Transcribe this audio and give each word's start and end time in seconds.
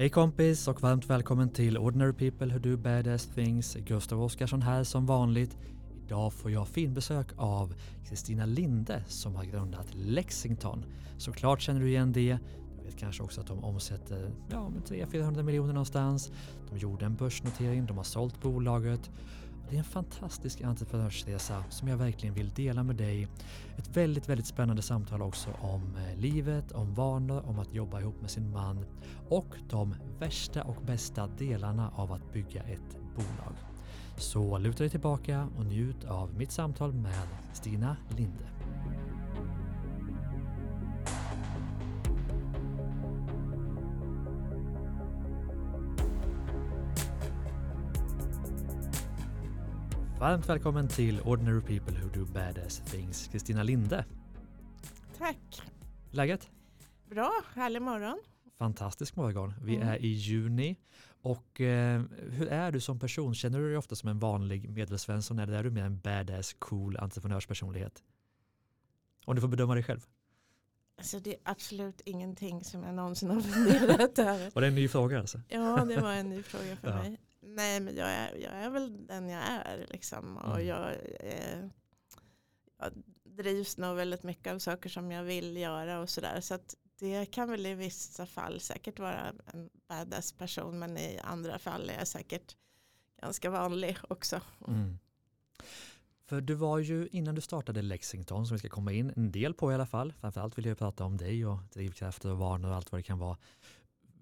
Hej 0.00 0.08
kompis 0.08 0.68
och 0.68 0.82
varmt 0.82 1.10
välkommen 1.10 1.48
till 1.48 1.78
Ordinary 1.78 2.12
People 2.12 2.52
Who 2.52 2.58
Do 2.58 2.76
Badass 2.76 3.26
Things. 3.26 3.74
Gustav 3.74 4.22
Oscarsson 4.22 4.62
här 4.62 4.84
som 4.84 5.06
vanligt. 5.06 5.56
Idag 6.06 6.32
får 6.32 6.50
jag 6.50 6.68
finbesök 6.68 7.26
av 7.36 7.74
Kristina 8.08 8.46
Linde 8.46 9.04
som 9.08 9.36
har 9.36 9.44
grundat 9.44 9.86
Lexington. 9.94 10.84
Såklart 11.16 11.60
känner 11.60 11.80
du 11.80 11.88
igen 11.88 12.12
det. 12.12 12.38
Du 12.78 12.84
vet 12.84 12.96
kanske 12.96 13.22
också 13.22 13.40
att 13.40 13.46
de 13.46 13.64
omsätter 13.64 14.30
ja, 14.50 14.70
300-400 14.88 15.42
miljoner 15.42 15.72
någonstans. 15.72 16.32
De 16.70 16.78
gjorde 16.78 17.06
en 17.06 17.14
börsnotering, 17.14 17.86
de 17.86 17.96
har 17.96 18.04
sålt 18.04 18.42
bolaget 18.42 19.10
det 19.70 19.76
är 19.76 19.78
en 19.78 19.84
fantastisk 19.84 20.60
entreprenörsresa 20.60 21.64
som 21.70 21.88
jag 21.88 21.96
verkligen 21.96 22.34
vill 22.34 22.50
dela 22.50 22.82
med 22.82 22.96
dig. 22.96 23.28
Ett 23.76 23.96
väldigt, 23.96 24.28
väldigt 24.28 24.46
spännande 24.46 24.82
samtal 24.82 25.22
också 25.22 25.50
om 25.60 25.96
eh, 25.96 26.16
livet, 26.16 26.72
om 26.72 26.94
vanor, 26.94 27.42
om 27.46 27.58
att 27.58 27.74
jobba 27.74 28.00
ihop 28.00 28.20
med 28.20 28.30
sin 28.30 28.50
man 28.50 28.84
och 29.28 29.56
de 29.70 29.94
värsta 30.18 30.62
och 30.62 30.82
bästa 30.86 31.26
delarna 31.26 31.92
av 31.96 32.12
att 32.12 32.32
bygga 32.32 32.62
ett 32.62 32.96
bolag. 33.16 33.54
Så 34.16 34.58
luta 34.58 34.78
dig 34.78 34.90
tillbaka 34.90 35.48
och 35.58 35.64
njut 35.64 36.04
av 36.04 36.34
mitt 36.34 36.52
samtal 36.52 36.92
med 36.92 37.28
Stina 37.52 37.96
Linde. 38.16 38.44
Varmt 50.20 50.48
välkommen 50.48 50.88
till 50.88 51.20
Ordinary 51.20 51.60
People 51.60 52.00
Who 52.00 52.08
Do 52.08 52.24
Badass 52.24 52.80
Things, 52.80 53.28
Kristina 53.28 53.62
Linde. 53.62 54.04
Tack. 55.18 55.62
Läget? 56.10 56.50
Bra, 57.10 57.32
härlig 57.54 57.82
morgon. 57.82 58.22
Fantastisk 58.56 59.16
morgon. 59.16 59.54
Vi 59.62 59.76
mm. 59.76 59.88
är 59.88 59.96
i 59.96 60.08
juni. 60.08 60.76
Och 61.22 61.60
eh, 61.60 62.02
hur 62.30 62.48
är 62.48 62.72
du 62.72 62.80
som 62.80 62.98
person? 62.98 63.34
Känner 63.34 63.58
du 63.58 63.68
dig 63.68 63.76
ofta 63.76 63.94
som 63.94 64.08
en 64.08 64.18
vanlig 64.18 64.70
medelsvensson 64.70 65.38
eller 65.38 65.52
är 65.52 65.64
du 65.64 65.70
mer 65.70 65.84
en 65.84 65.98
badass, 65.98 66.56
cool 66.58 66.96
entreprenörspersonlighet? 66.96 68.02
Om 69.24 69.34
du 69.34 69.40
får 69.40 69.48
bedöma 69.48 69.74
dig 69.74 69.82
själv. 69.82 70.00
Alltså 70.98 71.20
det 71.20 71.30
är 71.30 71.40
absolut 71.42 72.00
ingenting 72.04 72.64
som 72.64 72.82
jag 72.82 72.94
någonsin 72.94 73.30
har 73.30 73.40
funderat 73.40 74.18
över. 74.18 74.50
Var 74.54 74.62
det 74.62 74.68
en 74.68 74.74
ny 74.74 74.88
fråga 74.88 75.18
alltså? 75.18 75.40
Ja, 75.48 75.84
det 75.84 76.00
var 76.00 76.12
en 76.12 76.28
ny 76.28 76.42
fråga 76.42 76.76
för 76.76 76.88
ja. 76.90 76.96
mig. 76.96 77.18
Nej 77.56 77.80
men 77.80 77.96
jag 77.96 78.10
är, 78.10 78.34
jag 78.34 78.52
är 78.52 78.70
väl 78.70 79.06
den 79.06 79.28
jag 79.28 79.42
är 79.42 79.86
liksom. 79.90 80.36
Och 80.36 80.60
mm. 80.60 80.66
jag, 80.66 80.92
eh, 81.20 81.68
jag 82.78 82.92
drivs 83.24 83.76
nog 83.76 83.96
väldigt 83.96 84.22
mycket 84.22 84.52
av 84.52 84.58
saker 84.58 84.88
som 84.88 85.12
jag 85.12 85.22
vill 85.24 85.56
göra 85.56 86.00
och 86.00 86.10
sådär. 86.10 86.40
Så 86.40 86.54
att 86.54 86.74
det 86.98 87.26
kan 87.26 87.50
väl 87.50 87.66
i 87.66 87.74
vissa 87.74 88.26
fall 88.26 88.60
säkert 88.60 88.98
vara 88.98 89.32
en 89.52 89.70
badass 89.88 90.32
person 90.32 90.78
men 90.78 90.98
i 90.98 91.18
andra 91.24 91.58
fall 91.58 91.90
är 91.90 91.98
jag 91.98 92.08
säkert 92.08 92.56
ganska 93.20 93.50
vanlig 93.50 93.96
också. 94.08 94.40
Mm. 94.68 94.98
För 96.28 96.40
du 96.40 96.54
var 96.54 96.78
ju 96.78 97.08
innan 97.12 97.34
du 97.34 97.40
startade 97.40 97.82
Lexington 97.82 98.46
som 98.46 98.54
vi 98.54 98.58
ska 98.58 98.68
komma 98.68 98.92
in 98.92 99.12
en 99.16 99.32
del 99.32 99.54
på 99.54 99.72
i 99.72 99.74
alla 99.74 99.86
fall. 99.86 100.12
Framförallt 100.20 100.58
vill 100.58 100.64
jag 100.64 100.78
prata 100.78 101.04
om 101.04 101.16
dig 101.16 101.46
och 101.46 101.58
drivkrafter 101.72 102.30
och 102.30 102.38
vanor 102.38 102.68
och 102.68 102.76
allt 102.76 102.92
vad 102.92 102.98
det 102.98 103.02
kan 103.02 103.18
vara. 103.18 103.36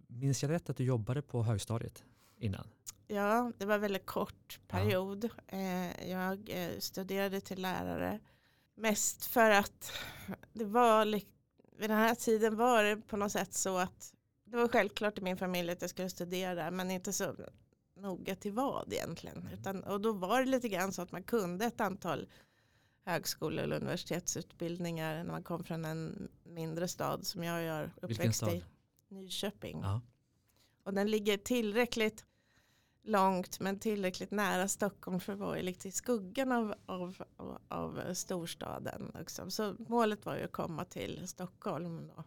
Minns 0.06 0.42
jag 0.42 0.50
rätt 0.50 0.70
att 0.70 0.77
du 0.77 0.84
jobbade 0.84 1.22
på 1.22 1.42
högstadiet 1.42 2.05
innan? 2.39 2.69
Ja, 3.06 3.53
det 3.59 3.65
var 3.65 3.75
en 3.75 3.81
väldigt 3.81 4.06
kort 4.06 4.61
period. 4.69 5.31
Eh, 5.47 6.11
jag 6.11 6.51
eh, 6.51 6.79
studerade 6.79 7.41
till 7.41 7.62
lärare. 7.62 8.20
Mest 8.75 9.27
för 9.27 9.51
att 9.51 9.92
det 10.53 10.64
var, 10.64 11.05
vid 11.07 11.91
den 11.91 11.98
här 11.98 12.14
tiden 12.14 12.57
var 12.57 12.84
det 12.84 12.97
på 12.97 13.17
något 13.17 13.33
sätt 13.33 13.55
så 13.55 13.79
att 13.79 14.14
det 14.45 14.57
var 14.57 14.69
självklart 14.69 15.19
i 15.19 15.20
min 15.20 15.37
familj 15.37 15.70
att 15.70 15.81
jag 15.81 15.91
skulle 15.91 16.11
studera 16.11 16.70
men 16.70 16.91
inte 16.91 17.12
så 17.12 17.34
noga 17.97 18.37
till 18.37 18.53
vad 18.53 18.92
egentligen. 18.92 19.37
Mm. 19.37 19.53
Utan, 19.53 19.84
och 19.84 20.01
då 20.01 20.12
var 20.12 20.41
det 20.41 20.47
lite 20.47 20.69
grann 20.69 20.92
så 20.92 21.03
att 21.03 21.12
man 21.12 21.23
kunde 21.23 21.64
ett 21.64 21.81
antal 21.81 22.29
högskole 23.05 23.63
eller 23.63 23.77
universitetsutbildningar 23.77 25.25
när 25.25 25.33
man 25.33 25.42
kom 25.42 25.64
från 25.64 25.85
en 25.85 26.29
mindre 26.45 26.89
stad 26.89 27.27
som 27.27 27.45
jag 27.45 27.63
gör 27.63 27.92
uppväxt 28.02 28.42
i. 28.42 28.64
Nyköping. 29.08 29.80
Ja. 29.83 30.01
Och 30.86 30.95
den 30.95 31.11
ligger 31.11 31.36
tillräckligt 31.36 32.24
långt 33.02 33.61
men 33.61 33.79
tillräckligt 33.79 34.30
nära 34.30 34.69
Stockholm 34.69 35.20
för 35.20 35.33
att 35.33 35.39
vara 35.39 35.61
lite 35.61 35.89
i 35.89 35.92
skuggan 35.92 36.52
av, 36.52 36.74
av, 36.86 37.23
av, 37.36 37.58
av 37.69 38.14
storstaden. 38.14 39.13
Liksom. 39.19 39.51
Så 39.51 39.77
målet 39.79 40.27
var 40.27 40.36
ju 40.36 40.45
att 40.45 40.52
komma 40.52 40.85
till 40.85 41.29
Stockholm 41.29 42.11
då. 42.17 42.25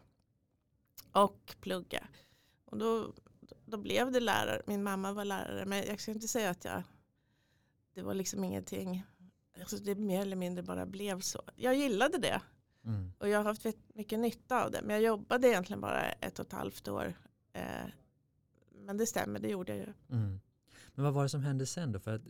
och 1.21 1.55
plugga. 1.61 2.07
Och 2.65 2.77
då, 2.77 3.13
då 3.65 3.77
blev 3.77 4.11
det 4.11 4.19
lärare, 4.19 4.61
min 4.65 4.83
mamma 4.83 5.13
var 5.13 5.25
lärare 5.25 5.65
men 5.65 5.83
jag 5.87 5.99
ska 5.99 6.11
inte 6.11 6.27
säga 6.27 6.49
att 6.49 6.65
jag, 6.65 6.83
det 7.93 8.01
var 8.01 8.13
liksom 8.13 8.43
ingenting, 8.43 9.03
alltså 9.59 9.77
det 9.77 9.95
mer 9.95 10.21
eller 10.21 10.35
mindre 10.35 10.63
bara 10.63 10.85
blev 10.85 11.19
så. 11.19 11.41
Jag 11.55 11.75
gillade 11.75 12.17
det 12.17 12.41
mm. 12.85 13.11
och 13.19 13.29
jag 13.29 13.39
har 13.39 13.45
haft 13.45 13.65
mycket 13.93 14.19
nytta 14.19 14.65
av 14.65 14.71
det 14.71 14.81
men 14.81 14.95
jag 14.95 15.03
jobbade 15.03 15.47
egentligen 15.47 15.81
bara 15.81 16.11
ett 16.11 16.39
och 16.39 16.45
ett 16.45 16.53
halvt 16.53 16.87
år. 16.87 17.13
Eh, 17.53 17.85
men 18.89 18.97
det 18.97 19.05
stämmer, 19.05 19.39
det 19.39 19.47
gjorde 19.47 19.75
jag 19.75 19.87
ju. 19.87 19.93
Mm. 20.17 20.39
Men 20.95 21.05
vad 21.05 21.13
var 21.13 21.23
det 21.23 21.29
som 21.29 21.41
hände 21.41 21.65
sen 21.65 21.91
då? 21.91 21.99
För 21.99 22.15
att 22.15 22.21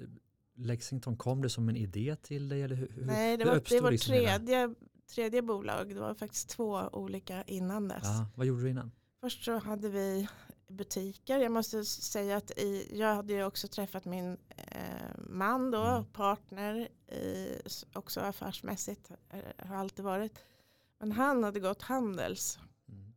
Lexington, 0.55 1.17
kom 1.17 1.41
det 1.41 1.49
som 1.49 1.69
en 1.69 1.75
idé 1.75 2.15
till 2.15 2.49
dig? 2.49 2.61
Eller 2.61 2.75
hur, 2.75 2.91
Nej, 3.05 3.37
det 3.37 3.45
var, 3.45 3.63
det 3.69 3.81
var 3.81 3.91
liksom 3.91 4.13
tredje, 4.13 4.75
tredje 5.07 5.41
bolag. 5.41 5.89
Det 5.89 5.99
var 5.99 6.13
faktiskt 6.13 6.49
två 6.49 6.89
olika 6.91 7.43
innan 7.43 7.87
dess. 7.87 8.03
Ja, 8.03 8.27
vad 8.35 8.47
gjorde 8.47 8.61
du 8.61 8.69
innan? 8.69 8.91
Först 9.21 9.43
så 9.43 9.57
hade 9.57 9.89
vi 9.89 10.27
butiker. 10.67 11.39
Jag 11.39 11.51
måste 11.51 11.85
säga 11.85 12.37
att 12.37 12.51
i, 12.51 12.97
jag 12.99 13.15
hade 13.15 13.33
ju 13.33 13.43
också 13.43 13.67
träffat 13.67 14.05
min 14.05 14.37
eh, 14.57 15.17
man 15.17 15.71
då, 15.71 15.83
mm. 15.83 16.05
partner, 16.05 16.87
i, 17.11 17.61
också 17.93 18.19
affärsmässigt 18.19 19.11
eh, 19.29 19.67
har 19.67 19.75
alltid 19.75 20.05
varit. 20.05 20.39
Men 20.99 21.11
han 21.11 21.43
hade 21.43 21.59
gått 21.59 21.81
handels, 21.81 22.59
mm. 22.87 23.13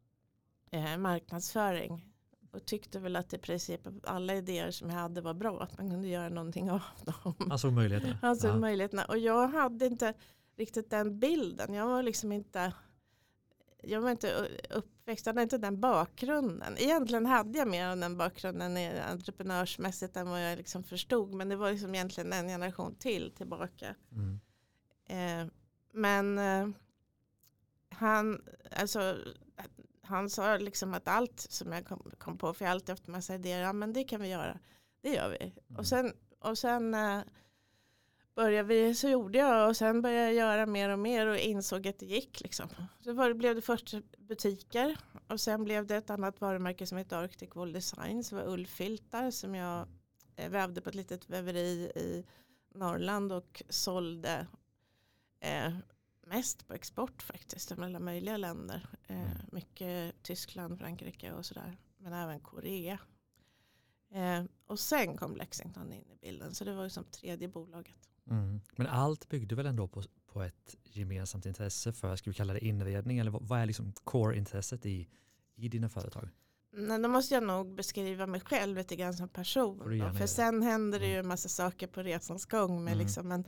eh, 0.70 0.98
marknadsföring 0.98 2.11
och 2.52 2.64
tyckte 2.64 2.98
väl 2.98 3.16
att 3.16 3.32
i 3.32 3.38
princip 3.38 3.80
alla 4.02 4.34
idéer 4.34 4.70
som 4.70 4.90
jag 4.90 4.96
hade 4.96 5.20
var 5.20 5.34
bra. 5.34 5.62
Att 5.62 5.78
man 5.78 5.90
kunde 5.90 6.08
göra 6.08 6.28
någonting 6.28 6.70
av 6.70 6.82
dem. 7.04 7.34
Alltså 7.50 7.70
möjligheterna. 7.70 8.18
Alltså 8.22 8.48
ja. 8.48 8.56
möjligheterna. 8.56 9.04
Och 9.04 9.18
jag 9.18 9.48
hade 9.48 9.86
inte 9.86 10.14
riktigt 10.56 10.90
den 10.90 11.18
bilden. 11.18 11.74
Jag 11.74 11.86
var 11.86 12.02
liksom 12.02 12.32
inte 12.32 12.72
jag 13.82 14.00
var 14.00 14.10
inte 14.10 14.48
uppväxt, 14.70 15.26
jag 15.26 15.32
hade 15.32 15.42
inte 15.42 15.58
den 15.58 15.80
bakgrunden. 15.80 16.74
Egentligen 16.78 17.26
hade 17.26 17.58
jag 17.58 17.68
mer 17.68 17.86
av 17.86 17.96
den 17.96 18.16
bakgrunden 18.16 18.76
entreprenörsmässigt 19.10 20.16
än 20.16 20.30
vad 20.30 20.50
jag 20.50 20.56
liksom 20.56 20.84
förstod. 20.84 21.34
Men 21.34 21.48
det 21.48 21.56
var 21.56 21.70
liksom 21.70 21.94
egentligen 21.94 22.32
en 22.32 22.48
generation 22.48 22.94
till 22.94 23.32
tillbaka. 23.36 23.94
Mm. 24.12 24.40
Eh, 25.06 25.52
men 25.92 26.38
eh, 26.38 26.68
han, 27.88 28.42
alltså 28.70 29.16
han 30.12 30.30
sa 30.30 30.56
liksom 30.56 30.94
att 30.94 31.08
allt 31.08 31.40
som 31.40 31.72
jag 31.72 31.86
kom, 31.86 32.10
kom 32.18 32.38
på, 32.38 32.54
för 32.54 32.64
jag 32.64 32.72
alltid 32.72 32.90
haft 32.90 33.06
massa 33.06 33.34
idéer, 33.34 33.62
ja 33.62 33.72
men 33.72 33.92
det 33.92 34.04
kan 34.04 34.20
vi 34.20 34.28
göra. 34.28 34.58
Det 35.00 35.14
gör 35.14 35.30
vi. 35.30 35.44
Mm. 35.44 35.78
Och 35.78 35.86
sen, 35.86 36.12
och 36.38 36.58
sen 36.58 36.94
äh, 36.94 37.20
började 38.34 38.68
vi, 38.68 38.94
så 38.94 39.08
gjorde 39.08 39.38
jag 39.38 39.68
och 39.68 39.76
sen 39.76 40.02
började 40.02 40.24
jag 40.24 40.34
göra 40.34 40.66
mer 40.66 40.88
och 40.88 40.98
mer 40.98 41.26
och 41.26 41.38
insåg 41.38 41.88
att 41.88 41.98
det 41.98 42.06
gick. 42.06 42.40
Liksom. 42.40 42.68
Så 43.00 43.12
var, 43.12 43.34
blev 43.34 43.54
det 43.54 43.62
först 43.62 43.94
butiker 44.18 44.96
och 45.28 45.40
sen 45.40 45.64
blev 45.64 45.86
det 45.86 45.96
ett 45.96 46.10
annat 46.10 46.40
varumärke 46.40 46.86
som 46.86 46.98
heter 46.98 47.16
Arctic 47.16 47.50
Wool 47.54 47.72
Design 47.72 48.24
som 48.24 48.38
var 48.38 48.48
ullfiltar 48.48 49.30
som 49.30 49.54
jag 49.54 49.88
äh, 50.36 50.50
vävde 50.50 50.80
på 50.80 50.88
ett 50.88 50.94
litet 50.94 51.30
väveri 51.30 51.92
i 51.96 52.24
Norrland 52.74 53.32
och 53.32 53.62
sålde 53.68 54.46
eh, 55.40 55.72
mest 56.26 56.68
på 56.68 56.74
export 56.74 57.22
faktiskt. 57.22 57.68
Till 57.68 57.82
alla 57.82 58.00
möjliga 58.00 58.36
länder. 58.36 58.86
Eh, 59.06 59.20
mm. 59.20 59.38
mycket 59.52 60.22
Tyskland, 60.22 60.78
Frankrike 60.78 61.32
och 61.32 61.46
sådär. 61.46 61.76
Men 61.98 62.12
även 62.12 62.40
Korea. 62.40 62.98
Eh, 64.14 64.44
och 64.66 64.80
sen 64.80 65.16
kom 65.16 65.36
Lexington 65.36 65.92
in 65.92 66.10
i 66.10 66.16
bilden. 66.20 66.54
Så 66.54 66.64
det 66.64 66.74
var 66.74 66.84
ju 66.84 66.90
som 66.90 67.04
tredje 67.04 67.48
bolaget. 67.48 68.08
Mm. 68.30 68.60
Men 68.76 68.86
allt 68.86 69.28
byggde 69.28 69.54
väl 69.54 69.66
ändå 69.66 69.88
på, 69.88 70.02
på 70.26 70.42
ett 70.42 70.76
gemensamt 70.84 71.46
intresse 71.46 71.92
för, 71.92 72.16
ska 72.16 72.30
vi 72.30 72.34
kalla 72.34 72.52
det 72.52 72.64
inredning? 72.64 73.18
Eller 73.18 73.30
vad 73.30 73.60
är 73.60 73.66
liksom 73.66 73.92
core-intresset 74.04 74.86
i, 74.86 75.08
i 75.54 75.68
dina 75.68 75.88
företag? 75.88 76.28
Nej, 76.74 77.02
då 77.02 77.08
måste 77.08 77.34
jag 77.34 77.42
nog 77.42 77.74
beskriva 77.74 78.26
mig 78.26 78.40
själv 78.40 78.76
lite 78.76 78.96
grann 78.96 79.14
som 79.14 79.28
person. 79.28 79.78
För 80.18 80.26
sen 80.26 80.62
händer 80.62 81.00
det 81.00 81.06
ju 81.06 81.12
mm. 81.12 81.24
en 81.24 81.28
massa 81.28 81.48
saker 81.48 81.86
på 81.86 82.02
resans 82.02 82.46
gång. 82.46 82.84
Med 82.84 82.92
mm. 82.92 83.04
liksom, 83.04 83.28
men 83.28 83.44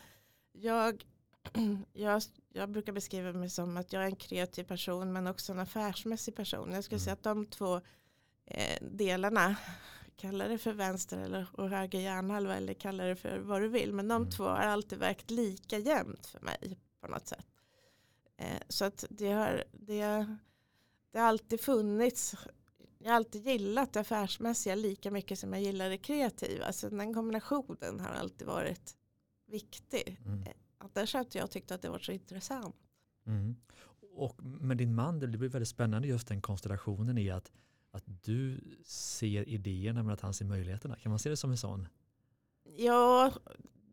jag 0.53 1.05
jag, 1.93 2.23
jag 2.56 2.71
brukar 2.71 2.93
beskriva 2.93 3.33
mig 3.33 3.51
som 3.51 3.77
att 3.77 3.93
jag 3.93 4.03
är 4.03 4.06
en 4.06 4.17
kreativ 4.17 4.65
person 4.65 5.12
men 5.12 5.27
också 5.27 5.53
en 5.53 5.59
affärsmässig 5.59 6.37
person. 6.37 6.73
Jag 6.73 6.85
skulle 6.85 6.97
mm. 6.97 7.05
säga 7.05 7.12
att 7.12 7.23
de 7.23 7.47
två 7.47 7.81
eh, 8.47 8.79
delarna, 8.81 9.56
kalla 10.17 10.49
det 10.49 10.59
för 10.59 10.73
vänster 10.73 11.19
eller 11.19 11.47
och 11.53 11.69
höger 11.69 12.01
hjärnhalva 12.01 12.56
eller 12.56 12.75
kalla 12.75 13.05
det 13.05 13.17
för 13.17 13.39
vad 13.39 13.62
du 13.62 13.69
vill. 13.69 13.93
Men 13.93 14.09
de 14.09 14.17
mm. 14.17 14.31
två 14.31 14.45
har 14.45 14.56
alltid 14.56 14.99
verkat 14.99 15.31
lika 15.31 15.79
jämnt 15.79 16.27
för 16.27 16.41
mig 16.41 16.79
på 17.01 17.09
något 17.09 17.29
sätt. 17.29 17.47
Eh, 18.37 18.62
så 18.69 18.85
att 18.85 19.05
det 19.11 19.33
har, 19.33 19.65
det, 19.73 20.27
det 21.12 21.19
har 21.19 21.27
alltid 21.27 21.61
funnits 21.61 22.37
jag 22.99 23.11
har 23.11 23.17
alltid 23.17 23.47
gillat 23.47 23.93
det 23.93 24.00
affärsmässiga 24.00 24.75
lika 24.75 25.11
mycket 25.11 25.39
som 25.39 25.53
jag 25.53 25.62
gillar 25.62 25.91
det 25.91 25.99
kreativa. 25.99 26.73
Så 26.73 26.89
den 26.89 27.15
kombinationen 27.15 28.00
har 28.00 28.11
alltid 28.11 28.47
varit 28.47 28.97
viktig. 29.47 30.21
Mm. 30.27 30.45
Annars 30.95 31.15
har 31.15 31.21
inte 31.21 31.39
jag 31.39 31.51
tyckt 31.51 31.71
att 31.71 31.83
det 31.83 31.89
var 31.89 31.99
så 31.99 32.13
intressant. 32.13 32.77
Mm. 33.27 33.57
Och 34.17 34.45
med 34.45 34.77
din 34.77 34.95
man, 34.95 35.21
det 35.21 35.27
blir 35.29 35.49
väldigt 35.49 35.69
spännande 35.69 36.09
just 36.09 36.29
den 36.29 36.43
konstellationen 36.43 37.19
i 37.19 37.31
att, 37.31 37.53
att 37.91 38.05
du 38.07 38.61
ser 38.85 39.49
idéerna 39.49 40.03
men 40.03 40.13
att 40.13 40.21
han 40.21 40.35
ser 40.35 40.45
möjligheterna. 40.45 40.97
Kan 40.97 41.11
man 41.11 41.19
se 41.19 41.31
det 41.31 41.37
som 41.37 41.51
en 41.51 41.57
sån? 41.59 41.89
Ja, 42.77 43.33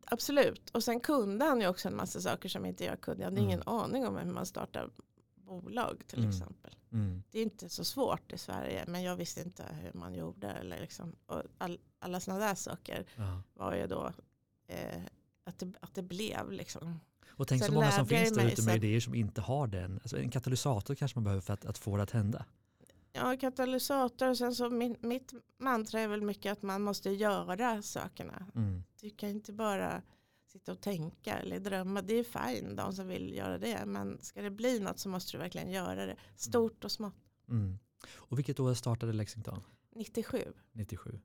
absolut. 0.06 0.70
Och 0.70 0.84
sen 0.84 1.00
kunde 1.00 1.46
han 1.46 1.62
ju 1.62 1.68
också 1.68 1.88
en 1.88 1.96
massa 1.96 2.22
saker 2.22 2.50
som 2.50 2.66
inte 2.66 2.84
jag 2.86 3.02
kunde. 3.02 3.22
Jag 3.24 3.26
hade 3.28 3.38
Mm. 3.42 3.50
ingen 3.50 3.62
aning 3.68 4.08
om 4.08 4.16
hur 4.18 4.34
man 4.34 4.46
startar 4.46 4.90
bolag 5.36 6.04
till 6.08 6.20
Mm. 6.20 6.30
exempel. 6.30 6.76
Mm. 6.92 7.24
Det 7.32 7.40
är 7.40 7.44
inte 7.44 7.70
så 7.70 7.84
svårt 7.84 8.32
i 8.34 8.38
Sverige 8.38 8.86
men 8.88 9.04
jag 9.04 9.16
visste 9.16 9.42
inte 9.42 9.64
hur 9.82 9.94
man 10.00 10.16
gjorde. 10.16 10.48
Eller 10.48 10.80
liksom, 10.82 11.16
och 11.26 11.44
all, 11.58 11.80
alla 12.00 12.20
sådana 12.20 12.46
där 12.46 12.56
saker 12.56 13.06
Ja. 13.16 13.42
var 13.54 13.76
ju 13.76 13.88
då 13.88 14.12
eh, 14.68 15.02
att, 15.44 15.60
det, 15.60 15.74
att 15.82 15.96
det 15.96 16.04
blev 16.04 16.52
liksom. 16.52 17.00
Och 17.28 17.48
tänk 17.48 17.62
så 17.62 17.66
Sen 17.66 17.76
många 17.76 17.92
som 17.92 18.08
finns 18.08 18.34
där 18.34 18.48
ute 18.48 18.66
med 18.66 18.76
idéer 18.76 19.00
som 19.00 19.16
inte 19.16 19.42
har 19.42 19.68
den. 19.68 20.00
Alltså 20.02 20.18
en 20.18 20.32
katalysator 20.32 20.96
kanske 20.96 21.18
man 21.18 21.24
behöver 21.24 21.42
för 21.42 21.54
att, 21.54 21.66
att 21.66 21.78
få 21.78 21.98
det 21.98 22.04
att 22.04 22.12
hända. 22.12 22.46
Ja, 23.14 23.38
katalysator 23.40 24.30
och 24.30 24.38
sen 24.38 24.56
så 24.56 24.70
min, 24.70 24.96
mitt 25.00 25.34
mantra 25.58 26.00
är 26.00 26.08
väl 26.08 26.22
mycket 26.22 26.52
att 26.52 26.62
man 26.62 26.82
måste 26.82 27.10
göra 27.10 27.82
sakerna. 27.82 28.48
Mm. 28.56 28.84
Du 29.02 29.10
kan 29.10 29.30
inte 29.30 29.54
bara 29.54 30.02
sitta 30.48 30.72
och 30.72 30.82
tänka 30.82 31.38
eller 31.38 31.60
drömma. 31.60 32.02
Det 32.02 32.14
är 32.14 32.24
fine 32.24 32.76
de 32.76 32.94
som 32.94 33.08
vill 33.08 33.34
göra 33.34 33.58
det. 33.58 33.86
Men 33.86 34.22
ska 34.22 34.42
det 34.42 34.52
bli 34.52 34.80
något 34.80 35.00
så 35.00 35.10
måste 35.10 35.32
du 35.32 35.38
verkligen 35.38 35.72
göra 35.72 36.06
det. 36.06 36.16
Stort 36.36 36.84
och 36.84 36.92
smått. 36.92 37.16
Mm. 37.50 37.80
Och 38.14 38.38
vilket 38.38 38.60
år 38.60 38.74
startade 38.74 39.14
Lexington? 39.14 39.64
97. 39.96 40.54
97. 40.72 41.20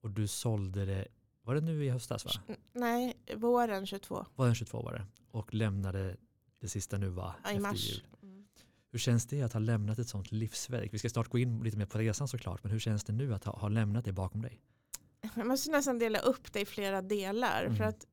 Och 0.00 0.10
du 0.10 0.28
sålde 0.28 0.84
det, 0.84 1.08
var 1.44 1.54
det 1.54 1.60
nu 1.60 1.84
i 1.84 1.88
höstas 1.90 2.24
va? 2.24 2.30
Nej, 2.72 3.16
våren 3.36 3.86
22. 3.86 4.26
Var 4.34 4.46
den 4.46 4.54
22 4.54 4.82
var 4.82 4.92
det? 4.92 5.06
Och 5.30 5.54
lämnade 5.54 6.16
det 6.58 6.68
sista 6.68 6.98
nu 6.98 7.08
va? 7.08 7.34
Ja, 7.44 7.52
I 7.52 7.58
mars. 7.58 7.90
jul. 7.90 8.06
Mm. 8.22 8.46
Hur 8.90 8.98
känns 8.98 9.26
det 9.26 9.42
att 9.42 9.52
ha 9.52 9.60
lämnat 9.60 9.98
ett 9.98 10.08
sånt 10.08 10.32
livsverk? 10.32 10.94
Vi 10.94 10.98
ska 10.98 11.08
snart 11.10 11.28
gå 11.28 11.38
in 11.38 11.62
lite 11.62 11.76
mer 11.76 11.86
på 11.86 11.98
resan 11.98 12.28
såklart, 12.28 12.62
men 12.62 12.72
hur 12.72 12.78
känns 12.78 13.04
det 13.04 13.12
nu 13.12 13.34
att 13.34 13.44
ha, 13.44 13.58
ha 13.58 13.68
lämnat 13.68 14.04
det 14.04 14.12
bakom 14.12 14.42
dig? 14.42 14.60
Jag 15.34 15.46
måste 15.46 15.70
nästan 15.70 15.98
dela 15.98 16.18
upp 16.18 16.52
det 16.52 16.60
i 16.60 16.66
flera 16.66 17.02
delar. 17.02 17.64
Mm. 17.64 17.76
För 17.76 17.84
att 17.84 18.06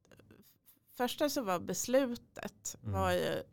första 0.94 1.30
så 1.30 1.42
var 1.42 1.60
beslutet 1.60 2.76
Mm. 2.82 2.92
var 2.94 3.12
ju 3.12 3.44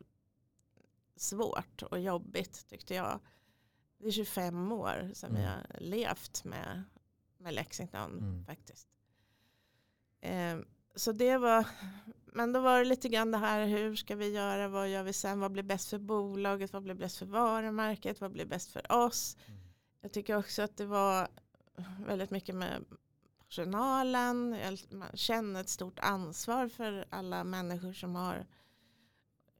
svårt 1.15 1.81
och 1.83 1.99
jobbigt 1.99 2.65
tyckte 2.69 2.93
jag. 2.93 3.19
Det 3.97 4.07
är 4.07 4.11
25 4.11 4.71
år 4.71 5.11
som 5.13 5.29
Mm. 5.29 5.41
jag 5.43 5.59
levt 5.81 6.43
med, 6.43 6.83
med 7.37 7.53
Lexington 7.53 8.17
Mm. 8.17 8.45
faktiskt. 8.45 8.87
Eh, 10.21 10.57
så 10.95 11.11
det 11.11 11.37
var, 11.37 11.65
men 12.25 12.53
då 12.53 12.59
var 12.59 12.79
det 12.79 12.85
lite 12.85 13.09
grann 13.09 13.31
det 13.31 13.37
här, 13.37 13.65
hur 13.65 13.95
ska 13.95 14.15
vi 14.15 14.29
göra, 14.33 14.67
vad 14.67 14.89
gör 14.89 15.03
vi 15.03 15.13
sen, 15.13 15.39
vad 15.39 15.51
blir 15.51 15.63
bäst 15.63 15.89
för 15.89 15.99
bolaget, 15.99 16.73
vad 16.73 16.83
blir 16.83 16.93
bäst 16.95 17.17
för 17.17 17.25
varumärket, 17.25 18.21
vad 18.21 18.31
blir 18.31 18.45
bäst 18.45 18.71
för 18.71 18.91
oss. 18.91 19.37
Jag 20.01 20.11
tycker 20.11 20.37
också 20.37 20.61
att 20.61 20.77
det 20.77 20.85
var 20.85 21.27
väldigt 22.07 22.31
mycket 22.31 22.55
med 22.55 22.85
personalen. 23.47 24.57
Man 24.91 25.09
känner 25.13 25.61
ett 25.61 25.69
stort 25.69 25.99
ansvar 25.99 26.67
för 26.67 27.05
alla 27.09 27.43
människor 27.43 27.93
som 27.93 28.15
har 28.15 28.45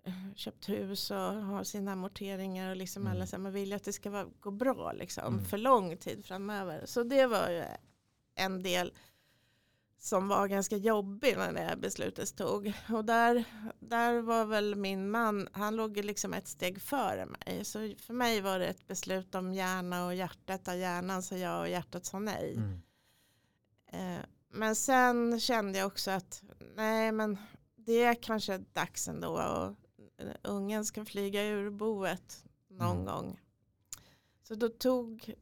eh, 0.03 0.33
köpt 0.35 0.69
hus 0.69 1.11
och 1.11 1.17
har 1.17 1.63
sina 1.63 1.91
amorteringar 1.91 2.69
och 2.69 2.75
liksom 2.75 3.01
Mm. 3.01 3.13
alla 3.13 3.27
så 3.27 3.35
här, 3.35 3.43
man 3.43 3.51
vill 3.51 3.69
ju 3.69 3.75
att 3.75 3.83
det 3.83 3.93
ska 3.93 4.09
vara, 4.09 4.27
gå 4.39 4.51
bra 4.51 4.91
liksom 4.91 5.33
Mm. 5.33 5.45
för 5.45 5.57
lång 5.57 5.97
tid 5.97 6.25
framöver. 6.25 6.85
Så 6.85 7.03
det 7.03 7.25
var 7.27 7.49
ju 7.49 7.63
en 8.35 8.63
del 8.63 8.93
som 9.99 10.27
var 10.27 10.47
ganska 10.47 10.77
jobbig 10.77 11.37
när 11.37 11.53
det 11.53 11.59
här 11.59 11.75
beslutet 11.75 12.35
tog. 12.35 12.73
Och 12.89 13.05
där, 13.05 13.43
där 13.79 14.21
var 14.21 14.45
väl 14.45 14.75
min 14.75 15.11
man, 15.11 15.47
han 15.51 15.75
låg 15.75 15.97
liksom 15.97 16.33
ett 16.33 16.47
steg 16.47 16.81
före 16.81 17.25
mig. 17.25 17.65
Så 17.65 17.93
för 17.99 18.13
mig 18.13 18.41
var 18.41 18.59
det 18.59 18.67
ett 18.67 18.87
beslut 18.87 19.35
om 19.35 19.53
hjärna 19.53 20.05
och 20.05 20.15
hjärtat, 20.15 20.65
där 20.65 20.73
hjärnan 20.75 21.23
sa 21.23 21.35
ja 21.35 21.59
och 21.59 21.69
hjärtat 21.69 22.05
sa 22.05 22.19
nej. 22.19 22.53
Mm. 22.57 22.81
Eh, 23.91 24.25
men 24.51 24.75
sen 24.75 25.39
kände 25.39 25.79
jag 25.79 25.87
också 25.87 26.11
att 26.11 26.43
nej 26.75 27.11
men 27.11 27.37
det 27.75 28.03
är 28.03 28.13
kanske 28.23 28.57
dags 28.57 29.07
ändå 29.07 29.29
och 29.29 29.75
ungen 30.43 30.85
ska 30.85 31.05
flyga 31.05 31.43
ur 31.43 31.69
boet 31.69 32.45
någon 32.69 32.91
Mm. 32.91 33.05
gång. 33.05 33.39
Så 34.43 34.55
då 34.55 34.69
tog, 34.69 35.33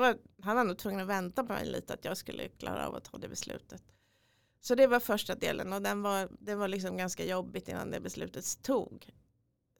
var, 0.00 0.18
han 0.42 0.56
var 0.56 0.64
nog 0.64 0.78
tvungen 0.78 1.00
att 1.00 1.06
vänta 1.06 1.44
på 1.44 1.52
mig 1.52 1.66
lite 1.66 1.94
att 1.94 2.04
jag 2.04 2.16
skulle 2.16 2.48
klara 2.48 2.88
av 2.88 2.94
att 2.94 3.04
ta 3.04 3.18
det 3.18 3.28
beslutet. 3.28 3.82
Så 4.60 4.74
det 4.74 4.86
var 4.86 5.00
första 5.00 5.34
delen 5.34 5.72
och 5.72 5.82
den 5.82 6.02
var, 6.02 6.28
det 6.40 6.54
var 6.54 6.68
liksom 6.68 6.96
ganska 6.96 7.24
jobbigt 7.24 7.68
innan 7.68 7.90
det 7.90 8.00
beslutet 8.00 8.62
tog. 8.62 9.10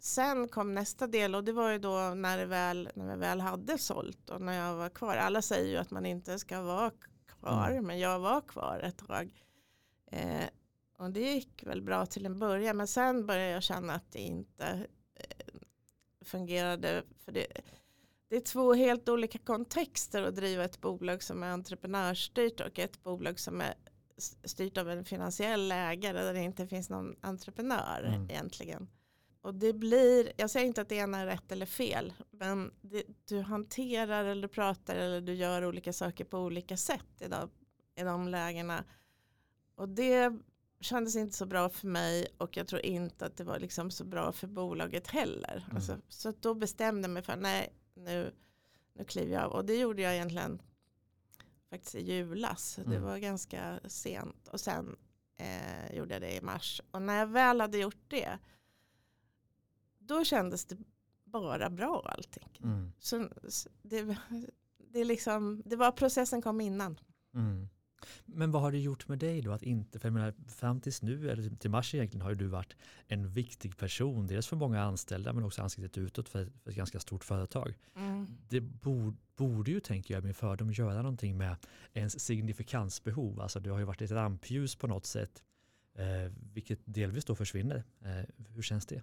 Sen 0.01 0.49
kom 0.49 0.75
nästa 0.75 1.07
del 1.07 1.35
och 1.35 1.45
det 1.45 1.53
var 1.53 1.71
ju 1.71 1.79
då 1.79 2.15
när, 2.15 2.39
det 2.39 2.47
väl, 2.47 2.91
när 2.95 3.15
vi 3.15 3.21
väl 3.21 3.41
hade 3.41 3.79
sålt 3.79 4.31
och 4.31 4.41
när 4.41 4.53
jag 4.53 4.77
var 4.77 4.89
kvar. 4.89 5.17
Alla 5.17 5.43
säger 5.43 5.71
ju 5.71 5.77
att 5.77 5.91
man 5.91 6.07
inte 6.07 6.39
ska 6.39 6.63
vara 6.63 6.91
kvar 7.27 7.71
Mm. 7.71 7.87
men 7.87 7.99
jag 7.99 8.19
var 8.19 8.41
kvar 8.41 8.81
ett 8.81 9.07
tag. 9.09 9.45
Eh, 10.07 10.47
och 10.99 11.11
det 11.11 11.21
gick 11.21 11.63
väl 11.67 11.83
bra 11.83 12.07
till 12.07 12.27
en 12.27 12.39
början 12.39 12.77
men 12.77 12.87
sen 12.87 13.27
började 13.27 13.51
jag 13.51 13.63
känna 13.63 13.95
att 13.95 14.13
det 14.13 14.19
inte 14.19 14.87
eh, 15.15 15.55
fungerade. 16.25 17.03
För 17.25 17.33
det, 17.33 17.47
det 18.33 18.37
är 18.37 18.41
två 18.41 18.75
helt 18.75 19.09
olika 19.09 19.39
kontexter 19.39 20.23
att 20.23 20.37
driva 20.37 20.65
ett 20.65 20.81
bolag 20.81 21.23
som 21.23 21.43
är 21.43 21.51
entreprenörsstyrt 21.51 22.61
och 22.61 22.79
ett 22.79 23.03
bolag 23.03 23.41
som 23.41 23.61
är 23.61 23.75
styrt 24.45 24.79
av 24.79 24.91
en 24.91 25.05
finansiell 25.05 25.73
ägare 25.73 26.23
där 26.23 26.35
det 26.35 26.41
inte 26.41 26.67
finns 26.67 26.91
någon 26.91 27.17
entreprenör 27.21 28.05
Mm. 28.07 28.31
egentligen. 28.31 28.89
Och 29.43 29.55
det 29.55 29.73
blir, 29.73 30.33
jag 30.37 30.51
säger 30.51 30.67
inte 30.67 30.81
att 30.81 30.89
det 30.89 30.95
ena 30.95 31.19
är 31.19 31.27
rätt 31.27 31.53
eller 31.53 31.67
fel, 31.67 32.13
men 32.31 32.73
det, 32.81 33.03
du 33.25 33.41
hanterar 33.41 34.25
eller 34.25 34.43
du 34.43 34.49
pratar 34.49 34.97
eller 34.97 35.21
du 35.21 35.35
gör 35.35 35.65
olika 35.65 35.93
saker 35.93 36.25
på 36.25 36.39
olika 36.39 36.77
sätt 36.77 37.21
i 37.21 37.29
de, 37.29 37.51
i 37.97 38.03
de 38.03 38.29
lägena. 38.29 38.85
Och 39.75 39.89
det 39.89 40.33
kändes 40.81 41.17
inte 41.17 41.37
så 41.37 41.47
bra 41.47 41.69
för 41.69 41.87
mig 41.87 42.27
och 42.39 42.57
jag 42.57 42.67
tror 42.69 42.81
inte 42.81 43.27
att 43.27 43.37
det 43.37 43.45
var 43.45 43.59
liksom 43.59 43.91
så 43.91 44.05
bra 44.05 44.33
för 44.33 44.47
bolaget 44.47 45.07
heller. 45.07 45.65
Mm. 45.65 45.77
Alltså, 45.77 45.97
så 46.09 46.33
då 46.41 46.55
bestämde 46.55 47.03
jag 47.03 47.11
mig 47.11 47.23
för 47.23 47.37
nej, 47.37 47.73
nu, 48.05 48.35
nu 48.93 49.05
kliver 49.05 49.33
jag 49.33 49.45
av. 49.45 49.53
Och 49.53 49.65
det 49.65 49.79
gjorde 49.79 50.03
jag 50.03 50.15
egentligen 50.15 50.63
faktiskt 51.71 51.95
i 51.95 52.01
julas. 52.13 52.75
Det 52.77 52.83
Mm. 52.97 53.03
var 53.03 53.19
ganska 53.19 53.81
sent. 53.85 54.49
Och 54.49 54.61
sen 54.61 54.97
eh, 55.37 55.97
gjorde 55.97 56.15
jag 56.15 56.23
det 56.23 56.35
i 56.37 56.41
mars. 56.41 56.81
Och 56.91 57.03
när 57.03 57.19
jag 57.19 57.27
väl 57.27 57.61
hade 57.61 57.79
gjort 57.79 58.05
det 58.09 58.39
då 59.99 60.25
kändes 60.25 60.65
det 60.65 60.77
bara 61.25 61.71
bra 61.71 62.03
allting. 62.17 62.59
Mm. 62.65 62.93
Så, 62.99 63.29
det, 63.83 64.17
det, 64.79 65.01
är 65.01 65.05
liksom, 65.05 65.63
det 65.65 65.77
var 65.77 65.93
processen 65.93 66.43
kom 66.43 66.61
innan. 66.61 67.01
Mm. 67.35 67.69
Men 68.27 68.51
vad 68.51 68.63
har 68.63 68.73
det 68.73 68.79
gjort 68.79 69.09
med 69.09 69.19
dig 69.19 69.43
då 69.43 69.53
att 69.53 69.63
inte, 69.63 69.99
för 69.99 70.09
jag 70.09 70.13
menar, 70.13 70.35
fram 70.49 70.81
tills 70.81 71.03
nu, 71.03 71.31
eller 71.31 71.57
till 71.57 71.71
mars 71.71 71.95
egentligen, 71.95 72.23
har 72.23 72.31
ju 72.31 72.37
du 72.37 72.47
varit 72.47 72.77
en 73.07 73.29
viktig 73.29 73.77
person, 73.77 74.27
dels 74.27 74.47
för 74.47 74.57
många 74.57 74.83
anställda 74.83 75.33
men 75.33 75.45
också 75.45 75.63
ansiktet 75.63 75.99
utåt 75.99 76.29
för, 76.29 76.53
för 76.63 76.71
ett 76.71 76.77
ganska 76.77 77.01
stort 77.01 77.25
företag. 77.25 77.75
Det 78.49 78.61
borde, 78.61 79.17
borde 79.37 79.71
ju, 79.71 79.81
tänker 79.81 80.15
jag, 80.15 80.25
med 80.25 80.37
fördom 80.37 80.73
göra 80.73 80.97
någonting 81.03 81.37
med 81.37 81.57
ens 81.93 82.21
signifikansbehov. 82.21 83.41
Alltså 83.41 83.61
du 83.61 83.71
har 83.71 83.79
ju 83.79 83.85
varit 83.85 84.03
ett 84.03 84.11
rampljus 84.11 84.77
på 84.77 84.87
något 84.87 85.07
sätt, 85.07 85.43
eh, 85.95 86.33
vilket 86.53 86.81
delvis 86.85 87.25
då 87.25 87.35
försvinner. 87.35 87.85
Eh, 88.01 88.47
hur 88.49 88.63
känns 88.63 88.87
det? 88.87 89.03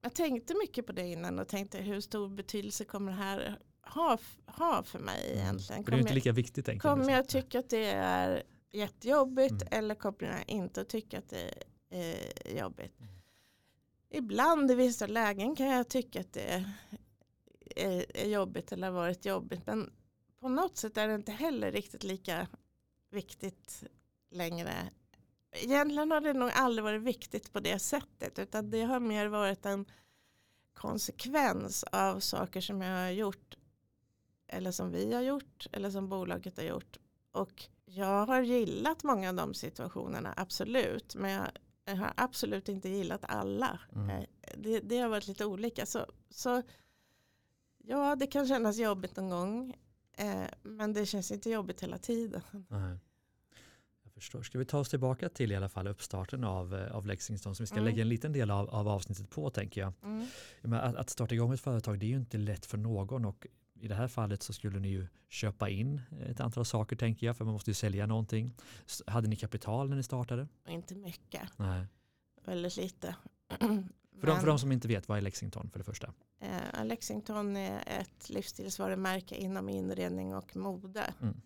Jag 0.00 0.14
tänkte 0.14 0.54
mycket 0.62 0.86
på 0.86 0.92
det 0.92 1.06
innan 1.06 1.38
och 1.38 1.48
tänkte 1.48 1.78
hur 1.78 2.00
stor 2.00 2.28
betydelse 2.28 2.84
kommer 2.84 3.12
det 3.12 3.18
här 3.18 3.58
ha, 3.86 4.18
ha 4.46 4.82
för 4.82 4.98
mig 4.98 5.30
egentligen. 5.34 5.74
Mm. 5.82 5.84
För 5.84 5.90
det 5.90 5.96
är 5.96 5.98
inte 5.98 6.08
Kommer, 6.08 6.14
lika 6.14 6.32
viktigt. 6.32 6.68
jag, 6.68 6.80
kommer 6.82 7.12
jag 7.12 7.28
tycka 7.28 7.58
att 7.58 7.70
det 7.70 7.86
är 7.86 8.42
jättejobbigt 8.72 9.62
Mm. 9.62 9.68
eller 9.70 9.94
kommer 9.94 10.22
jag 10.22 10.44
inte 10.46 10.84
tycka 10.84 11.18
att 11.18 11.28
det 11.28 11.54
är 11.90 12.58
jobbigt? 12.58 13.00
Mm. 13.00 13.12
Ibland 14.10 14.70
i 14.70 14.74
vissa 14.74 15.06
lägen 15.06 15.56
kan 15.56 15.66
jag 15.66 15.88
tycka 15.88 16.20
att 16.20 16.32
det 16.32 16.64
är, 17.76 18.16
är 18.16 18.28
jobbigt 18.28 18.72
eller 18.72 18.86
har 18.86 18.94
varit 18.94 19.24
jobbigt. 19.26 19.66
Men 19.66 19.92
på 20.40 20.48
något 20.48 20.76
sätt 20.76 20.96
är 20.96 21.08
det 21.08 21.14
inte 21.14 21.32
heller 21.32 21.72
riktigt 21.72 22.04
lika 22.04 22.48
viktigt 23.10 23.84
längre. 24.30 24.72
Egentligen 25.52 26.10
har 26.10 26.20
det 26.20 26.32
nog 26.32 26.50
aldrig 26.54 26.84
varit 26.84 27.02
viktigt 27.02 27.52
på 27.52 27.60
det 27.60 27.78
sättet 27.78 28.38
utan 28.38 28.70
det 28.70 28.82
har 28.82 29.00
mer 29.00 29.26
varit 29.26 29.66
en 29.66 29.86
konsekvens 30.72 31.84
av 31.92 32.20
saker 32.20 32.60
som 32.60 32.80
jag 32.82 33.02
har 33.04 33.10
gjort 33.10 33.55
eller 34.48 34.70
som 34.70 34.90
vi 34.90 35.14
har 35.14 35.22
gjort 35.22 35.66
eller 35.72 35.90
som 35.90 36.08
bolaget 36.08 36.56
har 36.56 36.64
gjort. 36.64 36.96
Och 37.32 37.62
jag 37.84 38.26
har 38.26 38.40
gillat 38.42 39.02
många 39.04 39.28
av 39.28 39.34
de 39.34 39.54
situationerna, 39.54 40.34
absolut. 40.36 41.14
Men 41.14 41.30
jag, 41.30 41.46
jag 41.84 41.96
har 41.96 42.12
absolut 42.16 42.68
inte 42.68 42.88
gillat 42.88 43.24
alla. 43.24 43.80
Mm. 43.94 44.10
Eh, 44.10 44.24
Det, 44.56 44.80
det 44.80 44.98
har 44.98 45.08
varit 45.08 45.26
lite 45.28 45.44
olika. 45.44 45.86
Så, 45.86 46.06
så 46.30 46.62
ja, 47.84 48.16
det 48.16 48.26
kan 48.26 48.46
kännas 48.48 48.78
jobbigt 48.78 49.16
någon 49.16 49.30
gång. 49.30 49.74
Eh, 50.18 50.44
men 50.62 50.92
det 50.92 51.06
känns 51.06 51.30
inte 51.30 51.50
jobbigt 51.50 51.82
hela 51.82 51.98
tiden. 51.98 52.40
Nej. 52.68 52.98
Jag 54.02 54.12
förstår. 54.12 54.42
Ska 54.42 54.58
vi 54.58 54.64
ta 54.64 54.78
oss 54.78 54.88
tillbaka 54.88 55.28
till 55.28 55.52
i 55.52 55.56
alla 55.56 55.68
fall 55.68 55.86
uppstarten 55.88 56.44
av, 56.44 56.74
eh, 56.74 56.96
av 56.96 57.06
Lexington 57.06 57.54
som 57.54 57.62
vi 57.62 57.66
ska 57.66 57.76
Mm. 57.76 57.84
lägga 57.84 58.02
en 58.02 58.08
liten 58.08 58.32
del 58.32 58.50
av, 58.50 58.70
av 58.70 58.88
avsnittet 58.88 59.30
på 59.30 59.50
tänker 59.50 59.80
jag. 59.80 59.92
Mm. 60.02 60.26
Att, 60.80 60.96
att 60.96 61.10
starta 61.10 61.34
igång 61.34 61.52
ett 61.52 61.60
företag 61.60 61.98
det 61.98 62.06
är 62.06 62.10
ju 62.10 62.16
inte 62.16 62.38
lätt 62.38 62.66
för 62.66 62.78
någon 62.78 63.24
och 63.24 63.46
i 63.80 63.88
det 63.88 63.94
här 63.94 64.08
fallet 64.08 64.42
så 64.42 64.52
skulle 64.52 64.80
ni 64.80 64.88
ju 64.88 65.06
köpa 65.28 65.68
in 65.68 66.02
ett 66.26 66.40
antal 66.40 66.64
saker 66.64 66.96
tänker 66.96 67.26
jag 67.26 67.36
för 67.36 67.44
man 67.44 67.52
måste 67.52 67.70
ju 67.70 67.74
sälja 67.74 68.06
någonting. 68.06 68.54
Hade 69.06 69.28
ni 69.28 69.36
kapital 69.36 69.88
när 69.88 69.96
ni 69.96 70.02
startade? 70.02 70.48
Inte 70.68 70.94
mycket, 70.94 71.42
Nej. 71.56 71.86
väldigt 72.44 72.76
lite. 72.76 73.16
För, 74.20 74.26
de, 74.26 74.40
för 74.40 74.46
de 74.46 74.58
som 74.58 74.72
inte 74.72 74.88
vet, 74.88 75.08
vad 75.08 75.18
är 75.18 75.22
Lexington 75.22 75.70
för 75.70 75.78
det 75.78 75.84
första? 75.84 76.12
Eh, 76.40 76.84
Lexington 76.84 77.56
är 77.56 77.82
ett 77.86 78.30
livsstilsvarumärke 78.30 79.34
inom 79.34 79.68
inredning 79.68 80.34
och 80.34 80.56
mode. 80.56 81.14
Mm. 81.20 81.40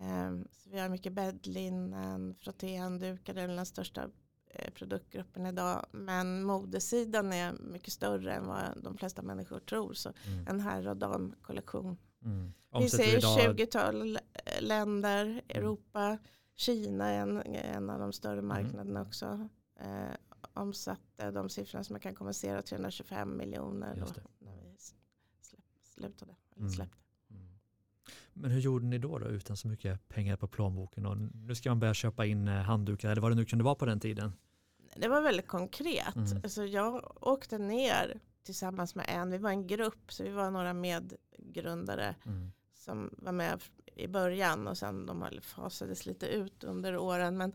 Eh, 0.00 0.46
så 0.52 0.70
vi 0.70 0.78
har 0.78 0.88
mycket 0.88 1.12
bäddlinnen, 1.12 2.34
frottéhanddukar, 2.34 3.34
det 3.34 3.42
är 3.42 3.48
den 3.48 3.66
största 3.66 4.10
produktgruppen 4.74 5.46
idag. 5.46 5.86
Men 5.92 6.44
modesidan 6.44 7.32
är 7.32 7.52
mycket 7.52 7.92
större 7.92 8.34
än 8.34 8.46
vad 8.46 8.82
de 8.82 8.96
flesta 8.98 9.22
människor 9.22 9.58
tror. 9.60 9.92
Så 9.94 10.12
Mm. 10.26 10.46
en 10.48 10.60
herr 10.60 10.88
och 10.88 10.96
damkollektion. 10.96 11.96
Mm. 12.24 12.52
Vi 12.78 12.88
ser 12.90 13.18
idag- 13.18 13.38
20-tal 13.56 14.16
eh, 14.16 14.20
länder, 14.62 15.42
Europa, 15.48 16.18
Kina 16.54 17.08
är 17.08 17.20
en, 17.20 17.42
en 17.46 17.90
av 17.90 18.00
de 18.00 18.12
större 18.12 18.32
Mm. 18.38 18.46
marknaderna 18.48 19.02
också. 19.02 19.48
Eh, 19.80 20.14
omsatte 20.54 21.30
de 21.30 21.48
siffrorna 21.48 21.84
som 21.84 21.94
jag 21.96 22.02
kan 22.02 22.14
kommunicera 22.14 22.62
325 22.62 23.36
miljoner 23.36 23.94
när 23.94 24.06
vi 24.64 24.76
släpp, 25.42 25.62
slutade. 25.82 26.34
Mm. 26.56 26.70
släppte. 26.70 26.96
Men 28.40 28.50
hur 28.50 28.60
gjorde 28.60 28.86
ni 28.86 28.98
då, 28.98 29.18
då 29.18 29.26
utan 29.26 29.56
så 29.56 29.68
mycket 29.68 30.08
pengar 30.08 30.36
på 30.36 30.48
plånboken 30.48 31.06
och 31.06 31.16
nu 31.18 31.54
ska 31.54 31.70
man 31.70 31.80
börja 31.80 31.94
köpa 31.94 32.26
in 32.26 32.48
eh, 32.48 32.54
handdukar 32.54 33.10
eller 33.10 33.22
vad 33.22 33.30
det 33.30 33.34
nu 33.34 33.44
kunde 33.44 33.64
vara 33.64 33.74
på 33.74 33.86
den 33.86 34.00
tiden? 34.00 34.32
Det 34.96 35.08
var 35.08 35.20
väldigt 35.22 35.46
konkret. 35.48 36.16
Mm. 36.16 36.36
Alltså 36.42 36.64
jag 36.64 37.16
åkte 37.26 37.58
ner 37.58 38.20
tillsammans 38.42 38.94
med 38.94 39.06
en, 39.08 39.30
vi 39.30 39.38
var 39.38 39.50
en 39.50 39.66
grupp 39.66 40.12
så 40.12 40.22
vi 40.24 40.30
var 40.30 40.50
några 40.50 40.72
medgrundare 40.74 42.14
Mm. 42.26 42.52
som 42.74 43.10
var 43.18 43.32
med 43.32 43.60
i 43.94 44.06
början 44.08 44.66
och 44.68 44.78
sen 44.78 45.06
de 45.06 45.24
fasades 45.42 46.06
lite 46.06 46.26
ut 46.26 46.64
under 46.64 46.96
åren. 46.96 47.36
Men 47.36 47.52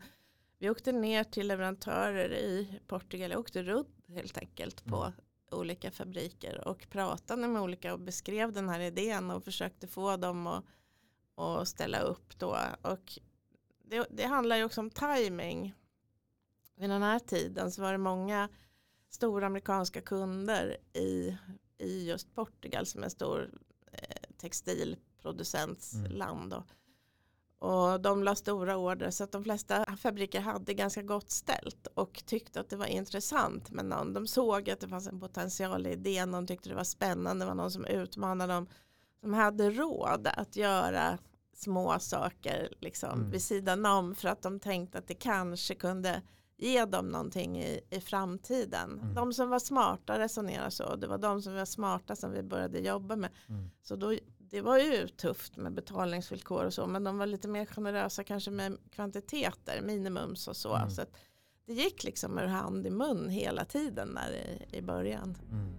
vi 0.58 0.70
åkte 0.70 0.92
ner 0.92 1.24
till 1.24 1.46
leverantörer 1.48 2.32
i 2.34 2.80
Portugal, 2.86 3.30
jag 3.30 3.40
åkte 3.40 3.62
runt 3.62 3.88
helt 4.08 4.38
enkelt 4.38 4.84
på 4.84 4.96
Mm 5.02 5.12
olika 5.54 5.90
fabriker 5.90 6.68
och 6.68 6.86
pratade 6.90 7.48
med 7.48 7.62
olika 7.62 7.92
och 7.92 8.00
beskrev 8.00 8.52
den 8.52 8.68
här 8.68 8.80
idén 8.80 9.30
och 9.30 9.44
försökte 9.44 9.86
få 9.86 10.16
dem 10.16 10.46
att, 10.46 10.64
att 11.36 11.68
ställa 11.68 12.00
upp 12.00 12.38
då. 12.38 12.58
Och 12.82 13.18
det, 13.84 14.06
det 14.10 14.24
handlar 14.24 14.56
ju 14.56 14.64
också 14.64 14.80
om 14.80 14.90
timing. 14.90 15.74
Vid 16.76 16.90
den 16.90 17.02
här 17.02 17.18
tiden 17.18 17.70
så 17.70 17.82
var 17.82 17.92
det 17.92 17.98
många 17.98 18.48
stora 19.10 19.46
amerikanska 19.46 20.00
kunder 20.00 20.76
i, 20.92 21.36
i 21.78 22.08
just 22.08 22.34
Portugal 22.34 22.86
som 22.86 23.00
är 23.00 23.04
en 23.04 23.10
stor 23.10 23.50
eh, 23.92 24.16
textilproducentsland. 24.38 26.52
Mm. 26.52 26.64
Och 27.64 28.00
de 28.00 28.22
la 28.22 28.34
stora 28.34 28.76
order 28.76 29.10
så 29.10 29.24
att 29.24 29.32
de 29.32 29.44
flesta 29.44 29.96
fabriker 29.96 30.40
hade 30.40 30.74
ganska 30.74 31.02
gott 31.02 31.30
ställt 31.30 31.86
och 31.94 32.22
tyckte 32.26 32.60
att 32.60 32.70
det 32.70 32.76
var 32.76 32.86
intressant 32.86 33.70
med 33.70 33.84
någon. 33.84 34.12
De 34.12 34.26
såg 34.26 34.70
att 34.70 34.80
det 34.80 34.88
fanns 34.88 35.06
en 35.06 35.20
potential 35.20 35.86
i 35.86 35.90
idén, 35.90 36.32
de 36.32 36.46
tyckte 36.46 36.68
det 36.68 36.74
var 36.74 36.84
spännande, 36.84 37.44
det 37.44 37.48
var 37.48 37.54
någon 37.54 37.70
som 37.70 37.84
utmanade 37.84 38.52
dem. 38.52 38.66
Som 39.20 39.34
hade 39.34 39.70
råd 39.70 40.26
att 40.36 40.56
göra 40.56 41.18
små 41.54 41.98
saker 41.98 42.68
liksom, 42.80 43.18
Mm. 43.18 43.30
vid 43.30 43.42
sidan 43.42 43.86
om 43.86 44.14
för 44.14 44.28
att 44.28 44.42
de 44.42 44.60
tänkte 44.60 44.98
att 44.98 45.08
det 45.08 45.14
kanske 45.14 45.74
kunde 45.74 46.22
ge 46.56 46.84
dem 46.84 47.08
någonting 47.08 47.62
i, 47.62 47.80
i 47.90 48.00
framtiden. 48.00 49.00
Mm. 49.02 49.14
De 49.14 49.32
som 49.32 49.48
var 49.50 49.58
smarta 49.58 50.18
resonerade 50.18 50.70
så, 50.70 50.96
det 50.96 51.06
var 51.06 51.18
de 51.18 51.42
som 51.42 51.54
var 51.54 51.64
smarta 51.64 52.16
som 52.16 52.32
vi 52.32 52.42
började 52.42 52.78
jobba 52.78 53.16
med. 53.16 53.30
Mm. 53.48 53.70
Så 53.82 53.96
då, 53.96 54.14
det 54.54 54.60
var 54.60 54.78
ju 54.78 55.08
tufft 55.08 55.56
med 55.56 55.72
betalningsvillkor 55.72 56.64
och 56.64 56.74
så, 56.74 56.86
men 56.86 57.04
de 57.04 57.18
var 57.18 57.26
lite 57.26 57.48
mer 57.48 57.66
generösa 57.66 58.24
kanske 58.24 58.50
med 58.50 58.78
kvantiteter, 58.90 59.82
minimums 59.82 60.48
och 60.48 60.56
så. 60.56 60.74
Mm. 60.74 60.90
så 60.90 61.02
det 61.66 61.72
gick 61.72 62.04
liksom 62.04 62.38
ur 62.38 62.46
hand 62.46 62.86
i 62.86 62.90
mun 62.90 63.28
hela 63.28 63.64
tiden 63.64 64.14
där 64.14 64.32
i, 64.32 64.76
i 64.76 64.82
början. 64.82 65.36
Mm. 65.50 65.72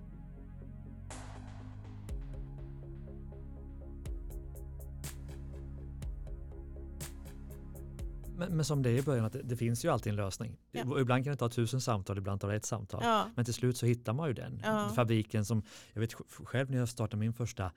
Men, 8.38 8.56
men 8.56 8.66
som 8.66 8.84
det 8.84 8.90
är 8.90 8.98
i 8.98 9.02
början, 9.02 9.26
att 9.26 9.34
det, 9.34 9.42
det 9.42 9.56
finns 9.56 9.86
ju 9.86 9.90
alltid 9.90 10.10
en 10.10 10.16
lösning. 10.16 10.58
Ja. 10.72 11.00
Ibland 11.00 11.24
kan 11.24 11.32
det 11.32 11.38
ta 11.38 11.50
tusen 11.50 11.82
samtal, 11.82 12.18
ibland 12.18 12.42
tar 12.42 12.48
det 12.48 12.56
ett 12.56 12.66
samtal. 12.66 13.02
Ja, 13.04 13.30
Men 13.36 13.46
till 13.46 13.54
slut 13.54 13.78
så 13.78 13.86
hittar 13.86 14.14
man 14.14 14.28
ju 14.28 14.34
den. 14.34 14.62
Ja. 14.64 14.90
Fabriken 14.96 15.46
som, 15.46 15.64
jag 15.94 16.02
vet 16.02 16.14
själv 16.44 16.72
när 16.72 16.78
jag 16.78 16.90
startade 16.90 17.20
min 17.20 17.34
första 17.34 17.72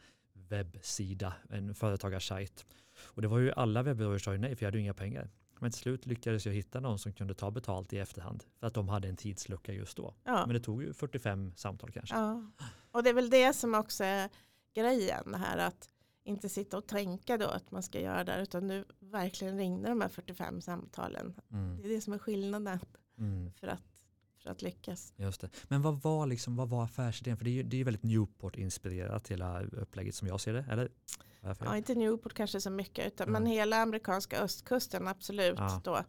webbsida, 0.48 1.32
en 1.50 1.74
företagarsajt. 1.74 2.66
Och 3.00 3.22
det 3.22 3.28
var 3.28 3.38
ju 3.38 3.52
alla 3.52 3.82
webbyråer 3.82 4.18
sa 4.18 4.32
ju 4.32 4.38
nej 4.38 4.56
för 4.56 4.62
jag 4.64 4.66
hade 4.68 4.78
ju 4.78 4.82
inga 4.82 4.94
pengar. 4.94 5.30
Men 5.60 5.70
till 5.70 5.80
slut 5.80 6.06
lyckades 6.06 6.46
jag 6.46 6.52
hitta 6.52 6.80
någon 6.80 6.98
som 6.98 7.12
kunde 7.12 7.34
ta 7.34 7.50
betalt 7.50 7.92
i 7.92 7.98
efterhand 7.98 8.44
för 8.60 8.66
att 8.66 8.74
de 8.74 8.88
hade 8.88 9.08
en 9.08 9.16
tidslucka 9.16 9.72
just 9.72 9.96
då. 9.96 10.14
ja, 10.24 10.46
Men 10.46 10.54
det 10.54 10.60
tog 10.60 10.82
ju 10.82 10.92
45 10.92 11.52
samtal 11.56 11.90
kanske. 11.92 12.14
ja. 12.14 12.42
Och 12.90 13.02
det 13.02 13.10
är 13.10 13.14
väl 13.14 13.30
det 13.30 13.52
som 13.52 13.74
också 13.74 14.04
är 14.04 14.28
grejen, 14.74 15.34
här 15.34 15.58
att 15.58 15.90
inte 16.24 16.48
sitta 16.48 16.78
och 16.78 16.86
tänka 16.86 17.38
då 17.38 17.46
att 17.46 17.70
man 17.70 17.82
ska 17.82 18.00
göra 18.00 18.24
det 18.24 18.42
utan 18.42 18.68
du 18.68 18.84
verkligen 19.00 19.58
ringde 19.58 19.88
de 19.88 20.00
här 20.00 20.08
45 20.08 20.60
samtalen. 20.60 21.34
Mm. 21.52 21.76
Det 21.82 21.88
är 21.88 21.94
det 21.94 22.00
som 22.00 22.12
är 22.12 22.18
skillnaden 22.18 22.78
Mm. 23.18 23.52
för 23.52 23.66
att, 23.66 23.97
för 24.42 24.50
att 24.50 24.62
lyckas. 24.62 25.12
Just 25.16 25.40
det. 25.40 25.48
Men 25.68 25.82
vad 25.82 26.02
var, 26.02 26.26
liksom, 26.26 26.56
vad 26.56 26.68
var 26.68 26.84
affärsidén? 26.84 27.36
För 27.36 27.44
det 27.44 27.50
är 27.50 27.52
ju, 27.52 27.62
det 27.62 27.76
är 27.76 27.78
ju 27.78 27.84
väldigt 27.84 28.02
Newport-inspirerat 28.02 29.28
hela 29.28 29.62
upplägget 29.62 30.14
som 30.14 30.28
jag 30.28 30.40
ser 30.40 30.52
det. 30.52 30.64
Eller? 30.70 30.88
Ja, 31.60 31.76
inte 31.76 31.94
Newport 31.94 32.34
kanske 32.34 32.60
så 32.60 32.70
mycket, 32.70 33.06
utan, 33.06 33.26
Nej. 33.32 33.40
men 33.40 33.46
hela 33.50 33.76
amerikanska 33.76 34.40
östkusten 34.40 35.08
absolut 35.08 35.58
Ja. 35.58 35.80
då. 35.84 36.00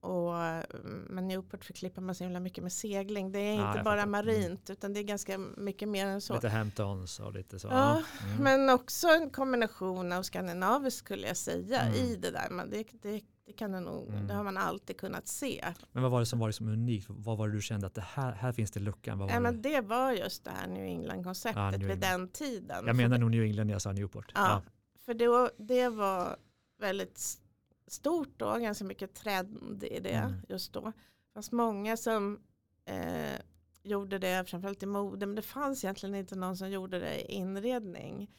Och, 0.00 0.36
mm, 0.36 1.06
men 1.10 1.28
Newport 1.28 1.64
förklippar 1.64 2.02
man 2.02 2.14
så 2.14 2.24
himla 2.24 2.40
mycket 2.40 2.62
med 2.64 2.72
segling. 2.72 3.32
Det 3.32 3.38
är 3.38 3.54
Ja, 3.56 3.68
inte 3.70 3.82
bara 3.84 3.96
fattar. 3.96 4.06
marint 4.10 4.70
utan 4.70 4.92
det 4.92 5.00
är 5.00 5.04
ganska 5.04 5.38
mycket 5.38 5.88
mer 5.88 6.06
än 6.06 6.20
så. 6.20 6.34
Lite 6.34 6.48
Hamptons 6.48 7.20
och 7.20 7.32
lite 7.32 7.58
så. 7.58 7.68
Ja, 7.68 8.02
Mm. 8.24 8.42
Men 8.42 8.70
också 8.74 9.06
en 9.08 9.30
kombination 9.30 10.12
av 10.12 10.22
skandinaviskt 10.22 10.98
skulle 10.98 11.26
jag 11.26 11.36
säga 11.36 11.80
Mm. 11.82 11.94
i 11.94 12.16
det 12.16 12.30
där. 12.30 12.50
Men 12.50 12.70
det, 12.70 12.84
det, 13.02 13.20
det, 13.48 13.52
kan 13.54 13.72
det, 13.72 13.80
nog, 13.80 14.08
Mm. 14.08 14.26
det 14.26 14.34
har 14.34 14.44
man 14.44 14.56
alltid 14.56 14.96
kunnat 15.00 15.28
se. 15.28 15.64
Men 15.92 16.02
vad 16.02 16.12
var 16.12 16.20
det 16.20 16.26
som 16.26 16.38
var 16.38 16.48
liksom 16.48 16.68
unikt? 16.68 17.06
Vad 17.08 17.38
var 17.38 17.48
det 17.48 17.54
du 17.54 17.62
kände 17.62 17.86
att 17.86 17.94
det 17.94 18.00
här, 18.00 18.32
här 18.32 18.52
finns 18.52 18.70
det 18.70 18.80
luckan? 18.80 19.18
Vad 19.18 19.28
var 19.28 19.34
Ja, 19.34 19.40
det? 19.40 19.42
men 19.42 19.62
det 19.62 19.80
var 19.80 20.12
just 20.12 20.44
det 20.44 20.50
här 20.50 20.66
New 20.68 20.84
England-konceptet 20.84 21.56
Ja, 21.56 21.70
New 21.70 21.80
vid 21.80 21.90
England. 21.90 22.20
den 22.20 22.28
tiden. 22.28 22.86
Jag 22.86 22.96
menar 22.96 23.18
nog 23.18 23.30
New 23.30 23.42
England 23.42 23.66
när 23.66 23.74
jag 23.74 23.82
sa 23.82 23.92
Newport. 23.92 24.32
Ja, 24.34 24.62
för 25.04 25.14
då, 25.14 25.50
det 25.58 25.88
var 25.88 26.36
väldigt 26.78 27.38
stort 27.86 28.32
då, 28.36 28.58
ganska 28.58 28.84
mycket 28.84 29.14
trend 29.14 29.84
i 29.84 30.00
det 30.00 30.10
Mm. 30.10 30.40
just 30.48 30.72
då. 30.72 30.80
Det 30.80 31.32
fanns 31.34 31.52
många 31.52 31.96
som 31.96 32.40
eh, 32.84 33.40
gjorde 33.82 34.18
det, 34.18 34.44
framförallt 34.48 34.82
i 34.82 34.86
mode, 34.86 35.26
men 35.26 35.36
det 35.36 35.42
fanns 35.42 35.84
egentligen 35.84 36.14
inte 36.14 36.36
någon 36.36 36.56
som 36.56 36.70
gjorde 36.70 36.98
det 36.98 37.20
i 37.20 37.34
inredning. 37.34 38.30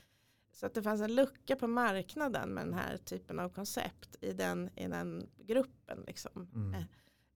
Så 0.52 0.66
att 0.66 0.74
det 0.74 0.84
fanns 0.84 1.02
en 1.02 1.16
lucka 1.16 1.56
på 1.56 1.68
marknaden 1.68 2.50
med 2.50 2.66
den 2.66 2.74
här 2.74 2.98
typen 2.98 3.40
av 3.40 3.50
koncept 3.50 4.16
i 4.22 4.34
den, 4.34 4.70
i 4.76 4.88
den 4.88 5.30
gruppen. 5.38 6.04
Liksom. 6.08 6.50
Mm. 6.54 6.74
Eh, 6.74 6.84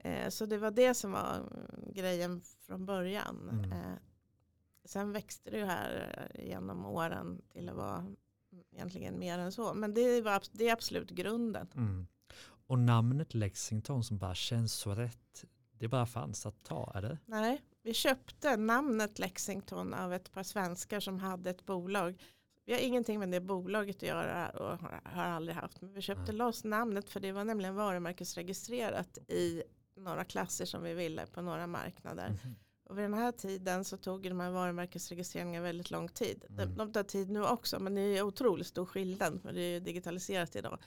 Eh, 0.03 0.29
så 0.29 0.46
det 0.46 0.58
var 0.58 0.72
det 0.72 0.93
som 0.93 1.12
var 1.12 1.50
grejen 1.93 2.41
från 2.41 2.86
början. 2.86 3.50
Mm. 3.51 3.72
Eh, 3.72 3.98
sen 4.86 5.12
växte 5.12 5.50
det 5.50 5.58
ju 5.58 5.65
här 5.65 6.32
genom 6.36 6.86
åren 6.86 7.41
till 7.50 7.70
att 7.70 7.75
vara 7.75 8.05
egentligen 8.72 9.20
mer 9.20 9.39
än 9.39 9.51
så. 9.51 9.74
Men 9.74 9.93
det, 9.93 10.22
var, 10.22 10.43
det 10.51 10.70
är 10.70 10.74
absolut 10.74 11.10
grunden. 11.10 11.67
Mm. 11.75 12.08
Och 12.67 12.79
namnet 12.79 13.34
Lexington 13.34 14.03
som 14.03 14.17
bara 14.17 14.36
känns 14.36 14.74
så 14.74 14.96
rätt. 14.96 15.46
Det 15.72 15.88
bara 15.88 16.05
fanns 16.05 16.46
att 16.46 16.63
ta, 16.63 16.91
eller? 16.96 17.20
Nej, 17.25 17.62
vi 17.84 17.93
köpte 17.93 18.58
namnet 18.58 19.20
Lexington 19.20 19.93
av 19.93 20.13
ett 20.13 20.32
par 20.32 20.43
svenskar 20.43 21.00
som 21.00 21.20
hade 21.20 21.50
ett 21.50 21.65
bolag. 21.65 22.22
Vi 22.65 22.74
har 22.74 22.79
ingenting 22.79 23.20
med 23.20 23.29
det 23.32 23.39
bolaget 23.39 23.96
att 23.96 24.01
göra 24.01 24.50
och 24.50 24.79
har, 25.03 25.24
aldrig 25.24 25.55
haft. 25.55 25.82
Men 25.82 25.93
vi 25.93 26.01
köpte 26.01 26.32
Nej. 26.32 26.36
loss 26.36 26.63
namnet 26.63 27.10
för 27.10 27.20
det 27.20 27.32
var 27.32 27.43
nämligen 27.43 27.75
varumärkesregistrerat 27.75 29.17
i 29.17 29.63
några 29.96 30.24
klasser 30.24 30.65
som 30.65 30.84
vi 30.84 30.93
ville 30.93 31.25
på 31.25 31.41
några 31.41 31.67
marknader. 31.67 32.29
Mhm. 32.29 32.55
Och 32.89 32.98
vid 32.98 33.05
den 33.05 33.13
här 33.13 33.32
tiden 33.32 33.84
så 33.86 33.98
tog 33.98 34.24
de 34.24 34.39
här 34.39 34.51
varumärkesregistreringarna 34.51 35.63
väldigt 35.63 35.91
lång 35.91 36.08
tid. 36.08 36.46
De, 36.50 36.62
Mm. 36.63 36.77
de 36.77 36.91
tar 36.93 37.03
tid 37.03 37.29
nu 37.29 37.43
också 37.43 37.79
men 37.79 37.96
det 37.96 38.01
är 38.01 38.22
otroligt 38.22 38.67
stor 38.67 38.86
skillnad 38.86 39.41
för 39.41 39.53
det 39.53 39.62
är 39.62 39.74
ju 39.74 39.79
digitaliserat 39.79 40.55
idag. 40.55 40.79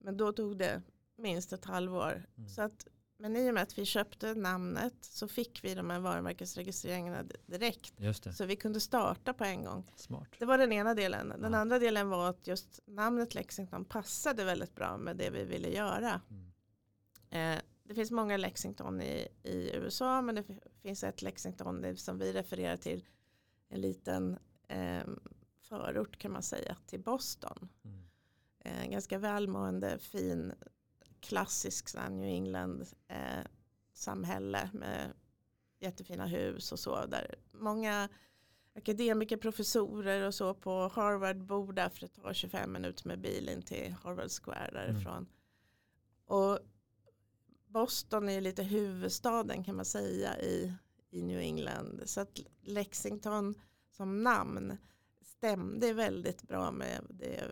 Men 0.00 0.16
då 0.16 0.32
tog 0.32 0.56
det 0.58 0.82
minst 1.16 1.52
ett 1.52 1.64
halvår. 1.64 2.26
Mm. 2.36 2.48
Så 2.48 2.62
att 2.62 2.86
men 3.16 3.36
i 3.36 3.50
och 3.50 3.54
med 3.54 3.62
att 3.62 3.78
vi 3.78 3.84
köpte 3.84 4.34
namnet 4.34 4.94
så 5.00 5.28
fick 5.28 5.64
vi 5.64 5.74
de 5.74 5.90
här 5.90 6.00
varumärkesregistreringarna 6.00 7.24
direkt. 7.46 7.94
Så 8.36 8.44
vi 8.44 8.56
kunde 8.56 8.80
starta 8.80 9.32
på 9.32 9.44
en 9.44 9.64
gång. 9.64 9.90
Smart. 9.96 10.28
Det 10.38 10.44
var 10.44 10.58
den 10.58 10.72
ena 10.72 10.94
delen. 10.94 11.28
Den 11.28 11.52
Ja. 11.52 11.58
andra 11.58 11.78
delen 11.78 12.08
var 12.08 12.30
att 12.30 12.46
just 12.46 12.80
namnet 12.86 13.34
Lexington 13.34 13.84
passade 13.84 14.44
väldigt 14.44 14.74
bra 14.74 14.96
med 14.96 15.16
det 15.16 15.30
vi 15.30 15.44
ville 15.44 15.68
göra. 15.68 16.20
Mm. 16.30 17.56
Eh, 17.56 17.62
det 17.84 17.94
finns 17.94 18.10
många 18.10 18.36
Lexington 18.36 19.00
i, 19.00 19.28
i 19.42 19.70
USA 19.76 20.22
men 20.22 20.34
det 20.34 20.44
finns 20.82 21.04
ett 21.04 21.22
Lexington 21.22 21.96
som 21.96 22.18
vi 22.18 22.32
refererar 22.32 22.76
till. 22.76 23.04
En 23.68 23.80
liten 23.80 24.38
eh, 24.68 25.02
förort 25.68 26.18
kan 26.18 26.32
man 26.32 26.42
säga 26.42 26.76
till 26.86 27.00
Boston. 27.00 27.68
Mm. 27.84 28.02
Eh, 28.60 28.90
ganska 28.90 29.18
välmående, 29.18 29.98
fin, 29.98 30.52
klassisk 31.24 31.96
här 31.96 32.10
New 32.10 32.28
England 32.28 32.84
eh, 33.08 33.44
samhälle 33.92 34.70
med 34.72 35.12
jättefina 35.80 36.26
hus 36.26 36.72
och 36.72 36.78
så. 36.78 37.06
Där 37.06 37.34
många 37.52 38.08
akademiker, 38.74 39.36
professorer 39.36 40.26
och 40.26 40.34
så 40.34 40.54
på 40.54 40.88
Harvard 40.88 41.36
bor 41.36 41.72
där 41.72 41.88
för 41.88 42.00
det 42.00 42.08
tar 42.08 42.32
25 42.32 42.72
minuter 42.72 43.08
med 43.08 43.20
bil 43.20 43.48
in 43.48 43.62
till 43.62 43.94
Harvard 44.02 44.30
Square 44.30 44.70
därifrån. 44.72 45.26
Och 46.26 46.58
Boston 47.66 48.28
är 48.28 48.40
lite 48.40 48.62
huvudstaden 48.62 49.64
kan 49.64 49.76
man 49.76 49.84
säga 49.84 50.40
i, 50.40 50.72
i 51.10 51.22
New 51.22 51.38
England. 51.38 52.02
Så 52.04 52.20
att 52.20 52.40
Lexington 52.62 53.54
som 53.90 54.22
namn 54.22 54.76
stämde 55.22 55.92
väldigt 55.92 56.42
bra 56.42 56.70
med 56.70 57.06
det 57.10 57.44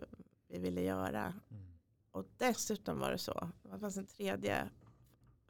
vi 0.47 0.59
ville 0.59 0.81
göra. 0.81 1.33
Mm. 1.51 1.72
Och 2.13 2.25
dessutom 2.37 2.99
var 2.99 3.11
det 3.11 3.17
så, 3.17 3.49
det 3.63 3.79
fanns 3.79 3.97
en 3.97 4.05
tredje 4.05 4.69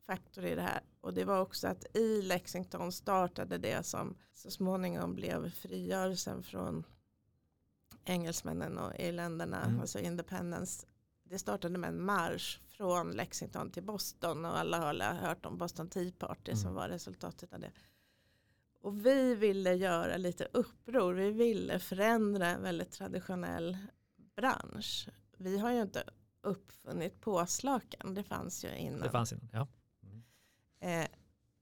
faktor 0.05 0.46
i 0.46 0.55
det 0.55 0.62
här. 0.62 0.82
Och 1.01 1.13
det 1.13 1.25
var 1.25 1.41
också 1.41 1.67
att 1.67 1.96
i 1.98 2.22
Lexington 2.22 2.91
startade 2.91 3.58
det 3.58 3.86
som 3.86 4.15
så 4.34 4.51
småningom 4.51 5.15
blev 5.15 5.50
frigörelsen 5.50 6.43
från 6.43 6.84
engelsmännen 8.05 8.77
och 8.77 8.91
irländarna, 9.00 9.63
Mm. 9.65 9.79
alltså 9.82 10.00
independence. 10.00 10.86
Det 11.24 11.39
startade 11.39 11.77
med 11.77 11.88
en 11.88 12.01
marsch 12.05 12.60
från 12.67 13.12
Lexington 13.12 13.72
till 13.72 13.84
Boston 13.84 14.46
och 14.46 14.58
alla 14.60 14.77
har 14.79 15.13
hört 15.13 15.46
om 15.46 15.58
Boston 15.58 15.89
Tea 15.89 16.12
Party 16.17 16.51
Mm. 16.51 16.62
som 16.63 16.74
var 16.74 16.89
resultatet 16.89 17.53
av 17.53 17.60
det. 17.60 17.72
Och 18.82 19.05
vi 19.05 19.36
ville 19.36 19.74
göra 19.74 20.17
lite 20.17 20.48
uppror, 20.53 21.13
vi 21.13 21.32
ville 21.32 21.79
förändra 21.79 22.48
en 22.48 22.62
väldigt 22.63 22.91
traditionell 22.91 23.77
bransch. 24.36 25.10
Vi 25.38 25.58
har 25.58 25.72
ju 25.72 25.82
inte 25.82 26.03
uppfunnit 26.43 27.21
påslakan, 27.21 28.13
det 28.13 28.23
fanns 28.23 28.65
ju 28.65 28.77
innan. 28.77 29.00
Det 29.01 29.09
fanns 29.09 29.33
innan, 29.33 29.50
ja. 29.53 29.67
Mm. 30.03 30.23
Eh, 30.79 31.07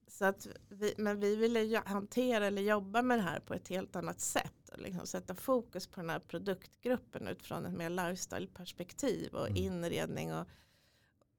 så 0.07 0.25
att 0.25 0.47
vi, 0.69 0.93
men 0.97 1.19
vi 1.19 1.35
ville 1.35 1.81
hantera 1.85 2.45
eller 2.47 2.61
jobba 2.61 3.01
med 3.01 3.17
det 3.17 3.23
här 3.23 3.39
på 3.39 3.53
ett 3.53 3.67
helt 3.67 3.95
annat 3.95 4.19
sätt. 4.19 4.69
Och 4.71 4.81
liksom 4.81 5.07
sätta 5.07 5.35
fokus 5.35 5.87
på 5.87 5.99
den 5.99 6.09
här 6.09 6.19
produktgruppen 6.19 7.27
utifrån 7.27 7.65
ett 7.65 7.73
mer 7.73 7.89
lifestyle-perspektiv 7.89 9.33
och 9.33 9.47
Mm. 9.49 9.63
inredning 9.63 10.33
och, 10.33 10.47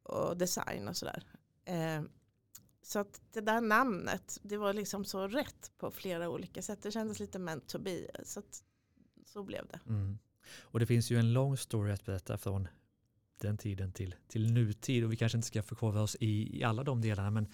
och 0.02 0.37
design 0.37 0.88
och 0.88 0.96
sådär. 0.96 1.25
Eh, 1.64 2.02
så 2.82 2.99
att 2.99 3.20
det 3.32 3.40
där 3.40 3.61
namnet, 3.61 4.38
det 4.42 4.56
var 4.56 4.72
liksom 4.72 5.04
så 5.04 5.28
rätt 5.28 5.72
på 5.78 5.90
flera 5.90 6.28
olika 6.28 6.62
sätt. 6.62 6.82
Det 6.82 6.90
kändes 6.90 7.20
lite 7.20 7.38
meant 7.38 7.68
to 7.68 7.78
be. 7.78 8.06
Så, 8.25 8.40
att, 8.40 8.62
så 9.26 9.42
blev 9.42 9.66
det. 9.66 9.80
Mm. 9.87 10.18
Och 10.61 10.80
det 10.80 10.87
finns 10.87 11.11
ju 11.11 11.18
en 11.18 11.32
lång 11.32 11.56
story 11.56 11.92
att 11.92 12.04
berätta 12.04 12.38
från 12.38 12.68
den 13.42 13.56
tiden 13.56 13.92
till, 13.92 14.14
till 14.28 14.52
nutid 14.52 15.04
och 15.04 15.12
vi 15.12 15.16
kanske 15.16 15.38
inte 15.38 15.49
ska 15.49 15.62
förkovra 15.62 16.02
oss 16.02 16.16
i, 16.20 16.58
i 16.61 16.64
alla 16.64 16.84
de 16.84 17.00
delarna 17.00 17.30
men 17.30 17.49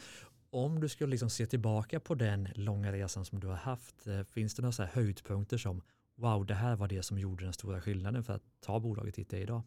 om 0.51 0.81
du 0.81 0.89
skulle 0.89 1.11
liksom 1.11 1.31
se 1.31 1.47
tillbaka 1.47 2.01
på 2.01 2.15
den 2.15 2.49
långa 2.55 2.93
resan 2.93 3.25
som 3.25 3.41
du 3.41 3.47
har 3.47 3.57
haft, 3.57 4.07
eh, 4.07 4.23
finns 4.23 4.55
det 4.55 4.63
några 4.63 4.73
så 4.73 4.83
höjdpunkter 4.83 5.59
som 5.59 5.83
wow, 6.15 6.47
det 6.47 6.55
här 6.55 6.77
var 6.77 6.89
det 6.89 7.03
som 7.03 7.19
gjorde 7.19 7.45
den 7.45 7.53
stora 7.53 7.81
skillnaden 7.81 8.25
för 8.25 8.33
att 8.33 8.43
ta 8.61 8.81
bolaget 8.81 9.15
dit 9.15 9.31
det 9.31 9.37
är 9.37 9.41
idag? 9.41 9.63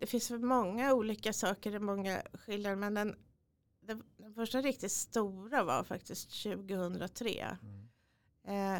Det 0.00 0.06
finns 0.06 0.30
många 0.30 0.94
olika 0.94 1.32
saker, 1.32 1.72
är 1.72 1.78
många 1.78 2.22
skillnader. 2.34 2.76
Men 2.76 2.94
den, 2.94 3.16
den, 3.80 4.02
den 4.16 4.34
första 4.34 4.60
riktigt 4.60 4.92
stora 4.92 5.64
var 5.64 5.84
faktiskt 5.84 6.42
2003. 6.42 7.58
Eh, 8.44 8.78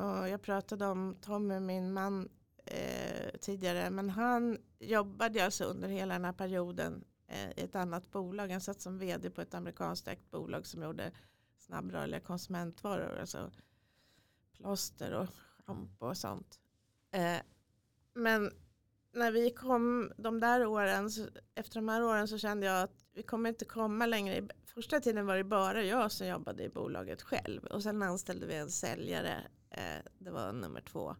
och 0.00 0.28
jag 0.28 0.42
pratade 0.42 0.86
om 0.86 1.16
Tommy, 1.20 1.60
min 1.60 1.92
man, 1.92 2.28
eh, 2.70 3.38
tidigare. 3.40 3.90
Men 3.90 4.10
han 4.10 4.58
jobbade 4.78 5.44
alltså 5.44 5.64
under 5.64 5.88
hela 5.88 6.14
den 6.14 6.24
här 6.24 6.32
perioden 6.32 7.04
eh, 7.26 7.50
i 7.50 7.60
ett 7.62 7.74
annat 7.74 8.10
bolag. 8.10 8.48
Han 8.48 8.60
satt 8.60 8.80
som 8.80 8.98
vd 8.98 9.30
på 9.30 9.40
ett 9.40 9.54
amerikanskt 9.54 10.08
ägt 10.08 10.30
bolag 10.30 10.66
som 10.66 10.82
gjorde 10.82 11.12
snabbrörliga 11.58 12.20
konsumentvaror. 12.20 13.18
Alltså 13.20 13.50
plåster 14.52 15.12
och 15.12 15.28
schampo 15.66 16.06
och 16.06 16.16
sånt. 16.16 16.60
Eh, 17.10 17.38
men 18.14 18.50
när 19.12 19.32
vi 19.32 19.50
kom 19.50 20.12
de 20.16 20.40
där 20.40 20.66
åren, 20.66 21.10
så, 21.10 21.26
efter 21.54 21.74
de 21.74 21.88
här 21.88 22.04
åren 22.04 22.28
så 22.28 22.38
kände 22.38 22.66
jag 22.66 22.82
att 22.82 23.04
vi 23.12 23.22
kommer 23.22 23.48
inte 23.48 23.64
komma 23.64 24.06
längre. 24.06 24.48
Första 24.64 25.00
tiden 25.00 25.26
var 25.26 25.36
det 25.36 25.44
bara 25.44 25.84
jag 25.84 26.12
som 26.12 26.26
jobbade 26.26 26.64
i 26.64 26.68
bolaget 26.68 27.22
själv 27.22 27.64
och 27.64 27.82
sen 27.82 28.02
anställde 28.02 28.46
vi 28.46 28.54
en 28.54 28.70
säljare. 28.70 29.46
Eh, 29.70 30.02
det 30.18 30.30
var 30.30 30.52
nummer 30.52 30.80
två. 30.80 31.16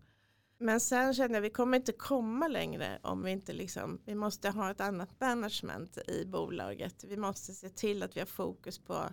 Men 0.59 0.81
sen 0.81 1.15
kände 1.15 1.35
jag 1.35 1.41
att 1.41 1.51
vi 1.51 1.55
kommer 1.55 1.77
inte 1.77 1.93
komma 1.93 2.49
längre 2.49 2.99
om 3.03 3.23
vi 3.23 3.31
inte 3.31 3.53
liksom, 3.53 4.01
vi 4.05 4.15
måste 4.15 4.51
ha 4.51 4.71
ett 4.71 4.81
annat 4.81 5.21
management 5.21 5.99
i 5.99 6.25
bolaget. 6.27 7.05
Vi 7.05 7.17
måste 7.17 7.55
se 7.55 7.69
till 7.69 8.03
att 8.03 8.17
vi 8.17 8.21
har 8.21 8.27
fokus 8.27 8.79
på 8.79 9.09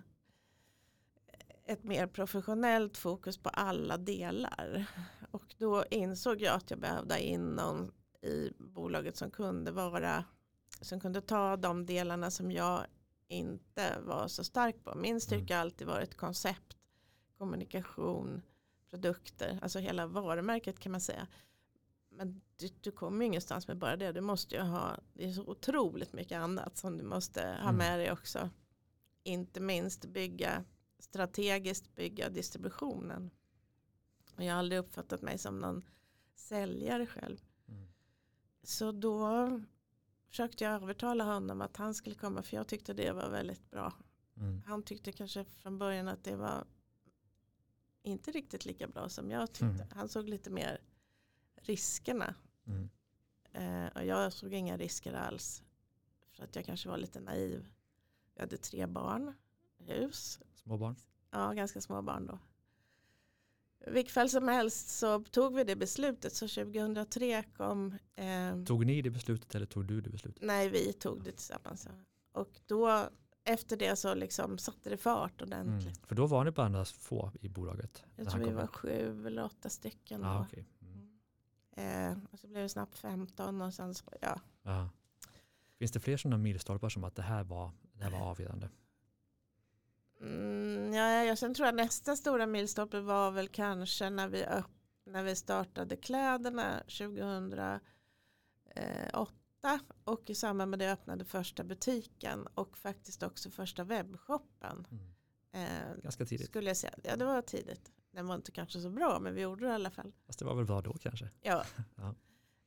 ett 1.66 1.84
mer 1.84 2.06
professionellt 2.06 2.96
fokus 2.96 3.38
på 3.38 3.48
alla 3.48 3.96
delar. 3.96 4.86
Och 5.30 5.54
då 5.58 5.84
insåg 5.90 6.42
jag 6.42 6.54
att 6.54 6.70
jag 6.70 6.80
behövde 6.80 7.20
in 7.20 7.46
någon 7.48 7.92
i 8.22 8.52
bolaget 8.58 9.16
som 9.16 9.30
kunde 9.30 9.70
vara 9.72 10.24
som 10.80 11.00
kunde 11.00 11.20
ta 11.20 11.56
de 11.56 11.86
delarna 11.86 12.30
som 12.30 12.52
jag 12.52 12.86
inte 13.28 13.98
var 14.00 14.28
så 14.28 14.44
stark 14.44 14.84
på. 14.84 14.94
Min 14.94 15.20
styrka 15.20 15.54
har 15.54 15.60
alltid 15.60 15.86
varit 15.86 16.14
koncept, 16.14 16.76
kommunikation, 17.38 18.42
produkter, 18.90 19.58
alltså 19.62 19.78
hela 19.78 20.06
varumärket 20.06 20.78
kan 20.78 20.92
man 20.92 21.00
säga. 21.00 21.26
Men 22.08 22.40
du, 22.56 22.68
du 22.80 22.90
kommer 22.92 23.20
ju 23.20 23.26
ingenstans 23.26 23.68
med 23.68 23.76
bara 23.76 23.96
det. 23.96 24.12
Du 24.12 24.20
måste 24.20 24.54
ju 24.54 24.60
ha, 24.60 24.98
det 25.14 25.24
är 25.24 25.32
så 25.32 25.42
otroligt 25.42 26.12
mycket 26.12 26.38
annat 26.38 26.76
som 26.76 26.96
du 26.98 27.04
måste 27.04 27.40
ha 27.40 27.68
Mm. 27.68 27.76
med 27.76 27.98
dig 27.98 28.12
också. 28.12 28.50
Inte 29.22 29.60
minst 29.60 30.04
bygga 30.04 30.64
strategiskt 30.98 31.94
bygga 31.94 32.28
distributionen. 32.28 33.30
Och 34.36 34.44
jag 34.44 34.52
har 34.52 34.58
aldrig 34.58 34.78
uppfattat 34.80 35.22
mig 35.22 35.38
som 35.38 35.58
någon 35.58 35.84
säljare 36.34 37.06
själv. 37.06 37.38
Mm. 37.68 37.88
Så 38.62 38.92
då 38.92 39.50
försökte 40.28 40.64
jag 40.64 40.72
övertala 40.72 41.24
honom 41.24 41.60
att 41.60 41.76
han 41.76 41.94
skulle 41.94 42.14
komma 42.16 42.42
för 42.42 42.56
jag 42.56 42.66
tyckte 42.66 42.92
det 42.94 43.12
var 43.12 43.30
väldigt 43.30 43.70
bra. 43.70 43.92
Mm. 44.36 44.62
Han 44.66 44.82
tyckte 44.82 45.12
kanske 45.12 45.44
från 45.44 45.78
början 45.78 46.08
att 46.08 46.24
det 46.24 46.36
var 46.36 46.64
inte 48.06 48.30
riktigt 48.30 48.64
lika 48.64 48.86
bra 48.88 49.08
som 49.08 49.30
jag 49.30 49.52
tyckte. 49.52 49.64
Mm. 49.66 49.88
Han 49.90 50.08
såg 50.08 50.28
lite 50.28 50.50
mer 50.50 50.80
riskerna. 51.56 52.34
Mm. 52.66 52.88
Eh, 53.52 53.92
och 53.96 54.04
jag 54.04 54.32
såg 54.32 54.52
inga 54.54 54.76
risker 54.76 55.12
alls. 55.12 55.62
För 56.32 56.44
att 56.44 56.56
jag 56.56 56.64
kanske 56.64 56.88
var 56.88 56.96
lite 56.98 57.20
naiv. 57.20 57.68
Jag 58.34 58.42
hade 58.42 58.56
tre 58.56 58.86
barn, 58.86 59.32
hus, 59.78 60.40
Små 60.54 60.76
barn. 60.78 60.96
ja, 61.30 61.52
ganska 61.52 61.80
små 61.80 62.02
barn 62.02 62.26
då. 62.26 62.38
I 63.86 63.90
vilket 63.90 64.14
fall 64.14 64.30
som 64.30 64.48
helst 64.48 64.88
så 64.88 65.24
tog 65.24 65.54
vi 65.54 65.64
det 65.64 65.76
beslutet. 65.76 66.34
Så 66.34 66.48
2003 66.48 67.42
kom, 67.56 67.94
eh, 68.14 68.64
Tog 68.64 68.86
ni 68.86 69.02
det 69.02 69.10
beslutet 69.10 69.54
eller 69.54 69.66
tog 69.66 69.84
du 69.86 70.00
det 70.00 70.10
beslutet? 70.10 70.42
nej 70.42 70.68
vi 70.68 70.92
tog 70.92 71.24
det 71.24 71.32
tillsammans. 71.32 71.88
Och 72.32 72.60
då 72.66 73.08
efter 73.46 73.76
det 73.76 73.96
så 73.96 74.14
liksom 74.14 74.58
satte 74.58 74.90
det 74.90 74.96
fart 74.96 75.42
ordentligt. 75.42 75.96
Mm. 75.96 76.06
För 76.06 76.14
då 76.14 76.26
var 76.26 76.44
ni 76.44 76.50
bara 76.50 76.68
några 76.68 76.84
få 76.84 77.32
i 77.40 77.48
bolaget? 77.48 78.04
Jag 78.16 78.30
tror 78.30 78.44
vi 78.44 78.52
var 78.52 78.66
sju 78.66 79.26
eller 79.26 79.44
åtta 79.44 79.68
stycken. 79.68 80.24
Ah, 80.24 80.40
okej. 80.40 80.66
mm. 80.80 82.12
eh, 82.12 82.18
och 82.32 82.38
så 82.38 82.46
blev 82.46 82.62
det 82.62 82.68
snabbt 82.68 82.98
15 82.98 83.62
och 83.62 83.74
sen 83.74 83.94
så, 83.94 84.04
ja. 84.20 84.40
Ja. 84.62 84.88
Finns 85.78 85.92
det 85.92 86.00
fler 86.00 86.16
sådana 86.16 86.38
milstolpar 86.38 86.88
som 86.88 87.04
att 87.04 87.16
det 87.16 87.22
här 87.22 87.44
var, 87.44 87.70
det 87.92 88.04
här 88.04 88.10
var 88.10 88.18
avgörande? 88.18 88.68
Mm, 90.20 90.92
ja, 90.92 91.24
ja, 91.24 91.36
sen 91.36 91.54
tror 91.54 91.66
jag 91.66 91.74
nästa 91.74 92.16
stora 92.16 92.46
milstolpe 92.46 93.00
var 93.00 93.30
väl 93.30 93.48
kanske 93.48 94.10
när 94.10 94.28
vi, 94.28 94.46
när 95.04 95.22
vi 95.22 95.36
startade 95.36 95.96
kläderna 95.96 96.78
2008 96.78 97.80
och 100.04 100.30
i 100.30 100.34
samband 100.34 100.70
med 100.70 100.78
det 100.78 100.92
öppnade 100.92 101.24
första 101.24 101.64
butiken 101.64 102.46
och 102.54 102.78
faktiskt 102.78 103.22
också 103.22 103.50
första 103.50 103.84
webbshoppen. 103.84 104.86
Mm. 104.90 105.06
Eh, 105.52 105.96
Ganska 106.02 106.26
tidigt. 106.26 106.46
skulle 106.46 106.70
jag 106.70 106.76
säga. 106.76 106.94
Ja, 107.02 107.16
det 107.16 107.24
var 107.24 107.42
tidigt. 107.42 107.92
Den 108.10 108.26
var 108.26 108.34
inte 108.34 108.50
kanske 108.52 108.80
så 108.80 108.90
bra 108.90 109.18
men 109.20 109.34
vi 109.34 109.40
gjorde 109.40 109.64
det 109.66 109.70
i 109.70 109.74
alla 109.74 109.90
fall. 109.90 110.12
Fast 110.26 110.38
det 110.38 110.44
var 110.44 110.54
väl 110.54 110.64
bra 110.64 110.80
då 110.80 110.92
kanske? 110.92 111.28
Ja. 111.40 111.64
Ja. 111.96 112.14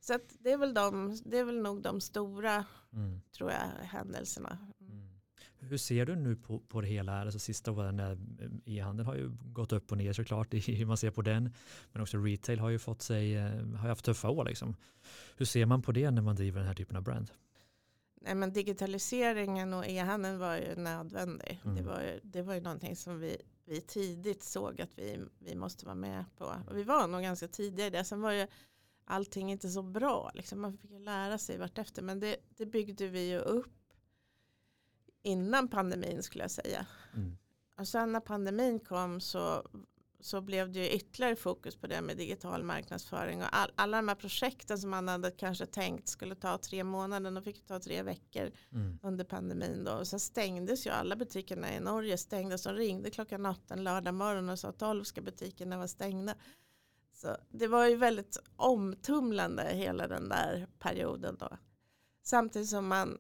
Så 0.01 0.19
det, 0.39 0.51
är 0.51 0.57
väl 0.57 0.73
de, 0.73 1.17
det 1.25 1.37
är 1.37 1.43
väl 1.43 1.61
nog 1.61 1.81
de 1.81 2.01
stora 2.01 2.65
Mm. 2.93 3.21
tror 3.31 3.51
jag, 3.51 3.59
händelserna. 3.87 4.57
Hur 5.59 5.77
ser 5.77 6.05
du 6.05 6.15
nu 6.15 6.35
på, 6.35 6.59
på 6.59 6.81
det 6.81 6.87
hela? 6.87 7.21
Alltså 7.21 7.39
sista 7.39 7.71
åren 7.71 7.99
eh, 7.99 8.17
e-handeln 8.65 9.07
har 9.07 9.15
ju 9.15 9.31
gått 9.53 9.71
upp 9.71 9.91
och 9.91 9.97
ner 9.97 10.13
såklart 10.13 10.53
i 10.53 10.59
hur 10.59 10.85
man 10.85 10.97
ser 10.97 11.11
på 11.11 11.21
den. 11.21 11.53
Men 11.91 12.01
också 12.01 12.17
retail 12.17 12.59
har 12.59 12.69
ju 12.69 12.79
fått 12.79 13.01
sig, 13.01 13.35
eh, 13.35 13.65
har 13.65 13.89
haft 13.89 14.05
tuffa 14.05 14.29
år 14.29 14.45
liksom. 14.45 14.75
Hur 15.37 15.45
ser 15.45 15.65
man 15.65 15.81
på 15.81 15.91
det 15.91 16.11
när 16.11 16.21
man 16.21 16.35
driver 16.35 16.59
den 16.59 16.67
här 16.67 16.75
typen 16.75 16.97
av 16.97 17.03
brand? 17.03 17.31
Nej, 18.21 18.35
men 18.35 18.53
digitaliseringen 18.53 19.73
och 19.73 19.87
e-handeln 19.87 20.39
var 20.39 20.55
ju 20.55 20.75
nödvändig. 20.75 21.61
Mm. 21.63 21.75
Det, 21.75 21.81
var 21.81 22.01
ju, 22.01 22.19
det 22.23 22.41
var 22.41 22.53
ju 22.53 22.61
någonting 22.61 22.95
som 22.95 23.19
vi, 23.19 23.37
vi 23.65 23.81
tidigt 23.81 24.43
såg 24.43 24.81
att 24.81 24.97
vi, 24.99 25.19
vi 25.39 25.55
måste 25.55 25.85
vara 25.85 25.95
med 25.95 26.25
på. 26.37 26.45
Och 26.67 26.77
vi 26.77 26.83
var 26.83 27.07
nog 27.07 27.21
ganska 27.21 27.47
tidiga 27.47 27.87
i 27.87 27.89
det. 27.89 28.03
Sen 28.03 28.21
var 28.21 28.31
ju 28.31 28.47
allting 29.05 29.51
inte 29.51 29.69
så 29.69 29.81
bra. 29.81 30.31
Liksom. 30.33 30.61
Man 30.61 30.77
fick 30.77 30.91
ju 30.91 30.99
lära 30.99 31.37
sig 31.37 31.57
vartefter. 31.57 32.01
Men 32.01 32.19
det, 32.19 32.35
det 32.57 32.65
byggde 32.65 33.07
vi 33.07 33.29
ju 33.29 33.39
upp 33.39 33.78
innan 35.21 35.67
pandemin 35.67 36.23
skulle 36.23 36.43
jag 36.43 36.51
säga. 36.51 36.85
Mm. 37.15 37.37
Och 37.77 37.87
sen 37.87 38.11
när 38.11 38.19
pandemin 38.19 38.79
kom 38.79 39.21
så, 39.21 39.67
så 40.19 40.41
blev 40.41 40.71
det 40.71 40.79
ju 40.79 40.89
ytterligare 40.89 41.35
fokus 41.35 41.75
på 41.75 41.87
det 41.87 42.01
med 42.01 42.17
digital 42.17 42.63
marknadsföring. 42.63 43.41
Och 43.41 43.47
all, 43.51 43.71
alla 43.75 43.97
de 43.97 44.07
här 44.07 44.15
projekten 44.15 44.79
som 44.79 44.89
man 44.89 45.07
hade 45.07 45.31
kanske 45.31 45.65
tänkt 45.65 46.07
skulle 46.07 46.35
ta 46.35 46.57
tre 46.57 46.83
månader, 46.83 47.31
de 47.31 47.43
fick 47.43 47.65
ta 47.67 47.79
tre 47.79 48.03
veckor 48.03 48.51
Mm. 48.71 48.99
under 49.03 49.23
pandemin. 49.25 49.83
Då. 49.83 49.91
Och 49.91 50.07
sen 50.07 50.19
stängdes 50.19 50.87
ju 50.87 50.89
alla 50.89 51.15
butikerna 51.15 51.75
i 51.75 51.79
Norge. 51.79 52.17
Stängdes 52.17 52.65
och 52.65 52.73
ringde 52.73 53.09
klockan 53.09 53.45
åtta 53.45 53.73
en 53.73 53.83
lördag 53.83 54.13
morgon 54.13 54.49
och 54.49 54.59
sa 54.59 54.71
tolv 54.71 55.03
ska 55.03 55.21
butikerna 55.21 55.77
vara 55.77 55.87
stängda. 55.87 56.35
Så 57.13 57.37
det 57.49 57.67
var 57.67 57.87
ju 57.87 57.95
väldigt 57.95 58.37
omtumlande 58.55 59.63
hela 59.63 60.07
den 60.07 60.29
där 60.29 60.67
perioden 60.79 61.37
då. 61.39 61.49
Samtidigt 62.23 62.69
som 62.69 62.87
man 62.87 63.17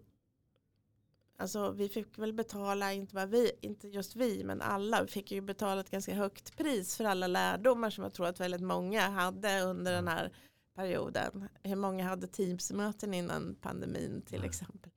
Alltså 1.41 1.71
vi 1.71 1.89
fick 1.89 2.19
väl 2.19 2.33
betala, 2.33 2.93
inte 2.93 3.15
bara 3.15 3.25
vi, 3.25 3.51
inte 3.61 3.87
just 3.87 4.15
vi, 4.15 4.43
men 4.43 4.61
alla. 4.61 5.01
Vi 5.03 5.07
fick 5.07 5.31
ju 5.31 5.41
betala 5.41 5.81
ett 5.81 5.91
ganska 5.91 6.13
högt 6.13 6.57
pris 6.57 6.97
för 6.97 7.03
alla 7.03 7.27
lärdomar 7.27 7.89
som 7.89 8.03
jag 8.03 8.13
tror 8.13 8.27
att 8.27 8.39
väldigt 8.39 8.61
många 8.61 9.09
hade 9.09 9.61
under 9.61 9.91
den 9.91 10.07
här 10.07 10.31
perioden. 10.75 11.49
Hur 11.63 11.75
många 11.75 12.07
hade 12.07 12.27
Teams-möten 12.27 13.13
innan 13.13 13.55
pandemin 13.61 14.21
till 14.21 14.43
exempel. 14.43 14.91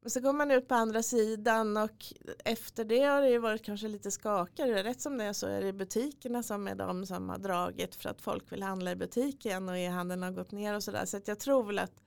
Men 0.00 0.10
så 0.10 0.20
går 0.20 0.32
man 0.32 0.50
ut 0.50 0.68
på 0.68 0.74
andra 0.74 1.02
sidan 1.02 1.76
och 1.76 2.04
efter 2.44 2.84
det 2.84 3.02
har 3.02 3.22
det 3.22 3.30
ju 3.30 3.38
varit 3.38 3.64
kanske 3.64 3.88
lite 3.88 4.10
skakigare. 4.10 4.82
Rätt 4.82 5.00
som 5.00 5.18
det 5.18 5.24
är 5.24 5.32
så 5.32 5.46
är 5.46 5.62
det 5.62 5.72
butikerna 5.72 6.42
som 6.42 6.68
är 6.68 6.74
de 6.74 7.06
som 7.06 7.28
har 7.28 7.38
dragit 7.38 7.94
för 7.94 8.08
att 8.08 8.20
folk 8.20 8.52
vill 8.52 8.62
handla 8.62 8.92
i 8.92 8.96
butik 8.96 9.46
igen 9.46 9.68
och 9.68 9.78
e-handeln 9.78 10.22
har 10.22 10.30
gått 10.30 10.52
ner 10.52 10.74
och 10.74 10.84
sådär. 10.84 11.04
Så 11.04 11.16
att 11.16 11.28
jag 11.28 11.38
tror 11.38 11.64
väl 11.64 11.78
att 11.78 12.00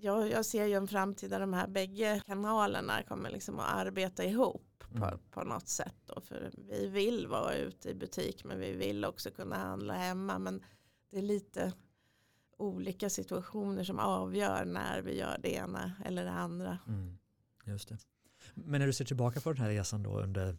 jag, 0.00 0.30
jag 0.30 0.46
ser 0.46 0.66
ju 0.66 0.74
en 0.74 0.88
framtid 0.88 1.30
där 1.30 1.40
de 1.40 1.52
här 1.52 1.68
bägge 1.68 2.22
kanalerna 2.26 3.02
kommer 3.02 3.30
liksom 3.30 3.58
att 3.58 3.74
arbeta 3.74 4.24
ihop 4.24 4.66
på, 4.78 5.04
Mm. 5.04 5.18
på 5.30 5.44
något 5.44 5.68
sätt. 5.68 5.94
Då. 6.06 6.20
För 6.20 6.50
vi 6.68 6.86
vill 6.86 7.26
vara 7.26 7.54
ute 7.54 7.90
i 7.90 7.94
butik 7.94 8.44
men 8.44 8.60
vi 8.60 8.72
vill 8.72 9.04
också 9.04 9.30
kunna 9.30 9.56
handla 9.56 9.94
hemma. 9.94 10.38
Men 10.38 10.62
det 11.10 11.18
är 11.18 11.22
lite 11.22 11.72
olika 12.58 13.10
situationer 13.10 13.84
som 13.84 13.98
avgör 13.98 14.64
när 14.64 15.02
vi 15.02 15.18
gör 15.18 15.38
det 15.42 15.54
ena 15.54 15.92
eller 16.04 16.24
det 16.24 16.30
andra. 16.30 16.78
Mm. 16.86 17.18
Just 17.64 17.88
det. 17.88 17.98
Men 18.54 18.80
när 18.80 18.86
du 18.86 18.92
ser 18.92 19.04
tillbaka 19.04 19.40
på 19.40 19.52
den 19.52 19.62
här 19.62 19.70
resan 19.70 20.02
då 20.02 20.20
under 20.20 20.56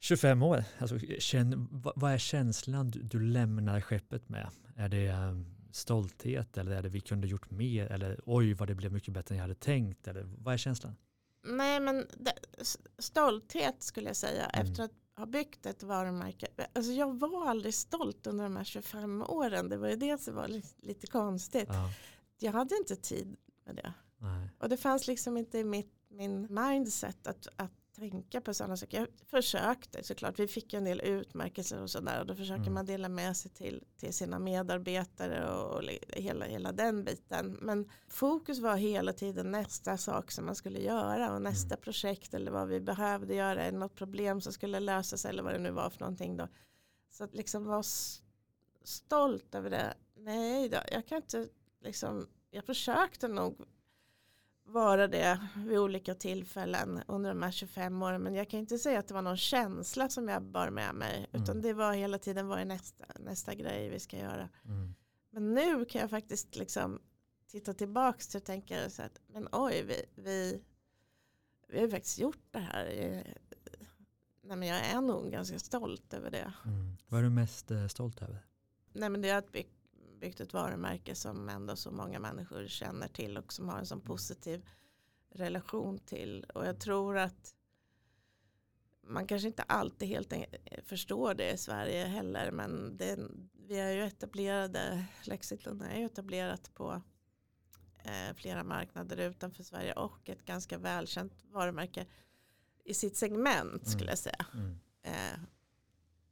25 0.00 0.42
år, 0.42 0.64
alltså, 0.78 0.98
känn, 1.18 1.68
vad, 1.96 2.12
är 2.12 2.18
känslan 2.18 2.90
du, 2.90 3.20
lämnar 3.20 3.80
skeppet 3.80 4.28
med? 4.28 4.50
Är 4.76 4.88
det 4.88 5.06
eh, 5.06 5.32
stolthet 5.72 6.58
eller 6.58 6.72
är 6.72 6.82
det 6.82 6.88
vi 6.88 7.00
kunde 7.00 7.26
gjort 7.26 7.50
mer 7.50 7.86
eller 7.86 8.20
oj 8.26 8.54
vad 8.54 8.68
det 8.68 8.74
blev 8.74 8.92
mycket 8.92 9.14
bättre 9.14 9.34
än 9.34 9.36
jag 9.36 9.42
hade 9.44 9.54
tänkt 9.54 10.08
eller 10.08 10.22
vad 10.38 10.54
är 10.54 10.58
känslan? 10.58 10.96
Nej 11.44 11.80
men 11.80 12.06
stolthet 12.98 13.82
skulle 13.82 14.06
jag 14.08 14.16
säga 14.16 14.46
Mm. 14.46 14.66
efter 14.66 14.82
att 14.84 14.90
ha 15.16 15.26
byggt 15.26 15.66
ett 15.66 15.82
varumärke. 15.82 16.46
Alltså 16.72 16.92
jag 16.92 17.18
var 17.18 17.48
aldrig 17.48 17.74
stolt 17.74 18.26
under 18.26 18.44
de 18.44 18.56
här 18.56 18.64
25 18.64 19.22
åren. 19.22 19.68
Det 19.68 19.76
var 19.76 19.88
ju 19.88 19.96
det 19.96 20.18
som 20.20 20.34
var 20.34 20.48
li- 20.48 20.62
lite 20.82 21.06
konstigt. 21.06 21.68
Ja, 21.68 21.90
Jag 22.38 22.52
hade 22.52 22.76
inte 22.76 22.96
tid 22.96 23.36
med 23.66 23.76
det. 23.76 23.92
nej. 24.18 24.48
Och 24.58 24.68
det 24.68 24.76
fanns 24.76 25.06
liksom 25.06 25.36
inte 25.36 25.58
i 25.58 25.64
mitt, 25.64 25.92
min 26.08 26.54
mindset 26.54 27.26
att, 27.26 27.48
att 27.56 27.72
tänka 28.00 28.40
på 28.40 28.54
sådana 28.54 28.76
saker. 28.76 28.98
Jag 28.98 29.08
försökte 29.26 30.04
såklart. 30.04 30.38
Vi 30.38 30.48
fick 30.48 30.74
en 30.74 30.84
del 30.84 31.00
utmärkelser 31.00 31.82
och 31.82 31.90
sådär. 31.90 32.20
Och 32.20 32.26
då 32.26 32.34
försöker 32.34 32.60
Mm. 32.62 32.74
man 32.74 32.86
dela 32.86 33.08
med 33.08 33.36
sig 33.36 33.50
till, 33.50 33.84
till 33.96 34.14
sina 34.14 34.38
medarbetare 34.38 35.50
och, 35.50 35.76
och 35.76 35.82
hela, 36.08 36.44
hela 36.44 36.72
den 36.72 37.04
biten. 37.04 37.58
Men 37.60 37.88
fokus 38.08 38.58
var 38.58 38.76
hela 38.76 39.12
tiden 39.12 39.50
nästa 39.50 39.96
sak 39.98 40.30
som 40.30 40.46
man 40.46 40.54
skulle 40.54 40.78
göra. 40.80 41.34
Och 41.34 41.42
nästa 41.42 41.76
projekt 41.76 42.34
eller 42.34 42.50
vad 42.50 42.68
vi 42.68 42.80
behövde 42.80 43.34
göra. 43.34 43.62
Eller 43.64 43.78
något 43.78 43.94
problem 43.94 44.40
som 44.40 44.52
skulle 44.52 44.80
lösas 44.80 45.24
eller 45.24 45.42
vad 45.42 45.52
det 45.52 45.58
nu 45.58 45.70
var 45.70 45.90
för 45.90 46.00
någonting 46.00 46.36
då. 46.36 46.48
Så 47.10 47.24
att 47.24 47.34
liksom 47.34 47.64
vara 47.64 47.82
stolt 48.84 49.54
över 49.54 49.70
det. 49.70 49.94
Nej 50.16 50.68
då, 50.68 50.78
jag 50.92 51.06
kan 51.06 51.16
inte 51.16 51.48
liksom. 51.80 52.28
Jag 52.50 52.64
försökte 52.64 53.28
nog 53.28 53.64
vara 54.70 55.08
det 55.08 55.40
vid 55.56 55.78
olika 55.78 56.14
tillfällen 56.14 57.00
under 57.08 57.30
de 57.30 57.42
här 57.42 57.50
25 57.50 58.02
åren. 58.02 58.22
Men 58.22 58.34
jag 58.34 58.50
kan 58.50 58.60
inte 58.60 58.78
säga 58.78 58.98
att 58.98 59.08
det 59.08 59.14
var 59.14 59.22
någon 59.22 59.36
känsla 59.36 60.08
som 60.08 60.28
jag 60.28 60.42
bar 60.42 60.70
med 60.70 60.94
mig. 60.94 61.26
Utan 61.32 61.50
Mm. 61.50 61.62
det 61.62 61.72
var 61.72 61.92
hela 61.92 62.18
tiden 62.18 62.48
vad 62.48 62.60
är 62.60 62.64
nästa, 62.64 63.04
nästa 63.18 63.54
grej 63.54 63.88
vi 63.88 64.00
ska 64.00 64.16
göra. 64.18 64.48
Mm. 64.64 64.94
Men 65.30 65.54
nu 65.54 65.84
kan 65.84 66.00
jag 66.00 66.10
faktiskt 66.10 66.56
liksom 66.56 67.00
titta 67.50 67.74
tillbaka 67.74 68.18
till 68.18 68.36
och 68.38 68.44
tänka 68.44 68.90
så 68.90 69.02
att 69.02 69.20
men 69.26 69.48
oj 69.52 69.82
vi, 69.82 70.22
vi, 70.22 70.62
vi 71.68 71.80
har 71.80 71.88
faktiskt 71.88 72.18
gjort 72.18 72.42
det 72.50 72.58
här. 72.58 72.84
Nej, 74.42 74.56
men 74.56 74.68
jag 74.68 74.86
är 74.86 75.00
nog 75.00 75.30
ganska 75.30 75.58
stolt 75.58 76.14
över 76.14 76.30
det. 76.30 76.52
Mm. 76.64 76.96
Vad 77.08 77.20
är 77.20 77.24
du 77.24 77.30
mest 77.30 77.70
eh, 77.70 77.86
stolt 77.86 78.22
över? 78.22 78.46
Nej, 78.92 79.10
men 79.10 79.22
det 79.22 79.28
är 79.28 79.38
att 79.38 79.52
bygga 79.52 79.68
byggt 80.20 80.40
ett 80.40 80.52
varumärke 80.52 81.14
som 81.14 81.48
ändå 81.48 81.76
så 81.76 81.90
många 81.90 82.18
människor 82.18 82.66
känner 82.66 83.08
till 83.08 83.36
och 83.38 83.52
som 83.52 83.68
har 83.68 83.78
en 83.78 83.86
sån 83.86 84.00
positiv 84.00 84.68
relation 85.30 85.98
till. 85.98 86.44
Och 86.44 86.66
jag 86.66 86.80
tror 86.80 87.18
att 87.18 87.54
man 89.02 89.26
kanske 89.26 89.48
inte 89.48 89.62
alltid 89.62 90.08
helt 90.08 90.32
förstår 90.84 91.34
det 91.34 91.50
i 91.52 91.58
Sverige 91.58 92.04
heller. 92.04 92.50
Men 92.50 92.96
det, 92.96 93.18
vi 93.68 93.78
är 93.78 93.90
ju 93.90 94.02
etablerade, 94.02 95.04
Lexington 95.24 95.80
är 95.80 95.98
ju 95.98 96.04
etablerat 96.06 96.74
på 96.74 97.02
eh, 98.04 98.34
flera 98.36 98.64
marknader 98.64 99.16
utanför 99.16 99.62
Sverige 99.62 99.92
och 99.92 100.28
ett 100.28 100.44
ganska 100.44 100.78
välkänt 100.78 101.32
varumärke 101.44 102.06
i 102.84 102.94
sitt 102.94 103.16
segment 103.16 103.86
skulle 103.88 104.02
Mm. 104.02 104.08
jag 104.10 104.18
säga 104.18 104.46
Mm. 104.54 104.80
eh, 105.02 105.40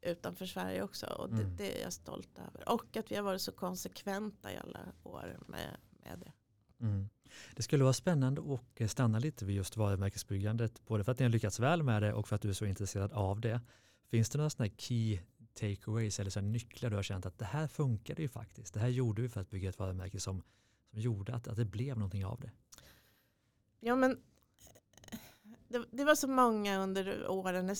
utanför 0.03 0.47
Sverige 0.47 0.83
också. 0.83 1.07
Och 1.07 1.29
det, 1.31 1.43
Mm. 1.43 1.57
det 1.57 1.79
är 1.79 1.83
jag 1.83 1.93
stolt 1.93 2.39
över. 2.39 2.69
Och 2.69 2.97
att 2.97 3.11
vi 3.13 3.17
har 3.17 3.23
varit 3.23 3.41
så 3.41 3.53
konsekventa 3.53 4.53
i 4.53 4.57
alla 4.57 4.81
år 5.03 5.39
med, 5.47 5.77
med 5.91 6.19
det. 6.19 6.33
Mm. 6.85 7.09
Det 7.57 7.63
skulle 7.63 7.85
vara 7.85 7.93
spännande 7.93 8.59
att 8.81 8.91
stanna 8.91 9.19
lite 9.19 9.45
vid 9.45 9.57
just 9.57 9.77
varumärkesbyggandet, 9.77 10.85
både 10.87 11.05
för 11.05 11.13
att 11.13 11.19
ni 11.19 11.25
har 11.25 11.31
lyckats 11.31 11.61
väl 11.61 11.83
med 11.83 12.03
det 12.03 12.13
och 12.13 12.29
för 12.29 12.37
att 12.37 12.43
du 12.43 12.49
är 12.49 12.53
så 12.53 12.65
intresserad 12.65 13.13
av 13.13 13.41
det. 13.41 13.61
Finns 14.11 14.31
det 14.31 14.39
några 14.39 14.51
sådana 14.51 14.69
här 14.71 14.77
key 14.79 15.21
takeaways 15.55 16.21
eller 16.21 16.31
så 16.31 16.41
nycklar 16.41 16.91
du 16.91 16.97
har 16.97 17.03
känt 17.03 17.27
att 17.27 17.39
det 17.39 17.45
här 17.45 17.69
funkade 17.69 18.23
ju 18.23 18.29
faktiskt. 18.29 18.75
Det 18.75 18.81
här 18.81 18.89
gjorde 18.89 19.23
vi 19.23 19.29
för 19.29 19.41
att 19.41 19.51
bygga 19.51 19.69
ett 19.69 19.79
varumärke 19.79 20.21
som, 20.21 20.43
som 20.91 21.01
gjorde 21.01 21.35
att, 21.35 21.49
att 21.49 21.57
det 21.57 21.65
blev 21.65 21.97
någonting 21.99 22.25
av 22.25 22.41
det. 22.41 22.51
Ja 23.81 23.97
men 23.97 24.21
det, 25.69 25.85
det 25.91 26.05
var 26.05 26.15
så 26.15 26.29
många 26.29 26.79
under 26.83 27.29
åren. 27.29 27.77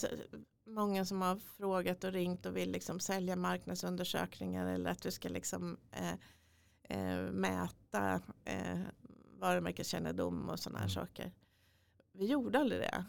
Många 0.67 1.05
som 1.05 1.23
har 1.23 1.37
frågat 1.37 2.05
och 2.05 2.13
ringt 2.13 2.47
och 2.47 2.57
vill 2.57 2.71
liksom 2.71 3.01
sälja 3.01 3.37
marknadsundersökningar 3.37 4.67
eller 4.67 4.91
att 4.91 5.03
du 5.03 5.11
ska 5.11 5.29
liksom 5.29 5.79
eh, 5.93 6.15
eh, 6.99 7.31
mäta 7.31 8.21
eh, 8.45 8.81
varumärkeskännedom 9.39 10.49
och 10.49 10.61
sådana 10.61 10.79
här 10.79 10.85
Mm. 10.87 11.07
saker. 11.07 11.33
Vi 12.13 12.27
gjorde 12.27 12.59
aldrig 12.59 12.81
det. 12.81 13.05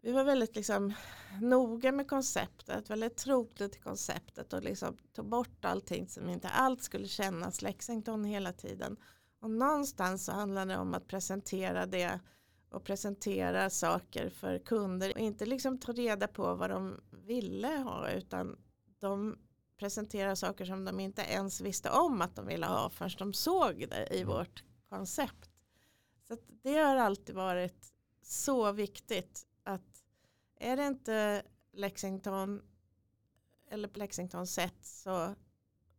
Vi 0.00 0.12
var 0.12 0.24
väldigt 0.24 0.56
liksom 0.56 0.94
noga 1.40 1.92
med 1.92 2.08
konceptet, 2.08 2.90
väldigt 2.90 3.16
trogna 3.16 3.68
till 3.68 3.82
konceptet 3.82 4.52
och 4.52 4.62
liksom 4.62 4.96
tog 5.12 5.28
bort 5.28 5.64
allting 5.64 6.08
som 6.08 6.28
inte 6.28 6.48
allt 6.48 6.82
skulle 6.82 7.08
kännas 7.08 7.62
Lexington 7.62 8.24
hela 8.24 8.52
tiden. 8.52 8.96
Och 9.40 9.50
någonstans 9.50 10.24
så 10.24 10.32
handlar 10.32 10.66
det 10.66 10.76
om 10.76 10.94
att 10.94 11.06
presentera 11.06 11.86
det 11.86 12.20
och 12.74 12.84
presentera 12.84 13.70
saker 13.70 14.28
för 14.30 14.58
kunder 14.58 15.12
och 15.14 15.20
inte 15.20 15.46
liksom 15.46 15.78
ta 15.78 15.92
reda 15.92 16.28
på 16.28 16.54
vad 16.54 16.70
de 16.70 17.00
ville 17.10 17.68
ha 17.68 18.10
utan 18.10 18.56
de 18.98 19.38
presenterar 19.76 20.34
saker 20.34 20.64
som 20.64 20.84
de 20.84 21.00
inte 21.00 21.22
ens 21.22 21.60
visste 21.60 21.90
om 21.90 22.22
att 22.22 22.36
de 22.36 22.46
ville 22.46 22.66
ha 22.66 22.90
förrän 22.90 23.10
de 23.18 23.32
såg 23.32 23.88
det 23.90 24.08
i 24.14 24.20
Mm. 24.20 24.28
vårt 24.36 24.64
koncept. 24.88 25.50
Så 26.28 26.36
det 26.62 26.78
har 26.78 26.96
alltid 26.96 27.34
varit 27.34 27.92
så 28.22 28.72
viktigt 28.72 29.46
att 29.62 30.04
är 30.56 30.76
det 30.76 30.86
inte 30.86 31.42
Lexington 31.72 32.62
eller 33.70 33.88
på 33.88 33.98
Lexington 33.98 34.46
sätt 34.46 34.78
så 34.84 35.34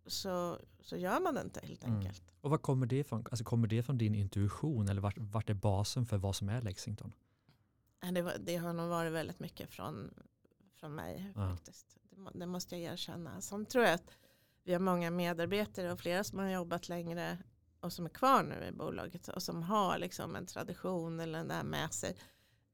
så, 0.08 0.60
så 0.80 0.98
gör 0.98 1.20
man 1.20 1.34
det 1.36 1.42
inte 1.42 1.60
helt 1.66 1.84
Mm. 1.84 2.00
Och 2.46 2.52
vad 2.52 2.62
kommer 2.62 2.86
det 2.86 2.96
ifrån? 3.00 3.26
Alltså 3.32 3.44
kommer 3.44 3.68
det 3.68 3.84
från 3.84 3.98
din 3.98 4.16
intuition 4.16 4.90
eller 4.90 5.02
vart, 5.02 5.18
vart 5.18 5.50
är 5.50 5.54
basen 5.54 6.06
för 6.06 6.18
vad 6.18 6.36
som 6.36 6.50
är 6.50 6.62
Lexington? 6.62 7.14
Det, 8.14 8.22
var- 8.22 8.38
det 8.40 8.56
har 8.56 8.74
nog 8.74 8.90
varit 8.90 9.14
väldigt 9.14 9.40
mycket 9.40 9.70
från, 9.70 10.14
från 10.80 10.96
mig 10.96 11.32
Ja. 11.36 11.50
faktiskt. 11.56 11.98
Det, 12.10 12.40
det 12.40 12.46
måste 12.46 12.78
jag 12.78 12.94
erkänna. 12.94 13.42
Sen 13.42 13.66
tror 13.66 13.84
jag 13.86 13.94
att 13.94 14.12
vi 14.64 14.74
har 14.74 14.80
många 14.80 15.12
medarbetare 15.12 15.92
och 15.92 16.00
flera 16.00 16.24
som 16.24 16.40
har 16.40 16.50
jobbat 16.50 16.90
längre 16.90 17.38
och 17.80 17.94
som 17.94 18.06
är 18.06 18.10
kvar 18.10 18.44
nu 18.44 18.66
i 18.68 18.72
bolaget 18.72 19.28
och 19.28 19.44
som 19.44 19.64
har 19.64 19.98
liksom 19.98 20.36
en 20.36 20.46
tradition 20.46 21.20
eller 21.20 21.38
den 21.40 21.48
där 21.48 21.64
med 21.64 21.94
sig. 21.94 22.18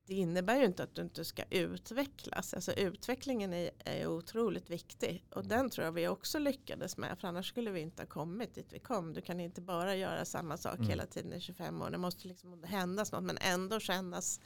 Det 0.05 0.13
innebär 0.13 0.59
ju 0.59 0.65
inte 0.65 0.83
att 0.83 0.95
du 0.95 1.01
inte 1.01 1.25
ska 1.25 1.43
utvecklas. 1.49 2.53
Alltså 2.53 2.73
utvecklingen 2.73 3.53
är, 3.53 3.71
är 3.85 4.07
otroligt 4.07 4.69
viktig 4.69 5.25
och 5.29 5.47
den 5.47 5.69
tror 5.69 5.85
jag 5.85 5.91
vi 5.91 6.07
också 6.07 6.39
lyckades 6.39 6.97
med 6.97 7.19
för 7.19 7.27
annars 7.27 7.47
skulle 7.47 7.71
vi 7.71 7.79
inte 7.79 8.01
ha 8.01 8.07
kommit 8.07 8.55
dit 8.55 8.67
vi 8.73 8.79
kom. 8.79 9.13
Du 9.13 9.21
kan 9.21 9.39
inte 9.39 9.61
bara 9.61 9.95
göra 9.95 10.25
samma 10.25 10.57
sak 10.57 10.75
Mm. 10.75 10.89
hela 10.89 11.05
tiden 11.05 11.33
i 11.33 11.41
25 11.41 11.81
år. 11.81 11.89
Det 11.89 11.97
måste 11.97 12.27
liksom 12.27 12.63
händas 12.63 13.11
något 13.11 13.23
men 13.23 13.37
ändå 13.41 13.79
kännas 13.79 14.39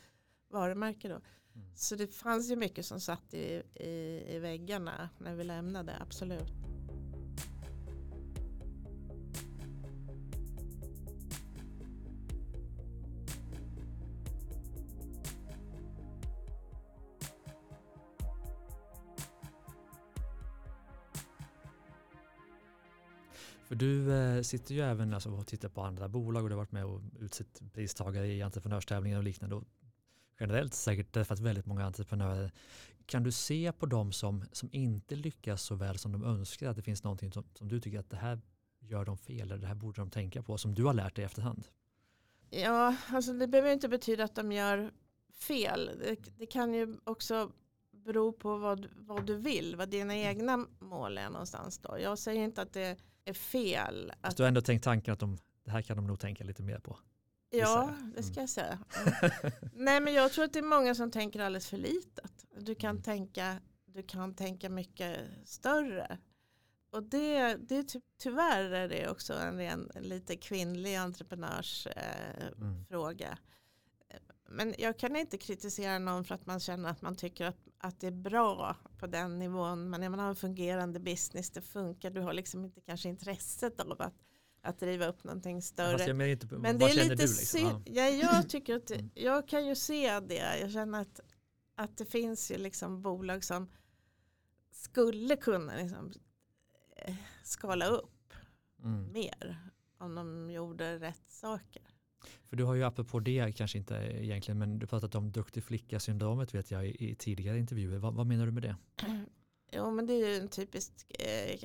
varumärke 0.50 1.08
då. 1.08 1.15
Mm. 1.15 1.76
Så 1.76 1.96
det 1.96 2.08
fanns 2.08 2.52
ju 2.52 2.56
mycket 2.56 2.86
som 2.86 3.00
satt 3.00 3.34
i, 3.34 3.63
i, 3.76 4.24
i 4.36 4.39
väggarna 4.39 5.10
när 5.18 5.36
vi 5.36 5.44
lämnade, 5.44 5.98
absolut. 6.02 6.75
För 23.76 23.80
du 23.80 24.14
eh, 24.14 24.42
sitter 24.42 24.76
ju 24.76 24.82
även 24.82 25.14
alltså, 25.14 25.30
och 25.30 25.48
tittar 25.48 25.70
på 25.70 25.82
andra 25.82 26.08
bolag 26.08 26.44
och 26.44 26.50
du 26.50 26.56
har 26.56 26.58
varit 26.58 26.72
med 26.72 26.86
och 26.86 27.02
utsett 27.20 27.62
pristagare 27.74 28.28
i 28.28 28.42
entreprenörstävlingar 28.42 29.18
och 29.18 29.24
liknande. 29.24 29.56
Och 29.56 29.64
generellt 30.40 30.74
säkert 30.74 31.12
träffat 31.12 31.40
väldigt 31.40 31.66
många 31.66 31.86
entreprenörer. 31.86 32.52
Kan 33.06 33.24
du 33.24 33.32
se 33.32 33.72
på 33.72 33.86
dem 33.86 34.12
som, 34.12 34.46
som 34.52 34.70
inte 34.72 35.16
lyckas 35.16 35.64
så 35.64 35.76
väl 35.76 35.98
som 35.98 36.12
de 36.12 36.24
önskar 36.24 36.70
att 36.70 36.76
det 36.76 36.82
finns 36.82 37.04
någonting 37.04 37.32
som, 37.32 37.44
som 37.54 37.68
du 37.68 37.80
tycker 37.80 38.00
att 38.00 38.10
det 38.10 38.18
här 38.18 38.42
gör 38.80 39.06
de 39.06 39.18
fel 39.18 39.52
eller 39.52 39.58
det 39.58 39.68
här 39.68 39.76
borde 39.76 40.02
de 40.02 40.10
tänka 40.10 40.44
på 40.44 40.58
som 40.58 40.76
du 40.76 40.84
har 40.84 40.94
lärt 40.94 41.16
dig 41.16 41.24
i 41.24 41.26
efterhand? 41.26 41.68
Ja, 42.50 42.96
alltså 43.08 43.34
det 43.34 43.48
behöver 43.48 43.74
inte 43.74 43.90
betyda 43.90 44.24
att 44.24 44.36
de 44.36 44.52
gör 44.52 44.92
fel. 45.34 45.92
Det, 46.00 46.38
det 46.38 46.46
kan 46.46 46.74
ju 46.74 46.98
också 47.04 47.52
bero 47.92 48.32
på 48.32 48.58
vad, 48.58 48.88
vad 48.96 49.26
du 49.26 49.36
vill, 49.36 49.76
vad 49.76 49.90
dina 49.90 50.16
egna 50.16 50.66
mål 50.80 51.18
är 51.18 51.30
någonstans 51.30 51.78
då. 51.78 51.98
Jag 52.00 52.20
säger 52.20 52.44
inte 52.44 52.62
att 52.62 52.74
det 52.74 52.98
är 53.26 53.34
fel. 53.34 54.14
Fast 54.22 54.32
Att, 54.34 54.38
du 54.38 54.44
har 54.44 54.48
ändå 54.48 54.62
tänkt 54.62 54.84
tanken 54.84 55.14
att 55.14 55.20
de, 55.20 55.38
det 55.64 55.72
här 55.72 55.82
kan 55.82 55.98
de 55.98 56.08
nog 56.08 56.20
tänka 56.20 56.44
lite 56.44 56.64
mer 56.64 56.80
på. 56.80 57.00
ja, 57.50 57.96
det 58.16 58.24
ska 58.24 58.32
Mm. 58.34 58.42
jag 58.42 58.50
säga. 58.50 58.80
Ja. 59.22 59.30
Nej, 59.74 60.00
men 60.02 60.14
jag 60.14 60.32
tror 60.32 60.46
att 60.46 60.54
det 60.54 60.60
är 60.60 60.64
många 60.64 60.96
som 60.96 61.12
tänker 61.12 61.40
alldeles 61.40 61.70
för 61.70 61.78
litet. 61.78 62.46
Du 62.60 62.76
kan 62.76 62.90
Mm. 62.90 63.04
tänka, 63.04 63.60
du 63.86 64.04
kan 64.04 64.36
tänka 64.36 64.70
mycket 64.70 65.18
större. 65.46 66.18
Och 66.92 67.04
det, 67.04 67.56
det 67.56 67.76
är 67.78 67.84
ty, 67.84 68.02
tyvärr 68.20 68.72
är 68.72 68.90
det 68.90 69.10
också 69.10 69.34
en, 69.34 69.58
ren, 69.58 69.92
en 69.96 70.04
lite 70.04 70.36
kvinnlig 70.38 70.96
entreprenörsfråga. 70.96 73.28
Eh, 73.28 73.32
Mm. 73.32 73.38
Men 74.50 74.76
jag 74.78 75.00
kan 75.00 75.16
inte 75.16 75.38
kritisera 75.38 76.00
någon 76.00 76.24
för 76.26 76.36
att 76.36 76.46
man 76.46 76.60
känner 76.60 76.90
att 76.90 77.02
man 77.02 77.16
tycker 77.16 77.46
att, 77.46 77.68
att 77.78 78.00
det 78.00 78.08
är 78.08 78.12
bra 78.12 78.76
på 79.00 79.08
den 79.08 79.40
nivån. 79.40 79.90
Men 79.90 80.02
när 80.02 80.10
man 80.10 80.20
har 80.20 80.30
en 80.30 80.36
fungerande 80.36 81.00
business, 81.00 81.50
det 81.52 81.62
funkar, 81.62 82.10
du 82.10 82.22
har 82.22 82.34
liksom 82.34 82.66
inte 82.66 82.82
kanske 82.82 83.10
intresset 83.10 83.80
av 83.80 84.02
att, 84.02 84.14
att 84.62 84.80
driva 84.80 85.06
upp 85.08 85.24
någonting 85.24 85.62
större. 85.62 86.14
Menar 86.14 86.26
inte, 86.26 86.48
Men 86.48 86.78
det 86.78 86.86
är 86.86 86.94
lite? 86.94 87.16
Liksom? 87.16 87.60
Ja. 87.62 87.70
synd. 87.70 87.90
Ja, 87.98 88.04
jag 88.10 88.50
tycker 88.50 88.76
att 88.76 88.92
Mm. 88.92 89.10
jag 89.14 89.48
kan 89.48 89.68
ju 89.68 89.76
se 89.76 90.20
det. 90.20 90.60
Jag 90.62 90.72
känner 90.72 91.02
att, 91.02 91.20
att 91.76 91.98
det 91.98 92.06
finns 92.06 92.52
ju 92.52 92.58
liksom 92.58 93.02
bolag 93.02 93.44
som 93.44 93.70
skulle 94.72 95.36
kunna 95.36 95.76
liksom 95.76 96.14
eh, 96.98 97.16
skala 97.44 97.86
upp 97.88 98.12
Mm. 98.84 99.12
mer 99.14 99.58
om 99.98 100.16
de 100.16 100.52
gjorde 100.52 101.00
rätt 101.00 101.24
saker. 101.32 101.84
För 102.50 102.56
du 102.56 102.64
har 102.64 102.74
ju 102.76 102.84
apropå 102.84 103.20
det, 103.20 103.52
kanske 103.56 103.78
inte 103.78 103.96
egentligen, 103.96 104.58
men 104.60 104.80
du 104.80 104.88
pratat 104.88 105.16
om 105.16 105.32
duktig 105.32 105.64
flicka-syndromet 105.64 106.54
vet 106.56 106.72
jag 106.72 106.86
i, 106.88 107.10
i 107.12 107.16
tidigare 107.16 107.60
intervjuer. 107.60 107.98
Vad, 107.98 108.14
vad 108.14 108.28
menar 108.28 108.46
du 108.46 108.52
med 108.52 108.64
det? 108.64 108.76
Jo 109.72 109.92
men 109.92 110.06
det 110.08 110.14
är 110.14 110.30
ju 110.30 110.36
en 110.42 110.48
typisk 110.50 110.92
eh, 111.20 111.60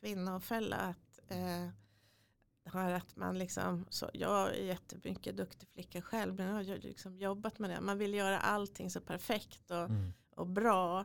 kvinnofälla 0.00 0.76
att, 0.76 1.20
eh, 1.28 1.68
att 2.96 3.16
man 3.16 3.38
liksom, 3.38 3.86
så, 3.90 4.10
jag 4.14 4.48
är 4.56 4.62
jättemycket 4.64 5.36
duktig 5.36 5.68
flicka 5.68 6.02
själv 6.02 6.34
men 6.34 6.46
jag 6.46 6.54
har 6.54 6.78
liksom 6.82 7.18
jobbat 7.18 7.58
med 7.58 7.70
det. 7.70 7.80
Man 7.80 7.98
vill 7.98 8.14
göra 8.14 8.38
allting 8.38 8.90
så 8.90 9.00
perfekt 9.00 9.70
och, 9.70 9.76
Mm. 9.90 10.12
och 10.36 10.46
bra. 10.46 11.04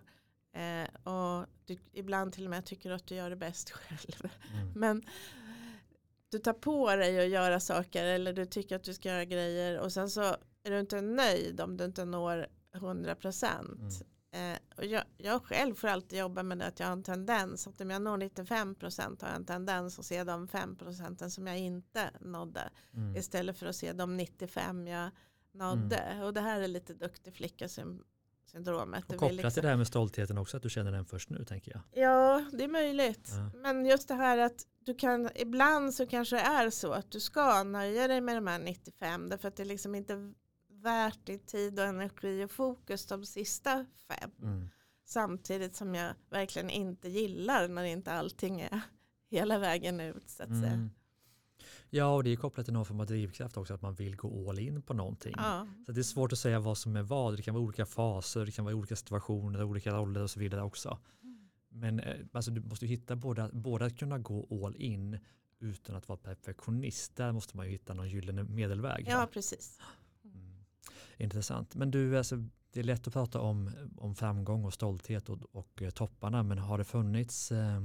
Eh, 0.54 1.14
och 1.14 1.46
du, 1.66 1.78
ibland 1.92 2.34
till 2.34 2.44
och 2.46 2.50
med 2.50 2.66
tycker 2.66 2.92
att 2.92 3.08
du 3.08 3.16
gör 3.16 3.30
det 3.30 3.36
bäst 3.36 3.70
själv. 3.70 4.32
Mm. 4.54 4.72
Men 4.76 5.04
du 6.32 6.40
tar 6.40 6.54
på 6.54 6.96
dig 6.96 7.20
att 7.20 7.30
göra 7.30 7.60
saker 7.60 8.06
eller 8.06 8.34
du 8.34 8.46
tycker 8.46 8.76
att 8.76 8.84
du 8.84 8.94
ska 8.94 9.10
göra 9.10 9.26
grejer 9.26 9.80
och 9.80 9.94
sen 9.94 10.10
så 10.10 10.22
är 10.64 10.72
du 10.72 10.80
inte 10.80 11.02
nöjd 11.02 11.62
om 11.62 11.78
du 11.78 11.86
inte 11.86 12.06
når 12.06 12.48
100 12.76 13.16
procent. 13.16 13.80
Eh, 14.34 14.58
och 14.78 14.86
jag, 14.86 15.04
jag 15.18 15.44
själv 15.46 15.76
får 15.76 15.88
alltid 15.88 16.20
jobba 16.20 16.44
med 16.44 16.58
det 16.58 16.66
att 16.66 16.80
jag 16.80 16.88
har 16.88 16.94
en 16.94 17.04
tendens 17.04 17.68
att 17.68 17.82
om 17.82 17.90
jag 17.90 18.02
når 18.02 18.18
95 18.18 18.76
procent 18.76 19.22
har 19.22 19.30
jag 19.30 19.36
en 19.36 19.46
tendens 19.46 20.00
att 20.00 20.06
se 20.06 20.24
de 20.24 20.48
5 20.48 20.76
procenten 20.76 21.32
som 21.32 21.48
jag 21.48 21.58
inte 21.58 22.10
nådde 22.22 22.70
Mm. 22.94 23.16
istället 23.16 23.58
för 23.58 23.66
att 23.66 23.76
se 23.76 23.94
de 23.94 24.18
95 24.18 24.88
jag 24.88 25.10
nådde. 25.54 26.24
Och 26.24 26.34
det 26.34 26.42
här 26.42 26.62
är 26.62 26.68
lite 26.68 26.94
duktig 26.94 27.34
flicka 27.34 27.68
syndromet. 28.52 29.04
Och 29.04 29.10
kopplat 29.10 29.32
liksom- 29.32 29.52
till 29.52 29.64
det 29.64 29.70
här 29.70 29.78
med 29.78 29.88
stoltheten 29.88 30.38
också, 30.38 30.58
att 30.58 30.64
du 30.64 30.70
känner 30.70 30.92
den 30.92 31.06
först 31.06 31.30
nu 31.30 31.46
tänker 31.46 31.72
jag. 31.72 32.04
Ja, 32.04 32.46
det 32.52 32.64
är 32.64 32.68
möjligt. 32.68 33.30
Ja. 33.32 33.60
Men 33.60 33.86
just 33.86 34.08
det 34.08 34.14
här 34.14 34.38
att 34.38 34.66
du 34.86 34.96
kan, 34.96 35.30
ibland 35.36 35.94
så 35.94 36.08
kanske 36.08 36.36
det 36.36 36.42
är 36.42 36.70
så 36.70 36.92
att 36.92 37.12
du 37.12 37.20
ska 37.20 37.64
nöja 37.64 38.08
dig 38.08 38.22
med 38.22 38.38
de 38.38 38.48
här 38.48 38.60
95 38.60 39.30
därför 39.30 39.48
att 39.48 39.56
det 39.56 39.64
är 39.64 39.66
liksom 39.68 39.96
inte 39.96 40.34
värt 40.70 41.26
din 41.26 41.40
tid 41.40 41.80
och 41.80 41.86
energi 41.86 42.44
och 42.44 42.52
fokus 42.52 43.06
de 43.06 43.26
sista 43.26 43.86
fem. 44.08 44.32
Mm. 44.42 44.70
Samtidigt 45.06 45.76
som 45.76 45.96
jag 45.96 46.14
verkligen 46.30 46.70
inte 46.70 47.10
gillar 47.10 47.68
när 47.68 47.84
inte 47.84 48.12
allting 48.12 48.62
är 48.62 48.82
hela 49.30 49.60
vägen 49.60 50.00
ut 50.00 50.30
så 50.30 50.44
att 50.44 50.50
säga. 50.50 50.90
Ja, 51.90 52.16
och 52.16 52.24
det 52.24 52.30
är 52.30 52.36
kopplat 52.36 52.66
till 52.66 52.74
någon 52.74 52.86
form 52.86 53.00
av 53.00 53.06
drivkraft 53.06 53.58
också, 53.58 53.74
att 53.74 53.82
man 53.82 53.94
vill 53.94 54.16
gå 54.16 54.50
all 54.50 54.60
in 54.60 54.82
på 54.82 54.94
någonting. 54.94 55.34
Ja. 55.38 55.68
Så 55.86 55.92
det 55.92 56.02
är 56.02 56.04
svårt 56.04 56.34
att 56.34 56.40
säga 56.40 56.60
vad 56.60 56.78
som 56.78 56.96
är 56.96 57.04
vad. 57.04 57.38
Det 57.38 57.42
kan 57.42 57.54
vara 57.54 57.64
olika 57.64 57.86
faser, 57.86 58.46
det 58.46 58.52
kan 58.52 58.66
vara 58.66 58.76
olika 58.76 58.96
situationer, 58.96 59.64
olika 59.64 59.92
roller 59.92 60.24
och 60.24 60.30
så 60.30 60.40
vidare 60.40 60.64
också. 60.64 61.00
Men 61.70 62.00
eh, 62.00 62.16
alltså, 62.32 62.52
du 62.52 62.62
måste 62.62 62.86
ju 62.86 62.90
hitta 62.90 63.16
båda, 63.16 63.50
båda 63.54 63.86
att 63.86 63.98
kunna 63.98 64.20
gå 64.20 64.66
all 64.66 64.76
in 64.76 65.20
utan 65.60 65.96
att 65.96 66.08
vara 66.08 66.20
perfektionist. 66.20 67.16
Där 67.16 67.32
måste 67.32 67.58
man 67.58 67.66
ju 67.66 67.72
hitta 67.72 67.94
någon 67.94 68.10
gyllene 68.10 68.44
medelväg. 68.44 69.06
ja, 69.08 69.28
precis. 69.34 69.80
Mm. 70.24 70.64
Intressant. 71.18 71.76
Men 71.76 71.92
du, 71.92 72.18
alltså, 72.18 72.36
det 72.72 72.80
är 72.80 72.84
lätt 72.84 73.08
att 73.08 73.14
prata 73.14 73.40
om, 73.40 73.72
om 73.98 74.16
framgång 74.16 74.66
och 74.66 74.74
stolthet 74.74 75.30
och, 75.30 75.40
och 75.52 75.82
eh, 75.82 75.90
topparna, 75.90 76.44
men 76.44 76.58
har 76.58 76.78
det 76.78 76.84
funnits 76.84 77.52
eh, 77.52 77.82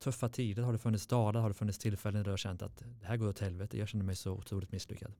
tuffa 0.00 0.28
tider? 0.28 0.62
Har 0.62 0.72
det 0.72 0.78
funnits 0.78 1.06
dagar? 1.06 1.40
Har 1.40 1.48
det 1.48 1.54
funnits 1.54 1.78
tillfällen 1.78 2.18
där 2.20 2.24
du 2.24 2.30
har 2.30 2.36
känt 2.36 2.62
att 2.62 2.76
det 3.00 3.06
här 3.06 3.16
går 3.16 3.28
åt 3.28 3.38
helvete? 3.38 3.78
Jag 3.78 3.88
känner 3.88 4.04
mig 4.04 4.16
så 4.16 4.32
otroligt 4.32 4.72
misslyckad. 4.72 5.12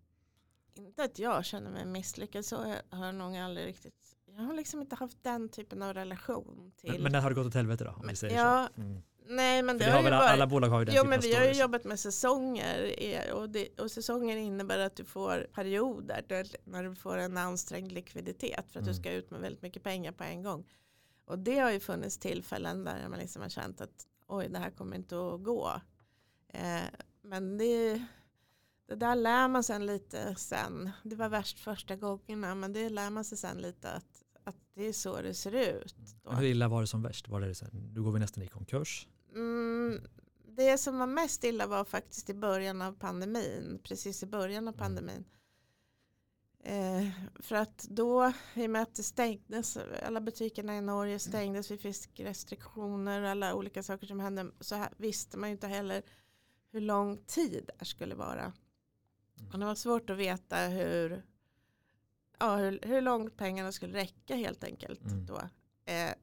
Inte 0.74 1.02
att 1.04 1.18
jag 1.18 1.44
känner 1.44 1.70
mig 1.70 1.84
misslyckad 1.86 2.44
så 2.44 2.56
har 2.90 3.06
jag 3.06 3.14
nog 3.14 3.36
aldrig 3.36 3.66
riktigt. 3.66 4.16
Jag 4.36 4.42
har 4.42 4.54
liksom 4.54 4.80
inte 4.80 4.96
haft 4.96 5.18
den 5.22 5.48
typen 5.48 5.82
av 5.82 5.94
relation 5.94 6.72
till. 6.76 6.92
Men, 6.92 7.02
men 7.02 7.12
när 7.12 7.20
har 7.20 7.30
det 7.30 7.34
gått 7.34 7.46
åt 7.46 7.54
helvete 7.54 7.84
då? 7.84 7.90
Om 7.90 7.96
vi 8.00 8.06
Men- 8.06 8.16
säger 8.16 8.36
ja, 8.36 8.68
så. 8.76 8.80
Mm. 8.82 9.02
Nej 9.26 9.62
men 9.62 9.78
det, 9.78 9.84
det 9.84 9.90
har 9.90 9.96
har 9.98 10.04
ju 10.04 10.10
varit. 10.10 10.30
alla 10.30 10.46
bolag 10.46 10.68
har 10.68 10.78
ju 10.78 10.84
den 10.84 10.94
Jo 10.94 10.98
typen 11.02 11.10
men 11.10 11.18
av 11.18 11.22
vi 11.22 11.34
har 11.34 11.44
ju 11.44 11.60
jobbat 11.60 11.84
med 11.84 12.00
säsonger 12.00 12.92
och, 13.34 13.50
det, 13.50 13.80
och 13.80 13.90
säsonger 13.90 14.36
innebär 14.36 14.78
att 14.78 14.96
du 14.96 15.04
får 15.04 15.46
perioder 15.54 16.24
där, 16.28 16.46
när 16.64 16.84
du 16.84 16.94
får 16.94 17.18
en 17.18 17.36
ansträngd 17.36 17.92
likviditet 17.92 18.54
för 18.72 18.80
att 18.80 18.86
Mm. 18.86 18.86
du 18.86 18.94
ska 18.94 19.12
ut 19.12 19.30
med 19.30 19.40
väldigt 19.40 19.62
mycket 19.62 19.82
pengar 19.82 20.12
på 20.12 20.24
en 20.24 20.42
gång. 20.42 20.66
Och 21.24 21.38
det 21.38 21.58
har 21.58 21.70
ju 21.70 21.80
funnits 21.80 22.18
tillfällen 22.18 22.84
där 22.84 23.08
man 23.08 23.18
liksom 23.18 23.42
har 23.42 23.48
känt 23.48 23.80
att 23.80 24.06
oj 24.30 24.48
det 24.48 24.58
här 24.58 24.70
kommer 24.70 24.96
inte 24.96 25.16
att 25.16 25.42
gå. 25.42 25.80
Eh, 26.48 26.82
men 27.22 27.58
det, 27.58 28.04
det 28.86 28.94
där 28.94 29.14
lär 29.14 29.48
man 29.48 29.64
sig 29.64 29.80
lite 29.80 30.34
sen. 30.34 30.90
Det 31.02 31.16
var 31.16 31.28
värst 31.28 31.58
första 31.58 31.96
gångerna 31.96 32.54
men 32.54 32.72
det 32.72 32.88
lär 32.88 33.10
man 33.10 33.24
sig 33.24 33.38
sen 33.38 33.58
lite 33.58 33.90
att, 33.90 34.24
att 34.44 34.56
det 34.74 34.84
är 34.84 34.92
så 34.92 35.22
det 35.22 35.34
ser 35.34 35.52
ut. 35.52 35.94
Då. 36.22 36.30
Hur 36.30 36.46
illa 36.46 36.68
var 36.68 36.80
det 36.80 36.86
som 36.86 37.02
värst? 37.02 37.28
Var 37.28 37.40
det 37.40 37.46
här, 37.46 37.70
nu 37.72 38.02
går 38.02 38.12
vi 38.12 38.18
nästan 38.20 38.44
i 38.44 38.48
konkurs? 38.48 39.08
Mm, 39.34 40.00
det 40.56 40.78
som 40.78 40.98
var 40.98 41.06
mest 41.06 41.44
illa 41.44 41.66
var 41.66 41.84
faktiskt 41.84 42.30
i 42.30 42.34
början 42.34 42.82
av 42.82 42.92
pandemin. 42.92 43.80
Precis 43.82 44.22
i 44.22 44.26
början 44.26 44.68
av 44.68 44.82
Mm. 44.82 45.24
Eh, 46.62 47.08
för 47.34 47.56
att 47.56 47.78
då, 47.90 48.32
i 48.54 48.66
och 48.66 48.70
med 48.70 48.82
att 48.82 48.94
det 48.94 49.02
stängdes, 49.02 49.78
alla 50.02 50.20
butikerna 50.20 50.76
i 50.76 50.80
Norge 50.80 51.18
stängdes, 51.18 51.70
vi 51.70 51.78
fick 51.78 52.20
restriktioner, 52.20 53.22
alla 53.22 53.54
olika 53.54 53.82
saker 53.82 54.06
som 54.06 54.20
hände, 54.20 54.50
så 54.60 54.74
här, 54.74 54.88
visste 54.96 55.38
man 55.38 55.48
ju 55.48 55.52
inte 55.52 55.66
heller 55.66 56.02
hur 56.70 56.80
lång 56.80 57.16
tid 57.16 57.70
det 57.78 57.84
skulle 57.84 58.14
vara. 58.14 58.52
Och 59.52 59.58
det 59.58 59.66
var 59.66 59.74
svårt 59.74 60.10
att 60.10 60.16
veta 60.16 60.56
hur, 60.56 61.22
ja, 62.38 62.56
hur, 62.56 62.80
hur 62.82 63.00
långt 63.00 63.36
pengarna 63.36 63.72
skulle 63.72 63.98
räcka 63.98 64.34
helt 64.34 64.64
enkelt. 64.64 65.04
Mm. 65.04 65.26
Då. 65.26 65.40
Eh, 65.84 66.14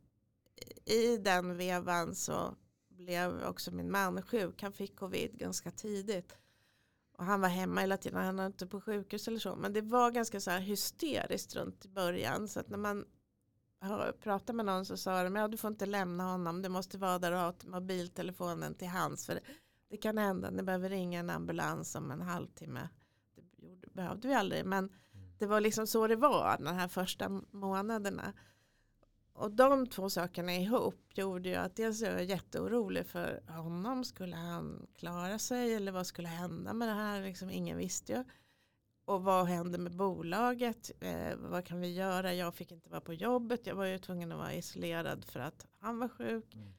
I 0.86 1.18
den 1.18 1.58
vevan 1.58 2.16
så 2.16 2.56
blev 2.90 3.44
också 3.44 3.72
min 3.72 3.92
man 3.92 4.22
sjuk. 4.22 4.62
Han 4.62 4.74
fick 4.74 4.96
covid 4.96 5.38
ganska 5.38 5.72
tidigt. 5.72 6.38
Och 7.18 7.26
han 7.26 7.42
var 7.42 7.50
hemma 7.50 7.82
hela 7.82 7.98
tiden, 7.98 8.26
han 8.26 8.36
var 8.36 8.46
inte 8.46 8.68
på 8.68 8.82
sjukhus 8.82 9.28
eller 9.28 9.40
så. 9.40 9.56
Men 9.56 9.74
det 9.74 9.82
var 9.82 10.12
ganska 10.12 10.40
så 10.40 10.52
här 10.52 10.60
hysteriskt 10.60 11.56
runt 11.56 11.86
i 11.86 11.90
början. 11.90 12.48
Så 12.48 12.60
att 12.60 12.70
när 12.70 12.78
man 12.78 13.06
pratade 14.20 14.54
med 14.54 14.66
någon 14.66 14.86
så 14.86 14.98
sa 14.98 15.24
de, 15.24 15.36
ja 15.36 15.48
du 15.48 15.58
får 15.58 15.68
inte 15.68 15.86
lämna 15.86 16.24
honom, 16.24 16.62
du 16.62 16.70
måste 16.70 16.98
vara 16.98 17.20
där 17.20 17.32
och 17.32 17.40
ha 17.40 17.54
mobiltelefonen 17.66 18.76
till 18.76 18.88
hands. 18.88 19.26
För 19.26 19.40
det 19.90 19.98
kan 19.98 20.18
hända, 20.18 20.50
ni 20.50 20.64
behöver 20.64 20.90
ringa 20.90 21.20
en 21.20 21.30
ambulans 21.30 21.96
om 21.96 22.12
en 22.12 22.22
halvtimme. 22.22 22.90
Det 23.82 23.94
behövde 23.94 24.28
vi 24.28 24.34
aldrig, 24.34 24.66
men 24.66 24.84
mm. 24.84 24.96
det 25.38 25.46
var 25.46 25.62
liksom 25.62 25.88
så 25.88 26.08
det 26.08 26.16
var 26.16 26.58
de 26.60 26.76
här 26.76 26.88
första 26.88 27.30
månaderna. 27.52 28.34
Och 29.38 29.52
de 29.52 29.88
två 29.88 30.10
sakerna 30.10 30.56
ihop 30.56 31.12
gjorde 31.14 31.50
ju 31.50 31.56
att 31.56 31.76
dels 31.76 32.02
jag 32.02 32.14
var 32.14 32.20
jätteorolig 32.20 33.06
för 33.06 33.42
honom. 33.48 34.04
Skulle 34.04 34.36
han 34.36 34.88
klara 34.96 35.40
sig 35.40 35.74
eller 35.74 35.92
vad 35.92 36.08
skulle 36.08 36.28
hända 36.28 36.74
med 36.74 36.88
det 36.88 36.94
här? 36.94 37.22
Liksom, 37.22 37.50
ingen 37.50 37.78
visste 37.78 38.14
ju. 38.14 38.24
Och 39.06 39.24
vad 39.24 39.46
hände 39.46 39.78
med 39.78 39.96
bolaget? 39.96 40.92
Eh, 41.00 41.36
vad 41.36 41.66
kan 41.66 41.82
vi 41.82 41.94
göra? 41.94 42.34
Jag 42.34 42.56
fick 42.56 42.72
inte 42.72 42.90
vara 42.90 43.02
på 43.02 43.14
jobbet. 43.14 43.68
Jag 43.68 43.76
var 43.76 43.86
ju 43.86 44.00
tvungen 44.00 44.32
att 44.32 44.38
vara 44.38 44.54
isolerad 44.54 45.26
för 45.26 45.40
att 45.40 45.68
han 45.80 46.00
var 46.00 46.10
sjuk. 46.10 46.56
Mm. 46.56 46.74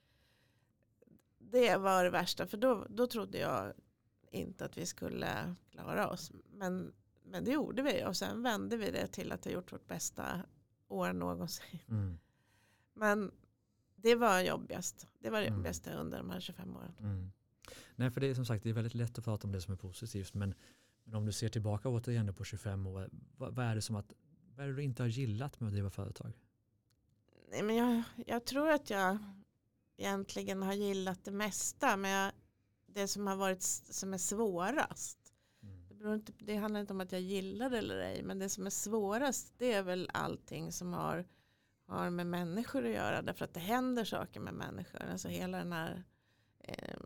Det 1.38 1.76
var 1.76 2.04
det 2.04 2.10
värsta 2.10 2.46
för 2.46 2.56
då, 2.56 2.86
då 2.88 3.06
trodde 3.06 3.38
jag 3.38 3.72
inte 4.30 4.64
att 4.64 4.78
vi 4.78 4.86
skulle 4.86 5.54
klara 5.70 6.08
oss. 6.08 6.32
Men, 6.52 6.92
men 7.22 7.44
det 7.44 7.50
gjorde 7.50 7.82
vi 7.82 8.04
och 8.04 8.16
sen 8.16 8.42
vände 8.42 8.76
vi 8.76 8.90
det 8.90 9.06
till 9.06 9.32
att 9.32 9.44
ha 9.44 9.52
gjort 9.52 9.72
vårt 9.72 9.88
bästa 9.88 10.42
år 10.88 11.12
någonsin. 11.12 11.78
Mm. 11.88 12.18
Men 12.98 13.30
det 13.96 14.14
var 14.14 14.40
jobbigast. 14.40 15.06
Det 15.18 15.30
var 15.30 15.40
det 15.40 15.46
mm. 15.46 15.62
bästa 15.62 15.92
under 15.92 16.18
de 16.18 16.30
här 16.30 16.40
25 16.40 16.76
åren. 16.76 16.94
Mm. 17.00 17.30
Nej, 17.96 18.10
för 18.10 18.20
det 18.20 18.26
är 18.26 18.34
som 18.34 18.46
sagt 18.46 18.64
det 18.64 18.70
är 18.70 18.74
väldigt 18.74 18.94
lätt 18.94 19.18
att 19.18 19.24
prata 19.24 19.46
om 19.46 19.52
det 19.52 19.60
som 19.60 19.72
är 19.72 19.78
positivt. 19.78 20.34
Men, 20.34 20.54
men 21.04 21.14
om 21.14 21.26
du 21.26 21.32
ser 21.32 21.48
tillbaka 21.48 21.88
återigen 21.88 22.34
på 22.34 22.44
25 22.44 22.86
år, 22.86 23.10
vad, 23.36 23.54
vad, 23.54 23.66
är 23.66 23.74
det 23.74 23.82
som 23.82 23.96
att, 23.96 24.12
vad 24.56 24.66
är 24.66 24.70
det 24.70 24.76
du 24.76 24.82
inte 24.82 25.02
har 25.02 25.08
gillat 25.08 25.60
med 25.60 25.66
att 25.66 25.72
driva 25.72 25.90
företag? 25.90 26.32
Nej, 27.50 27.62
men 27.62 27.76
jag, 27.76 28.02
jag 28.26 28.44
tror 28.44 28.70
att 28.70 28.90
jag 28.90 29.18
egentligen 29.96 30.62
har 30.62 30.72
gillat 30.72 31.24
det 31.24 31.30
mesta. 31.30 31.96
Men 31.96 32.10
jag, 32.10 32.32
det 32.86 33.08
som 33.08 33.26
har 33.26 33.36
varit 33.36 33.62
som 33.62 34.14
är 34.14 34.18
svårast. 34.18 35.18
Mm. 35.62 35.88
Det, 35.88 36.14
inte, 36.14 36.32
det 36.38 36.56
handlar 36.56 36.80
inte 36.80 36.92
om 36.92 37.00
att 37.00 37.12
jag 37.12 37.20
gillar 37.20 37.70
det 37.70 37.78
eller 37.78 37.98
ej. 37.98 38.22
Men 38.22 38.38
det 38.38 38.48
som 38.48 38.66
är 38.66 38.70
svårast 38.70 39.54
det 39.58 39.72
är 39.72 39.82
väl 39.82 40.10
allting 40.12 40.72
som 40.72 40.92
har 40.92 41.24
har 41.88 42.10
med 42.10 42.26
människor 42.26 42.86
att 42.86 42.92
göra. 42.92 43.22
Därför 43.22 43.44
att 43.44 43.54
det 43.54 43.60
händer 43.60 44.04
saker 44.04 44.40
med 44.40 44.54
människor. 44.54 45.02
Alltså 45.02 45.28
hela 45.28 45.58
den 45.58 45.72
här 45.72 46.04
eh, 46.58 46.98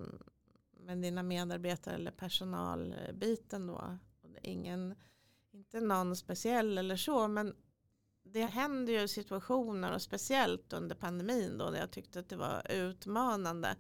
med 0.73 0.99
dina 0.99 1.23
medarbetare 1.23 1.95
eller 1.95 2.11
personalbiten 2.11 3.67
då. 3.67 3.99
Ingen, 4.43 4.95
inte 5.51 5.81
någon 5.81 6.17
speciell 6.17 6.79
eller 6.79 6.97
så. 6.97 7.29
Men 7.29 7.55
det 8.23 8.45
händer 8.45 8.93
ju 8.93 9.09
situationer 9.09 9.95
och 9.95 10.03
speciellt 10.03 10.73
under 10.73 10.97
pandemin 10.97 11.59
då. 11.59 11.71
Där 11.71 11.79
jag 11.79 11.91
tyckte 11.91 12.21
att 12.21 12.29
det 12.29 12.37
var 12.37 12.73
utmanande. 12.73 13.77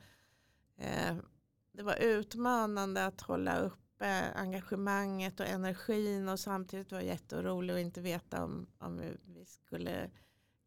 Eh, 0.76 1.16
det 1.72 1.82
var 1.82 1.96
utmanande 1.96 3.06
att 3.06 3.20
hålla 3.20 3.58
uppe 3.58 4.32
engagemanget 4.34 5.40
och 5.40 5.46
energin 5.46 6.28
och 6.28 6.40
samtidigt 6.40 6.92
vara 6.92 7.02
jätteorolig 7.02 7.74
och 7.74 7.80
inte 7.80 8.00
veta 8.00 8.44
om, 8.44 8.66
om 8.78 9.00
vi 9.24 9.44
skulle 9.44 10.10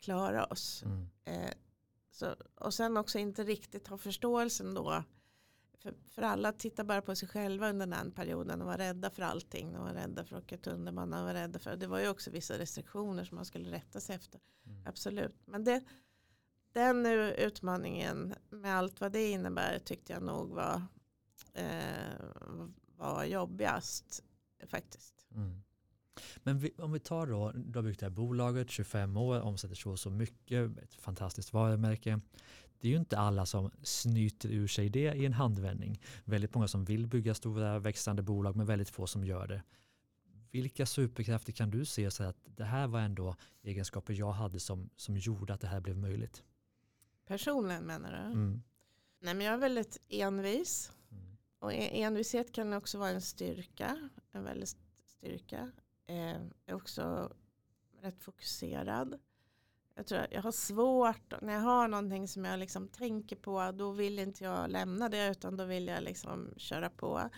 klara 0.05 0.45
oss. 0.45 0.83
Mm. 0.83 1.07
Eh, 1.25 1.53
så, 2.11 2.35
och 2.55 2.73
sen 2.73 2.97
också 2.97 3.19
inte 3.19 3.43
riktigt 3.43 3.87
ha 3.87 3.97
förståelsen 3.97 4.73
då. 4.73 5.03
För, 5.77 5.93
för 6.09 6.21
alla 6.21 6.51
tittar 6.51 6.83
bara 6.83 7.01
på 7.01 7.15
sig 7.15 7.27
själva 7.27 7.69
under 7.69 7.87
den 7.87 8.11
perioden 8.11 8.61
och 8.61 8.67
var 8.67 8.77
rädda 8.77 9.09
för 9.09 9.23
allting. 9.23 9.73
De 9.73 9.83
var 9.83 9.93
rädda 9.93 10.25
för 10.25 10.35
att 10.35 10.43
åka 10.43 10.57
tunnelbana 10.57 11.23
var 11.23 11.33
rädda 11.33 11.59
för. 11.59 11.75
Det 11.75 11.87
var 11.87 11.99
ju 11.99 12.09
också 12.09 12.31
vissa 12.31 12.57
restriktioner 12.57 13.23
som 13.23 13.35
man 13.35 13.45
skulle 13.45 13.71
rätta 13.71 13.99
sig 13.99 14.15
efter. 14.15 14.41
Mm. 14.65 14.83
Absolut. 14.87 15.35
Men 15.45 15.63
det, 15.63 15.83
den 16.71 17.05
utmaningen 17.05 18.35
med 18.49 18.75
allt 18.75 19.01
vad 19.01 19.11
det 19.11 19.31
innebär 19.31 19.79
tyckte 19.79 20.13
jag 20.13 20.23
nog 20.23 20.49
var, 20.49 20.81
eh, 21.53 22.25
var 22.97 23.23
jobbigast 23.23 24.23
faktiskt. 24.67 25.27
Mm. 25.31 25.64
Men 26.43 26.60
vi, 26.60 26.71
om 26.78 26.91
vi 26.91 26.99
tar 26.99 27.28
då, 27.28 27.51
du 27.51 27.80
har 27.80 27.84
byggt 27.84 27.99
det 27.99 28.06
här 28.06 28.12
bolaget, 28.12 28.69
25 28.69 29.17
år, 29.17 29.41
omsätter 29.41 29.75
så 29.75 29.97
så 29.97 30.10
mycket, 30.10 30.78
ett 30.78 30.93
fantastiskt 30.93 31.54
varumärke. 31.54 32.19
Det 32.80 32.88
är 32.88 32.91
ju 32.91 32.97
inte 32.97 33.17
alla 33.17 33.45
som 33.45 33.71
snyter 33.84 34.49
ur 34.49 34.67
sig 34.67 34.89
det 34.89 35.13
i 35.13 35.25
en 35.25 35.34
handvändning. 35.34 36.01
Väldigt 36.23 36.54
många 36.54 36.67
som 36.67 36.86
vill 36.86 37.08
bygga 37.08 37.34
stora 37.34 37.80
växande 37.80 38.21
bolag 38.21 38.56
men 38.56 38.65
väldigt 38.65 38.89
få 38.89 39.08
som 39.08 39.25
gör 39.25 39.47
det. 39.47 39.63
Vilka 40.51 40.86
superkrafter 40.86 41.54
kan 41.54 41.71
du 41.71 41.86
se 41.86 42.12
så 42.12 42.23
att 42.23 42.38
det 42.45 42.63
här 42.63 42.88
var 42.88 42.99
ändå 42.99 43.36
egenskaper 43.63 44.13
jag 44.13 44.32
hade 44.32 44.60
som, 44.60 44.89
som 44.95 45.17
gjorde 45.17 45.54
att 45.54 45.62
det 45.62 45.67
här 45.67 45.80
blev 45.80 45.97
möjligt? 45.97 46.43
Personligen 47.25 47.84
menar 47.84 48.12
du? 48.12 48.32
Mm. 48.32 48.63
Nej, 49.19 49.34
men 49.34 49.45
jag 49.45 49.54
är 49.54 49.58
väldigt 49.58 49.97
envis. 50.10 50.91
Mm. 51.12 51.38
Och 51.60 51.73
envishet 51.73 52.51
kan 52.51 52.73
också 52.73 52.97
vara 52.97 53.10
en 53.10 53.21
styrka. 53.21 54.10
En 54.32 54.43
väldigt 54.43 54.78
styrka 55.06 55.71
eh, 56.07 56.41
är 56.65 56.73
också 56.73 57.33
rätt 58.01 58.23
fokuserad. 58.23 59.19
Jag 59.95 60.07
tror 60.07 60.27
jag 60.31 60.41
har 60.41 60.51
svårt, 60.51 61.41
när 61.41 61.53
jag 61.53 61.61
har 61.61 61.87
någonting 61.87 62.27
som 62.27 62.45
jag 62.45 62.59
liksom 62.59 62.87
tänker 62.87 63.35
på, 63.35 63.71
då 63.71 63.91
vill 63.91 64.19
inte 64.19 64.43
jag 64.43 64.69
lämna 64.69 65.09
det, 65.09 65.27
utan 65.27 65.57
då 65.57 65.65
vill 65.65 65.87
jag 65.87 66.03
liksom 66.03 66.53
köra 66.57 66.89
på. 66.89 67.29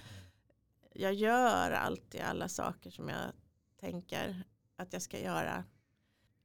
Jag 0.94 1.14
gör 1.14 1.72
alltid 1.72 2.22
alla 2.22 2.50
saker 2.50 2.90
som 2.90 3.10
jag 3.10 3.32
tänker 3.80 4.44
att 4.76 4.94
jag 4.94 5.02
ska 5.02 5.20
göra. 5.20 5.64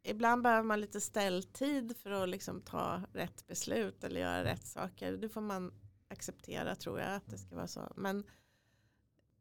Ibland 0.02 0.42
behöver 0.42 0.62
man 0.62 0.80
lite 0.80 1.00
ställtid 1.00 1.96
för 1.96 2.10
att 2.10 2.28
liksom 2.28 2.60
ta 2.60 3.02
rätt 3.12 3.46
beslut 3.46 4.04
eller 4.04 4.20
göra 4.20 4.44
rätt 4.44 4.66
saker. 4.66 5.12
Det 5.12 5.28
får 5.28 5.40
man 5.40 5.72
acceptera 6.08 6.74
tror 6.76 7.00
jag 7.00 7.14
att 7.14 7.30
det 7.30 7.38
ska 7.38 7.56
vara 7.56 7.66
så. 7.66 7.92
Men 7.96 8.24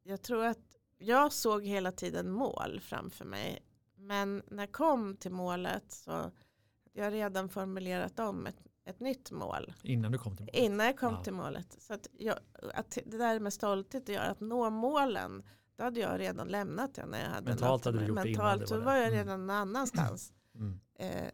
jag 0.03 0.21
tror 0.21 0.45
att 0.45 0.80
jag 1.01 1.33
såg 1.33 1.65
hela 1.65 1.91
tiden 1.91 2.31
mål 2.31 2.79
framför 2.83 3.25
mig. 3.25 3.59
Men 3.95 4.43
när 4.47 4.63
jag 4.63 4.71
kom 4.71 5.17
till 5.17 5.31
målet 5.31 5.91
så 5.91 6.11
hade 6.11 6.31
jag 6.93 7.13
redan 7.13 7.49
formulerat 7.49 8.19
om 8.19 8.47
ett, 8.47 8.57
ett 8.85 8.99
nytt 8.99 9.31
mål. 9.31 9.73
Innan 9.83 10.11
du 10.11 10.17
kom 10.17 10.35
till 10.35 10.45
målet? 10.45 10.55
Innan 10.55 10.85
jag 10.85 10.97
kom 10.97 11.13
ja. 11.13 11.23
till 11.23 11.33
målet. 11.33 11.77
Så 11.79 11.93
att, 11.93 12.07
jag, 12.17 12.39
att 12.73 12.97
det 13.05 13.17
där 13.17 13.39
med 13.39 13.53
stolthet 13.53 14.03
att 14.03 14.09
göra, 14.09 14.27
att 14.27 14.39
nå 14.39 14.69
målen, 14.69 15.43
då 15.75 15.83
hade 15.83 15.99
jag 15.99 16.19
redan 16.19 16.47
lämnat 16.47 16.95
det 16.95 17.05
när 17.05 17.23
jag 17.23 17.29
hade 17.29 17.49
Mentalt 17.49 17.85
hade 17.85 17.99
du 17.99 18.05
gjort 18.05 18.15
Mentalt 18.15 18.35
det 18.35 18.43
innan 18.43 18.59
det 18.59 18.67
så 18.67 18.79
var 18.79 18.95
jag 18.95 19.07
mm. 19.07 19.17
redan 19.17 19.47
någon 19.47 19.55
annanstans. 19.55 20.33
Mm. 20.55 20.79
Eh, 20.95 21.31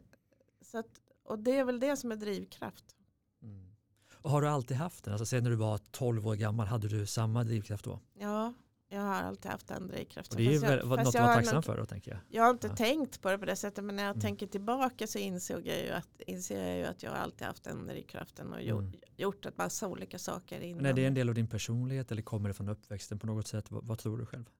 så 0.62 0.78
att, 0.78 1.00
och 1.24 1.38
det 1.38 1.58
är 1.58 1.64
väl 1.64 1.80
det 1.80 1.96
som 1.96 2.12
är 2.12 2.16
drivkraft. 2.16 2.96
Mm. 3.42 3.74
Och 4.22 4.30
har 4.30 4.42
du 4.42 4.48
alltid 4.48 4.76
haft 4.76 5.04
den? 5.04 5.12
Alltså 5.12 5.26
sen 5.26 5.42
när 5.42 5.50
du 5.50 5.56
var 5.56 5.78
12 5.90 6.26
år 6.26 6.34
gammal, 6.34 6.66
hade 6.66 6.88
du 6.88 7.06
samma 7.06 7.44
drivkraft 7.44 7.84
då? 7.84 8.00
Ja, 8.14 8.52
jag 8.88 9.00
har 9.00 9.14
alltid 9.14 9.50
haft 9.50 9.66
den 9.66 9.88
drivkraften. 9.88 10.36
Och 10.36 10.44
det 10.44 10.54
är 10.54 10.60
väl, 10.60 10.88
något 10.88 10.98
att 10.98 11.14
vara 11.14 11.34
tacksam 11.34 11.62
för 11.62 11.76
då 11.76 11.86
tänker 11.86 12.10
jag. 12.10 12.20
Jag 12.28 12.42
har 12.42 12.50
inte 12.50 12.66
ja. 12.66 12.76
tänkt 12.76 13.22
på 13.22 13.30
det 13.30 13.38
på 13.38 13.44
det 13.44 13.56
sättet 13.56 13.84
men 13.84 13.96
när 13.96 14.02
jag 14.02 14.10
mm. 14.10 14.20
tänker 14.20 14.46
tillbaka 14.46 15.06
så 15.06 15.18
insåg 15.18 15.66
jag 15.66 15.84
ju 15.84 15.90
att, 15.90 16.20
inser 16.26 16.68
jag 16.68 16.78
ju 16.78 16.84
att 16.84 17.02
jag 17.02 17.14
alltid 17.14 17.46
haft 17.46 17.64
den 17.64 17.86
drivkraften 17.86 18.52
och 18.52 18.62
gjort, 18.62 18.80
mm. 18.80 19.00
gjort 19.16 19.46
ett 19.46 19.58
massa 19.58 19.88
olika 19.88 20.18
saker. 20.18 20.60
Innan. 20.60 20.82
Men 20.82 20.86
är 20.86 20.92
det 20.92 21.04
en 21.04 21.14
del 21.14 21.28
av 21.28 21.34
din 21.34 21.46
personlighet 21.46 22.12
eller 22.12 22.22
kommer 22.22 22.48
det 22.48 22.54
från 22.54 22.68
uppväxten 22.68 23.18
på 23.18 23.26
något 23.26 23.46
sätt? 23.46 23.70
Vad, 23.70 23.86
vad 23.86 23.98
tror 23.98 24.18
du 24.18 24.26
själv? 24.26 24.50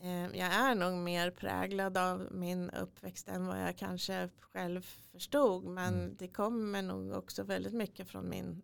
Eh, 0.00 0.38
jag 0.38 0.54
är 0.54 0.74
nog 0.74 0.98
mer 0.98 1.30
präglad 1.30 1.96
av 1.96 2.28
min 2.30 2.70
uppväxt 2.70 3.28
än 3.28 3.46
vad 3.46 3.62
jag 3.62 3.76
kanske 3.76 4.28
själv 4.40 4.86
förstod. 5.12 5.64
Men 5.64 5.94
mm. 5.94 6.16
det 6.16 6.28
kommer 6.28 6.82
nog 6.82 7.12
också 7.12 7.42
väldigt 7.42 7.74
mycket 7.74 8.08
från 8.08 8.28
min 8.28 8.62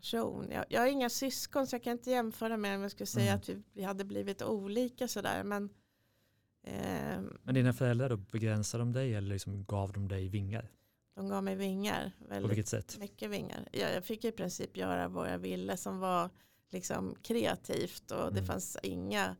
person. 0.00 0.50
Jag, 0.50 0.64
jag 0.68 0.80
har 0.80 0.86
inga 0.86 1.10
syskon 1.10 1.66
så 1.66 1.74
jag 1.74 1.82
kan 1.82 1.92
inte 1.92 2.10
jämföra 2.10 2.56
med 2.56 2.76
om 2.76 2.82
jag 2.82 2.90
skulle 2.90 3.06
säga 3.06 3.26
mm. 3.26 3.36
att 3.36 3.48
vi, 3.48 3.62
vi, 3.72 3.82
hade 3.82 4.04
blivit 4.04 4.42
olika 4.42 5.08
sådär. 5.08 5.44
Men, 5.44 5.70
eh, 6.62 7.20
men 7.42 7.54
dina 7.54 7.72
föräldrar 7.72 8.08
då, 8.08 8.16
begränsade 8.16 8.82
de 8.82 8.92
dig 8.92 9.14
eller 9.14 9.28
liksom 9.28 9.64
gav 9.64 9.92
de 9.92 10.08
dig 10.08 10.28
vingar? 10.28 10.70
De 11.14 11.28
gav 11.28 11.44
mig 11.44 11.56
vingar. 11.56 12.12
Väldigt 12.18 12.42
På 12.42 12.48
vilket 12.48 12.68
sätt? 12.68 12.96
Mycket 12.98 13.30
vingar. 13.30 13.68
Jag, 13.72 13.94
jag 13.94 14.04
fick 14.04 14.24
i 14.24 14.32
princip 14.32 14.76
göra 14.76 15.08
vad 15.08 15.32
jag 15.32 15.38
ville 15.38 15.76
som 15.76 15.98
var 15.98 16.30
liksom 16.70 17.14
kreativt 17.22 18.10
och 18.10 18.22
mm. 18.22 18.34
det 18.34 18.42
fanns 18.42 18.76
inga 18.82 19.36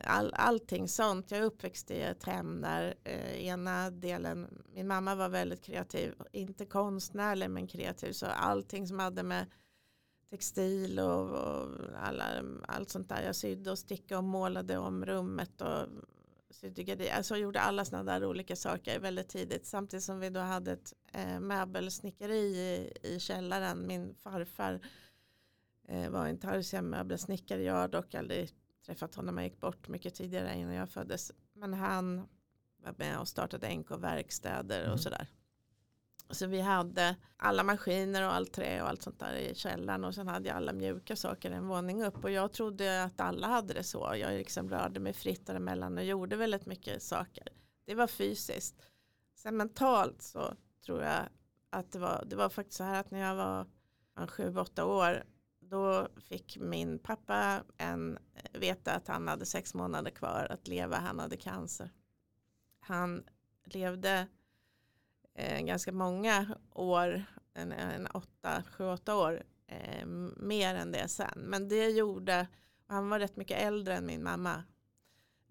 all, 0.00 0.34
allting 0.34 0.88
sånt. 0.88 1.30
Jag 1.30 1.40
är 1.40 1.44
uppväxt 1.44 1.90
i 1.90 2.00
ett 2.00 2.24
hem 2.24 2.60
där 2.60 2.94
eh, 3.04 3.46
ena 3.46 3.90
delen, 3.90 4.62
min 4.74 4.86
mamma 4.86 5.14
var 5.14 5.28
väldigt 5.28 5.64
kreativ, 5.64 6.14
inte 6.32 6.66
konstnärlig 6.66 7.50
men 7.50 7.66
kreativ. 7.66 8.12
Så 8.12 8.26
allting 8.26 8.86
som 8.86 8.98
hade 8.98 9.22
med 9.22 9.46
textil 10.30 10.98
och, 10.98 11.30
och 11.30 11.68
alla, 11.96 12.24
allt 12.68 12.90
sånt 12.90 13.08
där. 13.08 13.22
Jag 13.22 13.36
sydde 13.36 13.70
och 13.70 13.78
stickade 13.78 14.18
och 14.18 14.24
målade 14.24 14.78
om 14.78 15.06
rummet 15.06 15.60
och 15.60 15.88
sydde 16.50 17.14
Alltså 17.16 17.36
gjorde 17.36 17.60
alla 17.60 17.84
sådana 17.84 18.12
där 18.12 18.26
olika 18.26 18.56
saker 18.56 19.00
väldigt 19.00 19.28
tidigt. 19.28 19.66
Samtidigt 19.66 20.04
som 20.04 20.20
vi 20.20 20.30
då 20.30 20.40
hade 20.40 20.72
ett 20.72 20.92
eh, 21.12 21.40
möbelsnickeri 21.40 22.56
i, 22.56 22.92
i 23.02 23.20
källaren. 23.20 23.86
Min 23.86 24.14
farfar 24.14 24.80
eh, 25.88 26.10
var 26.10 26.26
en 26.26 26.90
möbelsnickare. 26.90 27.62
Jag 27.62 27.74
har 27.74 27.88
dock 27.88 28.14
aldrig 28.14 28.50
träffat 28.86 29.14
honom. 29.14 29.36
Han 29.36 29.44
gick 29.44 29.60
bort 29.60 29.88
mycket 29.88 30.14
tidigare 30.14 30.54
innan 30.54 30.74
jag 30.74 30.88
föddes. 30.88 31.32
Men 31.52 31.74
han 31.74 32.28
var 32.76 32.94
med 32.98 33.18
och 33.18 33.28
startade 33.28 33.76
NK 33.76 33.90
verkstäder 33.90 34.80
mm. 34.80 34.92
och 34.92 35.00
sådär. 35.00 35.28
Så 36.30 36.46
vi 36.46 36.60
hade 36.60 37.16
alla 37.36 37.62
maskiner 37.62 38.26
och 38.26 38.34
allt 38.34 38.52
trä 38.52 38.82
och 38.82 38.88
allt 38.88 39.02
sånt 39.02 39.20
där 39.20 39.34
i 39.34 39.54
källaren 39.54 40.04
och 40.04 40.14
sen 40.14 40.28
hade 40.28 40.48
jag 40.48 40.56
alla 40.56 40.72
mjuka 40.72 41.16
saker 41.16 41.50
en 41.50 41.68
våning 41.68 42.04
upp 42.04 42.24
och 42.24 42.30
jag 42.30 42.52
trodde 42.52 43.04
att 43.04 43.20
alla 43.20 43.46
hade 43.46 43.74
det 43.74 43.82
så. 43.82 44.14
Jag 44.16 44.32
liksom 44.32 44.70
rörde 44.70 45.00
mig 45.00 45.12
fritt 45.12 45.46
däremellan 45.46 45.98
och 45.98 46.04
gjorde 46.04 46.36
väldigt 46.36 46.66
mycket 46.66 47.02
saker. 47.02 47.48
Det 47.86 47.94
var 47.94 48.06
fysiskt. 48.06 48.82
Sen 49.34 49.56
mentalt 49.56 50.22
så 50.22 50.54
tror 50.86 51.02
jag 51.02 51.22
att 51.70 51.92
det 51.92 51.98
var, 51.98 52.24
det 52.26 52.36
var 52.36 52.48
faktiskt 52.48 52.76
så 52.76 52.84
här 52.84 53.00
att 53.00 53.10
när 53.10 53.20
jag 53.20 53.34
var 53.36 53.66
sju, 54.26 54.56
åtta 54.56 54.84
år 54.84 55.24
då 55.60 56.08
fick 56.20 56.58
min 56.60 56.98
pappa 56.98 57.62
en, 57.76 58.18
eh, 58.34 58.60
veta 58.60 58.92
att 58.92 59.08
han 59.08 59.28
hade 59.28 59.46
sex 59.46 59.74
månader 59.74 60.10
kvar 60.10 60.46
att 60.50 60.68
leva. 60.68 60.96
Han 60.96 61.18
hade 61.18 61.36
cancer. 61.36 61.90
Han 62.80 63.24
levde 63.64 64.26
eh, 65.34 65.60
ganska 65.60 65.92
många 65.92 66.46
år, 66.72 67.24
en, 67.54 67.72
en 67.72 68.06
åtta, 68.06 68.62
sju, 68.62 68.84
åtta 68.84 69.16
år 69.16 69.42
eh, 69.66 70.06
mer 70.36 70.74
än 70.74 70.92
det 70.92 71.08
sen. 71.08 71.38
Men 71.38 71.68
det 71.68 71.90
gjorde, 71.90 72.46
han 72.86 73.08
var 73.08 73.18
rätt 73.18 73.36
mycket 73.36 73.62
äldre 73.62 73.96
än 73.96 74.06
min 74.06 74.22
mamma. 74.22 74.64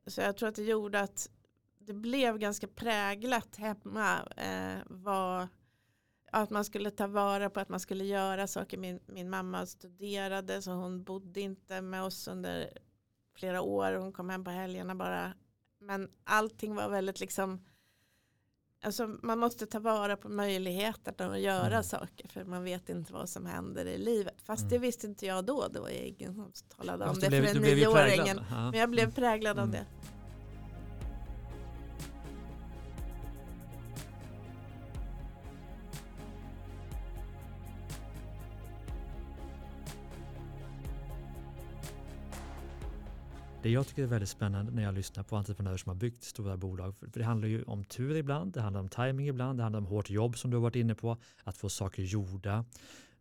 Så 0.08 0.22
jag 0.22 0.38
tror 0.38 0.50
att 0.50 0.56
det 0.56 0.64
gjorde 0.64 1.00
att 1.00 1.30
det 1.80 1.94
blev 1.94 2.38
ganska 2.38 2.68
präglat 2.68 3.56
hemma. 3.56 4.28
Eh, 4.38 4.82
var, 4.86 5.48
att 6.32 6.50
man 6.50 6.66
skulle 6.66 6.92
ta 6.92 7.08
vara 7.08 7.50
på 7.50 7.60
att 7.60 7.70
man 7.70 7.80
skulle 7.80 8.04
göra 8.04 8.48
saker. 8.48 8.78
Min, 8.78 9.00
min 9.06 9.30
mamma 9.30 9.66
studerade 9.66 10.62
så 10.62 10.72
hon 10.72 11.04
bodde 11.04 11.42
inte 11.42 11.82
med 11.82 12.04
oss 12.04 12.28
under 12.28 12.78
flera 13.36 13.62
år. 13.62 13.94
Hon 13.94 14.14
kom 14.14 14.30
hem 14.30 14.44
på 14.44 14.52
helgerna 14.52 14.96
bara. 14.96 15.34
Men 15.80 16.12
allting 16.24 16.76
var 16.76 16.90
väldigt 16.90 17.20
liksom 17.20 17.66
Alltså 18.84 19.08
man 19.22 19.40
måste 19.40 19.66
ta 19.66 19.80
vara 19.80 20.18
på 20.18 20.30
möjligheterna 20.30 21.34
att 21.34 21.40
göra 21.40 21.68
mm. 21.68 21.84
saker 21.84 22.28
för 22.28 22.44
man 22.44 22.64
vet 22.64 22.90
inte 22.90 23.14
vad 23.14 23.30
som 23.30 23.46
händer 23.46 23.86
i 23.86 23.98
livet. 23.98 24.36
Fast 24.46 24.62
mm. 24.62 24.70
det 24.70 24.78
visste 24.78 25.08
inte 25.08 25.26
jag 25.26 25.46
då, 25.46 25.68
det 25.68 25.80
var 25.80 25.90
ingen 25.90 26.34
som 26.36 26.52
talade 26.78 27.06
om 27.06 27.20
det 27.20 27.30
för 27.30 27.56
en 27.56 27.62
nioåring. 27.62 28.42
Men 28.50 28.80
jag 28.80 28.90
blev 28.90 29.14
präglad 29.14 29.58
mm. 29.58 29.64
av 29.64 29.72
det. 29.72 29.86
Det 43.64 43.70
jag 43.70 43.88
tycker 43.88 44.04
är 44.04 44.08
väldigt 44.08 44.30
spännande 44.30 44.72
när 44.72 44.84
jag 44.84 44.94
lyssnar 44.94 45.24
på 45.24 45.36
entreprenörer 45.36 45.78
som 45.78 45.90
har 45.90 45.96
byggt 45.96 46.24
stora 46.24 46.58
bolag, 46.58 46.96
för 46.96 47.08
det 47.08 47.24
handlar 47.24 47.48
ju 47.48 47.64
om 47.64 47.84
tur 47.84 48.16
ibland, 48.16 48.54
det 48.54 48.62
handlar 48.62 48.80
om 48.80 48.90
timing 48.90 49.28
ibland, 49.28 49.60
det 49.60 49.64
handlar 49.64 49.80
om 49.80 49.86
hårt 49.86 50.10
jobb 50.10 50.38
som 50.38 50.52
du 50.52 50.58
har 50.58 50.62
varit 50.62 50.76
inne 50.76 50.96
på, 50.96 51.18
att 51.44 51.58
få 51.58 51.70
saker 51.70 52.04
gjorda. 52.04 52.66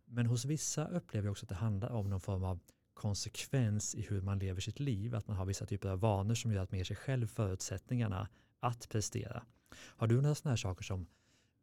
Men 0.05 0.25
hos 0.25 0.45
vissa 0.45 0.87
upplever 0.87 1.25
jag 1.27 1.31
också 1.31 1.45
att 1.45 1.49
det 1.49 1.55
handlar 1.55 1.89
om 1.91 2.09
någon 2.09 2.21
form 2.21 2.43
av 2.43 2.59
konsekvens 2.93 3.95
i 3.95 4.01
hur 4.01 4.21
man 4.21 4.39
lever 4.39 4.61
sitt 4.61 4.79
liv, 4.79 5.15
att 5.15 5.27
man 5.27 5.37
har 5.37 5.45
vissa 5.45 5.65
typer 5.65 5.89
av 5.89 5.99
vanor 5.99 6.35
som 6.35 6.51
gör 6.51 6.63
att 6.63 6.71
man 6.71 6.77
ger 6.77 6.85
sig 6.85 6.95
själv 6.95 7.27
förutsättningarna 7.27 8.27
att 8.59 8.89
prestera. 8.89 9.43
Har 9.75 10.07
du 10.07 10.21
några 10.21 10.35
sådana 10.35 10.51
här 10.51 10.57
saker 10.57 10.83
som 10.83 11.07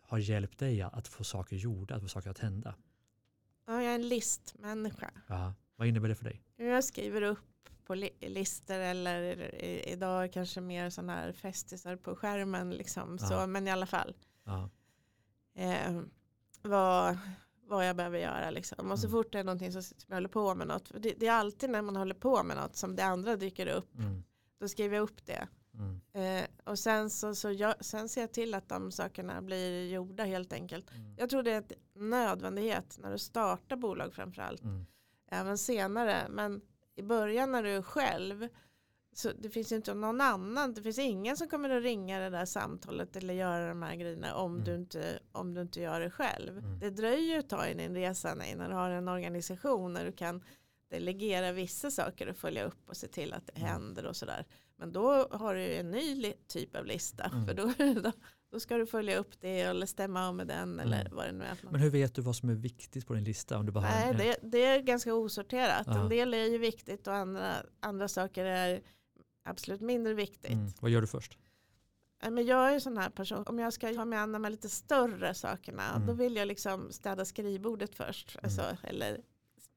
har 0.01 0.19
hjälpt 0.19 0.59
dig 0.59 0.83
att 0.83 1.09
få 1.09 1.25
saker 1.25 1.57
gjorda, 1.57 1.95
att 1.95 2.03
få 2.03 2.09
saker 2.09 2.31
att 2.31 2.39
hända? 2.39 2.75
Ja, 3.67 3.83
jag 3.83 3.91
är 3.91 3.95
en 3.95 4.09
listmänniska. 4.09 5.11
Ja, 5.27 5.55
vad 5.77 5.89
innebär 5.89 6.09
det 6.09 6.15
för 6.15 6.25
dig? 6.25 6.43
Jag 6.57 6.85
skriver 6.85 7.23
upp 7.23 7.50
på 7.91 7.95
listor 8.21 8.75
eller 8.75 9.55
idag 9.89 10.33
kanske 10.33 10.61
mer 10.61 10.91
sådana 10.91 11.15
här 11.15 11.33
festisar 11.33 11.97
på 11.97 12.17
skärmen. 12.17 12.71
Liksom. 12.71 13.19
Så, 13.19 13.47
men 13.47 13.69
i 13.69 13.71
alla 13.71 13.87
fall. 13.87 14.15
Eh, 15.55 16.01
vad, 16.63 17.19
vad 17.63 17.89
jag 17.89 17.97
behöver 17.97 18.19
göra. 18.19 18.51
Liksom. 18.51 18.91
Och 18.91 18.99
så 18.99 19.07
mm. 19.07 19.19
fort 19.19 19.33
det 19.33 19.39
är 19.39 19.45
någonting 19.45 19.73
som 19.73 19.83
jag 20.07 20.17
håller 20.17 20.29
på 20.29 20.55
med 20.55 20.67
något. 20.67 20.93
Det, 20.99 21.15
det, 21.17 21.27
är 21.27 21.33
alltid 21.33 21.71
när 21.71 21.83
man 21.83 21.97
håller 21.97 22.15
på 22.15 22.43
med 22.43 22.57
något 22.57 22.77
som 22.77 22.97
det 22.97 23.05
andra 23.05 23.37
dyker 23.37 23.67
upp. 23.67 23.99
Mm. 23.99 24.23
Då 24.61 24.69
skriver 24.69 24.97
jag 24.97 25.03
upp 25.03 25.27
det. 25.27 25.49
Mm. 25.75 26.01
Eh, 26.13 26.49
och 26.65 26.79
sen, 26.79 27.11
så, 27.11 27.35
så 27.35 27.51
jag, 27.51 27.85
sen 27.85 28.09
ser 28.09 28.21
jag 28.21 28.33
till 28.33 28.55
att 28.55 28.69
de 28.69 28.93
sakerna 28.93 29.43
blir 29.43 29.89
gjorda 29.89 30.25
helt 30.25 30.53
enkelt. 30.53 30.91
Mm. 30.91 31.15
Jag 31.19 31.31
tror 31.31 31.43
det 31.43 31.53
är 31.53 31.65
en 31.97 32.11
nödvändighet 32.11 32.99
när 33.03 33.11
du 33.11 33.19
startar 33.19 33.77
bolag 33.77 34.15
framförallt. 34.15 34.63
Mm. 34.63 34.87
Även 35.31 35.59
senare. 35.59 36.27
Men 36.31 36.61
i 37.01 37.03
början 37.03 37.53
när 37.53 37.63
du 37.63 37.71
är 37.71 37.83
själv 37.83 38.49
så 39.13 39.33
det 39.39 39.51
finns 39.51 39.73
ju 39.73 39.77
inte 39.77 39.95
någon 39.95 40.21
annan, 40.21 40.75
det 40.75 40.83
finns 40.83 40.99
ingen 40.99 41.37
som 41.37 41.49
kommer 41.49 41.71
att 41.71 41.83
ringa 41.83 42.21
det 42.21 42.31
där 42.31 42.45
samtalet 42.45 43.17
eller 43.17 43.35
göra 43.35 43.69
de 43.69 43.83
här 43.83 43.97
grejerna 43.97 44.35
om, 44.35 44.53
mm. 44.53 44.65
du, 44.65 44.75
inte, 44.75 45.19
om 45.33 45.55
du 45.55 45.61
inte 45.61 45.81
gör 45.81 46.01
det 46.01 46.11
själv. 46.11 46.59
Mm. 46.59 46.79
Det 46.79 46.91
dröjer 46.91 47.35
ju 47.35 47.39
ett 47.39 47.49
tag 47.49 47.71
i 47.71 47.75
din 47.75 47.95
resa 47.95 48.45
innan 48.45 48.71
du 48.71 48.77
har 48.77 48.91
en 48.91 49.09
organisation 49.09 49.93
när 49.93 50.05
du 50.05 50.13
kan 50.13 50.45
delegera 50.89 51.53
vissa 51.53 51.91
saker 51.91 52.29
och 52.29 52.37
följa 52.37 52.65
upp 52.65 52.89
och 52.89 52.97
se 52.97 53.09
till 53.09 53.33
att 53.33 53.47
det 53.47 53.57
mm. 53.57 53.69
händer 53.69 54.07
och 54.07 54.17
sådär. 54.17 54.47
Men 54.77 54.93
då 54.93 55.29
har 55.31 55.55
du 55.55 55.61
ju 55.61 55.75
en 55.75 55.91
ny 55.91 56.33
typ 56.47 56.77
av 56.77 56.85
lista. 56.85 57.25
Mm. 57.25 57.47
För 57.47 57.55
då, 57.55 57.73
då, 58.01 58.13
då, 58.51 58.61
ska 58.61 58.77
du 58.77 58.87
följa 58.87 59.19
upp 59.19 59.41
det 59.41 59.61
eller 59.61 59.87
stämma 59.87 60.29
av 60.29 60.35
med 60.35 60.47
den 60.47 60.81
eller 60.81 61.01
mm. 61.01 61.17
vad 61.17 61.27
det 61.27 61.33
nu 61.33 61.45
är. 61.45 61.59
Men 61.71 61.81
hur 61.81 61.91
vet 61.91 62.15
du 62.15 62.23
vad 62.23 62.37
som 62.37 62.49
är 62.49 62.55
viktigt 62.55 63.07
på 63.07 63.15
din 63.15 63.25
lista? 63.25 63.59
Om 63.59 63.67
du 63.67 63.73
bara 63.73 63.85
Nej, 63.85 64.15
det, 64.15 64.37
det, 64.43 64.65
är 64.65 64.81
ganska 64.81 65.15
osorterat. 65.15 65.87
Ja. 65.87 66.03
En 66.03 66.09
del 66.09 66.35
är 66.35 66.45
ju 66.45 66.59
viktigt 66.59 67.07
och 67.07 67.15
andra, 67.15 67.55
andra 67.81 68.09
saker 68.09 68.45
är 68.45 68.81
absolut 69.45 69.81
mindre 69.81 70.15
viktigt. 70.15 70.53
Mm. 70.53 70.69
Vad 70.81 70.91
gör 70.91 71.01
du 71.01 71.07
först? 71.07 71.39
Men 72.23 72.47
jag 72.47 72.71
är 72.71 72.75
en 72.75 72.81
sån 72.81 72.97
här 72.97 73.11
person, 73.11 73.45
om 73.47 73.59
jag 73.59 73.73
ska 73.73 73.97
ha 73.97 74.05
mig 74.05 74.19
an 74.19 74.33
de 74.33 74.45
lite 74.45 74.69
större 74.69 75.35
sakerna, 75.35 75.95
mm. 75.95 76.07
då 76.07 76.13
vill 76.13 76.37
jag 76.37 76.49
liksom 76.49 76.93
städa 76.93 77.25
skrivbordet 77.25 77.95
först. 77.95 78.35
Mm. 78.35 78.45
Alltså, 78.45 78.87
eller 78.87 79.21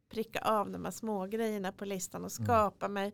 pricka 0.09 0.39
av 0.39 0.71
de 0.71 0.86
här 0.86 0.91
små 0.91 1.26
grejerna 1.26 1.71
på 1.71 1.86
listan 1.86 2.26
och 2.26 2.39
mm. 2.39 2.45
skapa 2.45 2.88
mig 2.88 3.13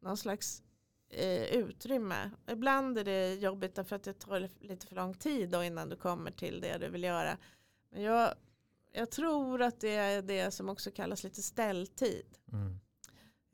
någon 0.00 0.16
slags 0.16 0.62
eh, 1.08 1.44
utrymme. 1.44 2.30
Ibland 2.46 2.98
är 2.98 3.04
det 3.04 3.34
jobbigt 3.34 3.74
därför 3.74 3.96
att 3.96 4.02
det 4.02 4.12
tar 4.12 4.48
lite 4.60 4.86
för 4.86 4.94
lång 4.94 5.14
tid 5.14 5.50
då 5.50 5.64
innan 5.64 5.88
du 5.88 5.96
kommer 5.96 6.30
till 6.30 6.60
det 6.60 6.78
du 6.78 6.88
vill 6.88 7.04
göra. 7.04 7.38
Men 7.90 8.02
jag, 8.02 8.34
jag 8.92 9.10
tror 9.10 9.62
att 9.62 9.80
det 9.80 9.94
är 9.94 10.22
det 10.22 10.50
som 10.50 10.68
också 10.68 10.90
kallas 10.90 11.24
lite 11.24 11.42
ställtid. 11.42 12.38
Mm. 12.52 12.80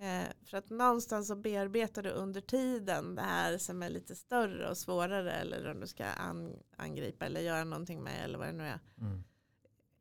Eh, 0.02 0.28
för 0.44 0.56
att 0.56 0.70
någonstans 0.70 1.28
så 1.28 1.36
bearbetar 1.36 2.02
du 2.02 2.10
under 2.10 2.40
tiden 2.40 3.14
det 3.14 3.22
här 3.22 3.58
som 3.58 3.82
är 3.82 3.90
lite 3.90 4.14
större 4.14 4.70
och 4.70 4.78
svårare 4.78 5.32
eller 5.32 5.70
om 5.70 5.80
du 5.80 5.86
ska 5.86 6.04
an, 6.04 6.56
angripa 6.76 7.26
eller 7.26 7.40
göra 7.40 7.64
någonting 7.64 8.02
med 8.02 8.24
eller 8.24 8.38
vad 8.38 8.46
det 8.46 8.52
nu 8.52 8.64
är. 8.64 8.80
Mm. 9.00 9.24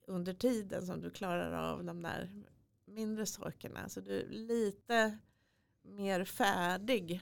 Under 0.07 0.33
tiden 0.33 0.85
som 0.85 1.01
du 1.01 1.09
klarar 1.09 1.51
av 1.51 1.83
de 1.83 2.01
där 2.01 2.43
mindre 2.85 3.25
sakerna. 3.25 3.89
Så 3.89 4.01
du 4.01 4.21
är 4.21 4.27
lite 4.27 5.17
mer 5.81 6.25
färdig 6.25 7.21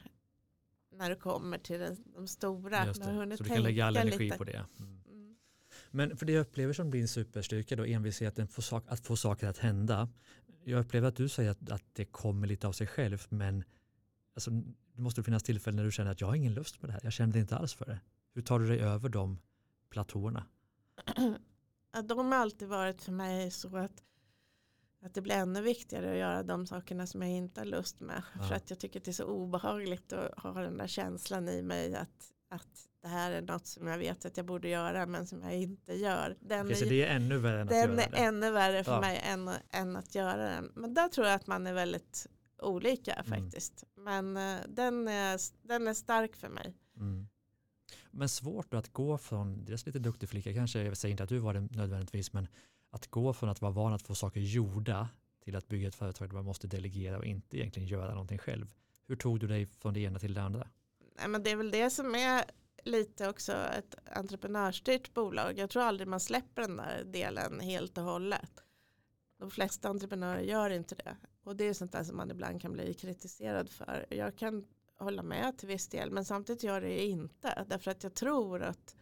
när 0.99 1.09
du 1.09 1.15
kommer 1.15 1.57
till 1.57 1.97
de 2.15 2.27
stora. 2.27 2.85
Just 2.85 3.01
det. 3.03 3.37
Så 3.37 3.43
du 3.43 3.49
kan 3.49 3.63
lägga 3.63 3.85
all 3.85 3.97
energi 3.97 4.23
lite. 4.23 4.37
på 4.37 4.43
det. 4.43 4.65
Mm. 4.79 5.01
Mm. 5.07 5.35
Men 5.91 6.17
för 6.17 6.25
det 6.25 6.31
jag 6.31 6.41
upplever 6.41 6.73
som 6.73 6.91
din 6.91 7.07
superstyrka 7.07 7.75
då 7.75 7.85
envisheten 7.85 8.47
att 8.87 8.99
få 8.99 9.15
saker 9.15 9.47
att 9.47 9.57
hända. 9.57 10.09
Jag 10.63 10.79
upplever 10.79 11.07
att 11.07 11.15
du 11.15 11.29
säger 11.29 11.51
att, 11.51 11.71
att 11.71 11.83
det 11.93 12.05
kommer 12.05 12.47
lite 12.47 12.67
av 12.67 12.71
sig 12.71 12.87
själv 12.87 13.25
men 13.29 13.63
alltså, 14.35 14.51
det 14.93 15.01
måste 15.01 15.23
finnas 15.23 15.43
tillfällen 15.43 15.75
när 15.75 15.83
du 15.83 15.91
känner 15.91 16.11
att 16.11 16.21
jag 16.21 16.27
har 16.27 16.35
ingen 16.35 16.53
lust 16.53 16.81
med 16.81 16.89
det 16.89 16.93
här. 16.93 17.01
Jag 17.03 17.13
känner 17.13 17.37
inte 17.37 17.57
alls 17.57 17.73
för 17.73 17.85
det. 17.85 17.99
Hur 18.33 18.41
tar 18.41 18.59
du 18.59 18.67
dig 18.67 18.79
över 18.79 19.09
de 19.09 19.37
platåerna? 19.89 20.45
de 22.03 22.31
har 22.31 22.35
alltid 22.35 22.67
varit 22.67 23.01
för 23.01 23.11
mig 23.11 23.51
så 23.51 23.77
att 23.77 24.03
att 25.05 25.13
det 25.13 25.21
blir 25.21 25.35
ännu 25.35 25.61
viktigare 25.61 26.11
att 26.11 26.17
göra 26.17 26.43
de 26.43 26.67
sakerna 26.67 27.07
som 27.07 27.21
jag 27.21 27.31
inte 27.31 27.61
har 27.61 27.65
lust 27.65 27.99
med. 27.99 28.23
Ja. 28.39 28.43
För 28.43 28.55
att 28.55 28.69
jag 28.69 28.79
tycker 28.79 28.99
att 28.99 29.05
det 29.05 29.11
är 29.11 29.13
så 29.13 29.25
obehagligt 29.25 30.13
att 30.13 30.39
ha 30.39 30.61
den 30.61 30.77
där 30.77 30.87
känslan 30.87 31.49
i 31.49 31.61
mig 31.61 31.95
att, 31.95 32.31
att 32.49 32.87
det 33.01 33.07
här 33.07 33.31
är 33.31 33.41
något 33.41 33.67
som 33.67 33.87
jag 33.87 33.97
vet 33.97 34.25
att 34.25 34.37
jag 34.37 34.45
borde 34.45 34.69
göra 34.69 35.05
men 35.05 35.27
som 35.27 35.41
jag 35.41 35.55
inte 35.55 35.93
gör. 35.93 36.37
Den 36.39 36.65
Okej, 36.65 36.71
är, 36.71 36.75
så 36.75 36.85
det 36.85 37.05
är 37.05 37.15
ännu 37.15 37.37
värre 37.37 37.61
än 37.61 37.67
att 37.67 37.69
den 37.69 37.89
göra 37.91 38.03
är 38.03 38.27
ännu 38.27 38.51
värre 38.51 38.83
för 38.83 38.91
ja. 38.91 39.01
mig 39.01 39.21
än, 39.23 39.49
än 39.69 39.95
att 39.95 40.15
göra 40.15 40.49
den. 40.49 40.71
Men 40.75 40.93
där 40.93 41.07
tror 41.07 41.27
jag 41.27 41.35
att 41.35 41.47
man 41.47 41.67
är 41.67 41.73
väldigt 41.73 42.27
olika 42.61 43.13
Mm. 43.13 43.25
faktiskt. 43.25 43.83
Men 43.95 44.37
eh, 44.37 44.57
den, 44.67 45.07
är, 45.07 45.39
den 45.67 45.87
är 45.87 45.93
stark 45.93 46.35
för 46.35 46.49
mig. 46.49 46.75
Mm. 46.95 47.27
Men 48.11 48.29
svårt 48.29 48.73
att 48.73 48.93
gå 48.93 49.17
från, 49.17 49.65
dels 49.65 49.85
lite 49.85 49.99
duktig 49.99 50.29
flicka 50.29 50.53
kanske, 50.53 50.83
jag 50.83 50.97
säger 50.97 51.11
inte 51.11 51.23
att 51.23 51.29
du 51.29 51.37
var 51.39 51.53
det 51.53 51.61
nödvändigtvis, 51.61 52.33
men 52.33 52.47
att 52.89 53.07
gå 53.07 53.33
från 53.33 53.49
att 53.49 53.61
vara 53.61 53.71
van 53.71 53.93
att 53.93 54.01
få 54.01 54.15
saker 54.15 54.39
gjorda 54.39 55.09
till 55.43 55.55
att 55.55 55.67
bygga 55.67 55.87
ett 55.87 55.95
företag 55.95 56.29
där 56.29 56.35
man 56.35 56.45
måste 56.45 56.67
delegera 56.67 57.17
och 57.17 57.25
inte 57.25 57.57
egentligen 57.57 57.87
göra 57.87 58.11
någonting 58.11 58.37
själv. 58.37 58.67
Hur 59.07 59.15
tog 59.15 59.39
du 59.39 59.47
dig 59.47 59.65
från 59.65 59.93
det 59.93 59.99
ena 59.99 60.19
till 60.19 60.33
det 60.33 60.41
andra? 60.41 60.67
Nej, 61.17 61.27
men 61.27 61.43
det 61.43 61.51
är 61.51 61.55
väl 61.55 61.71
det 61.71 61.89
som 61.89 62.15
är 62.15 62.43
lite 62.83 63.29
också 63.29 63.53
ett 63.53 63.95
entreprenörsstyrt 64.15 65.13
bolag. 65.13 65.57
Jag 65.57 65.69
tror 65.69 65.83
aldrig 65.83 66.07
man 66.07 66.19
släpper 66.19 66.61
den 66.61 66.77
där 66.77 67.03
delen 67.05 67.59
helt 67.59 67.97
och 67.97 68.03
hållet. 68.03 68.63
De 69.37 69.51
flesta 69.51 69.89
entreprenörer 69.89 70.41
gör 70.41 70.69
inte 70.69 70.95
det. 70.95 71.17
Och 71.43 71.55
det 71.55 71.63
är 71.63 71.73
sånt 71.73 71.91
där 71.91 72.03
som 72.03 72.17
man 72.17 72.31
ibland 72.31 72.61
kan 72.61 72.73
bli 72.73 72.93
kritiserad 72.93 73.69
för. 73.69 74.05
Jag 74.09 74.37
kan 74.37 74.65
hålla 74.97 75.23
med 75.23 75.57
till 75.57 75.67
viss 75.67 75.87
del 75.87 76.11
men 76.11 76.25
samtidigt 76.25 76.63
gör 76.63 76.81
det 76.81 77.05
inte. 77.05 77.65
Därför 77.67 77.91
att 77.91 78.03
jag 78.03 78.13
tror 78.13 78.61
att 78.61 78.95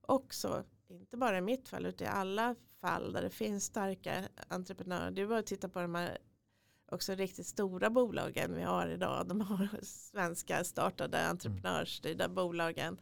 också, 0.00 0.64
inte 1.00 1.16
bara 1.16 1.38
i 1.38 1.40
mitt 1.40 1.68
fall 1.68 1.86
utan 1.86 2.06
i 2.06 2.10
alla 2.10 2.54
fall 2.80 3.12
där 3.12 3.22
det 3.22 3.30
finns 3.30 3.64
starka 3.64 4.28
entreprenörer. 4.48 5.10
Det 5.10 5.22
är 5.22 5.26
bara 5.26 5.38
att 5.38 5.46
titta 5.46 5.68
på 5.68 5.80
de 5.80 5.94
här 5.94 6.18
också 6.90 7.14
riktigt 7.14 7.46
stora 7.46 7.90
bolagen 7.90 8.54
vi 8.54 8.62
har 8.62 8.88
idag. 8.88 9.28
De 9.28 9.40
har 9.40 9.68
svenska 9.82 10.64
startade 10.64 11.26
entreprenörsstyrda 11.26 12.28
bolagen. 12.28 13.00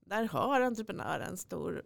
Där 0.00 0.24
har 0.28 0.60
entreprenören 0.60 1.36
stor, 1.36 1.82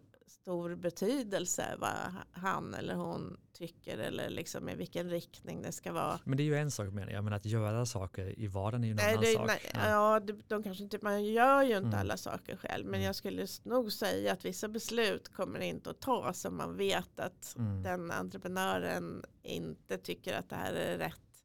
stor 0.47 0.75
betydelse 0.75 1.75
vad 1.79 1.91
han 2.31 2.73
eller 2.73 2.95
hon 2.95 3.37
tycker 3.53 3.97
eller 3.97 4.29
liksom 4.29 4.69
i 4.69 4.75
vilken 4.75 5.09
riktning 5.09 5.61
det 5.61 5.71
ska 5.71 5.91
vara. 5.93 6.19
Men 6.23 6.37
det 6.37 6.43
är 6.43 6.45
ju 6.45 6.55
en 6.57 6.71
sak 6.71 6.93
menar 6.93 7.11
jag, 7.11 7.23
men 7.23 7.33
att 7.33 7.45
göra 7.45 7.85
saker 7.85 8.39
i 8.39 8.47
vardagen 8.47 8.83
är 8.83 8.87
ju 8.87 8.91
en 8.91 8.95
Nej, 8.97 9.09
annan 9.13 9.21
det, 9.23 9.33
sak. 9.33 9.47
nej, 9.47 9.59
Ja. 9.73 9.89
ja, 9.89 10.19
de, 10.19 10.33
de 10.47 10.63
kanske 10.63 10.83
inte, 10.83 10.99
man 11.01 11.23
gör 11.25 11.61
ju 11.63 11.77
inte 11.77 11.87
Mm. 11.87 11.99
alla 11.99 12.17
saker 12.17 12.57
själv. 12.57 12.85
Men 12.85 12.93
Mm. 12.95 13.05
jag 13.05 13.15
skulle 13.15 13.47
nog 13.63 13.91
säga 13.91 14.33
att 14.33 14.45
vissa 14.45 14.67
beslut 14.67 15.29
kommer 15.33 15.59
inte 15.59 15.89
att 15.89 15.99
tas 16.01 16.45
om 16.45 16.57
man 16.57 16.77
vet 16.77 17.19
att 17.19 17.55
Mm. 17.57 17.83
den 17.83 18.11
entreprenören 18.11 19.23
inte 19.43 19.97
tycker 19.97 20.33
att 20.39 20.49
det 20.49 20.55
här 20.55 20.73
är 20.73 20.97
rätt 20.97 21.43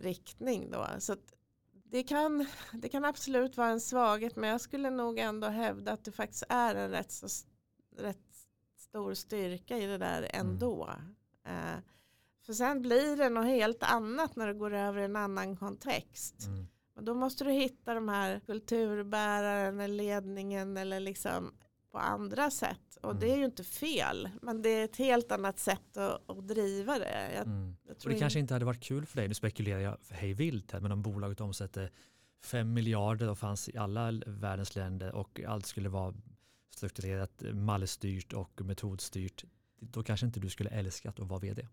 riktning. 0.00 0.70
Då. 0.70 0.86
Så 0.98 1.12
att 1.12 1.32
det, 1.72 2.02
kan, 2.02 2.46
det 2.72 2.88
kan 2.88 3.04
absolut 3.04 3.56
vara 3.56 3.68
en 3.68 3.80
svaghet 3.80 4.36
men 4.36 4.50
jag 4.50 4.60
skulle 4.60 4.90
nog 4.90 5.18
ändå 5.18 5.46
hävda 5.48 5.92
att 5.92 6.04
det 6.04 6.12
faktiskt 6.12 6.44
är 6.48 6.74
en 6.74 6.90
rätt, 6.90 7.12
så, 7.12 7.26
rätt 7.98 8.18
stor 8.96 9.14
styrka 9.14 9.78
i 9.78 9.86
det 9.86 9.98
där 9.98 10.28
ändå. 10.30 10.90
Eh, 11.46 11.78
för 12.46 12.52
sen 12.52 12.82
blir 12.82 13.16
det 13.16 13.28
något 13.28 13.46
helt 13.46 13.82
annat 13.82 14.36
när 14.36 14.46
det 14.46 14.54
går 14.54 14.74
över 14.74 15.00
i 15.00 15.04
en 15.04 15.16
annan 15.16 15.56
kontext. 15.56 16.46
Mm. 16.46 16.66
Men 16.94 17.04
då 17.04 17.14
måste 17.14 17.44
du 17.44 17.50
hitta 17.50 17.94
de 17.94 18.08
här 18.08 18.40
kulturbäraren 18.46 19.80
eller 19.80 19.94
ledningen 19.94 20.76
eller 20.76 21.00
liksom 21.00 21.54
på 21.92 21.98
andra 21.98 22.50
sätt. 22.50 22.96
Och 23.02 23.10
Mm. 23.10 23.20
det 23.20 23.32
är 23.32 23.36
ju 23.36 23.44
inte 23.44 23.64
fel. 23.64 24.28
Men 24.42 24.62
det 24.62 24.68
är 24.68 24.84
ett 24.84 24.96
helt 24.96 25.32
annat 25.32 25.58
sätt 25.58 25.96
att, 25.96 26.30
att 26.30 26.48
driva 26.48 26.98
det. 26.98 27.32
Jag, 27.34 27.46
Mm. 27.46 27.76
jag 27.86 27.96
Och 28.04 28.10
det 28.10 28.18
kanske 28.18 28.38
inte 28.38 28.54
hade 28.54 28.64
varit 28.66 28.82
kul 28.82 29.06
för 29.06 29.16
dig, 29.16 29.28
nu 29.28 29.34
spekulerar 29.34 29.80
jag 29.80 29.96
hej 30.10 30.32
vilt 30.34 30.72
här, 30.72 30.80
men 30.80 30.92
om 30.92 31.02
bolaget 31.02 31.40
omsätter 31.40 31.90
5 32.44 32.72
miljarder 32.72 33.28
och 33.30 33.38
fanns 33.38 33.68
i 33.68 33.76
alla 33.76 34.12
världens 34.26 34.76
länder 34.76 35.14
och 35.14 35.40
allt 35.46 35.66
skulle 35.66 35.88
vara 35.88 36.14
strukturerat, 36.70 37.42
mallstyrt 37.52 38.32
och 38.32 38.60
metodstyrt, 38.64 39.44
då 39.80 40.02
kanske 40.02 40.26
inte 40.26 40.40
du 40.40 40.50
skulle 40.50 40.70
älskat 40.70 41.20
att 41.20 41.28
vara 41.28 41.40
vd. 41.40 41.68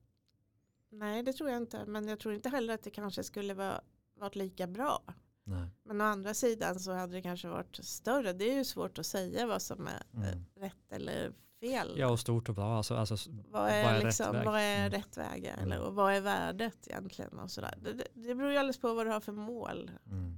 Nej, 0.89 1.23
det 1.23 1.33
tror 1.33 1.49
jag 1.49 1.57
inte. 1.61 1.85
Men 1.85 2.07
jag 2.07 2.19
tror 2.19 2.33
inte 2.33 2.49
heller 2.49 2.73
att 2.73 2.83
det 2.83 2.89
kanske 2.91 3.23
skulle 3.23 3.53
vara 3.53 3.81
varit 4.15 4.35
lika 4.35 4.67
bra. 4.67 5.03
Nej. 5.43 5.67
Men 5.83 6.01
å 6.01 6.03
andra 6.03 6.33
sidan 6.33 6.79
så 6.79 6.91
hade 6.93 7.13
det 7.13 7.21
kanske 7.21 7.47
varit 7.47 7.75
större. 7.75 8.33
Det 8.33 8.49
är 8.49 8.53
ju 8.55 8.63
svårt 8.65 8.99
att 8.99 9.05
säga 9.05 9.47
vad 9.47 9.61
som 9.61 9.87
är 9.87 10.03
eh, 10.13 10.27
Mm. 10.33 10.45
rätt 10.55 10.91
eller 10.91 11.31
fel. 11.59 11.93
Ja, 11.97 12.07
och 12.11 12.19
stort 12.19 12.49
och 12.49 12.55
bra. 12.55 12.77
Alltså, 12.77 12.95
alltså, 12.95 13.31
vad 13.51 13.69
är, 13.69 13.93
rätt 13.95 14.03
liksom, 14.03 14.31
väg? 14.35 14.45
vad 14.45 14.59
är 14.59 14.77
Mm. 14.79 14.91
rätt 14.91 15.17
väg? 15.17 15.45
Mm. 15.45 15.59
Eller, 15.59 15.79
och 15.79 15.95
vad 15.95 16.13
är 16.13 16.21
värdet 16.21 16.87
egentligen? 16.87 17.39
Och 17.39 17.51
sådär. 17.51 17.77
Det, 17.81 17.93
det, 17.93 18.07
det 18.13 18.35
beror 18.35 18.51
ju 18.51 18.57
alldeles 18.57 18.79
på 18.79 18.93
vad 18.93 19.05
du 19.05 19.11
har 19.11 19.19
för 19.19 19.31
mål. 19.31 19.91
Mm. 20.05 20.37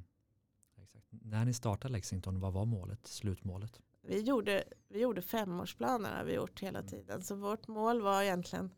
När 1.10 1.46
ni 1.46 1.54
startade 1.54 1.92
Lexington, 1.92 2.40
vad 2.40 2.54
var 2.54 2.66
målet, 2.66 3.08
slutmålet? 3.08 3.82
Vi 4.08 4.22
gjorde, 4.22 4.64
vi 4.88 5.00
gjorde 5.00 5.22
femårsplaner 5.22 6.18
har 6.18 6.24
vi 6.24 6.34
gjort 6.34 6.60
hela 6.60 6.80
Mm. 6.80 6.90
tiden. 6.90 7.22
Så 7.22 7.36
vårt 7.36 7.68
mål 7.68 8.02
var 8.02 8.22
egentligen, 8.24 8.72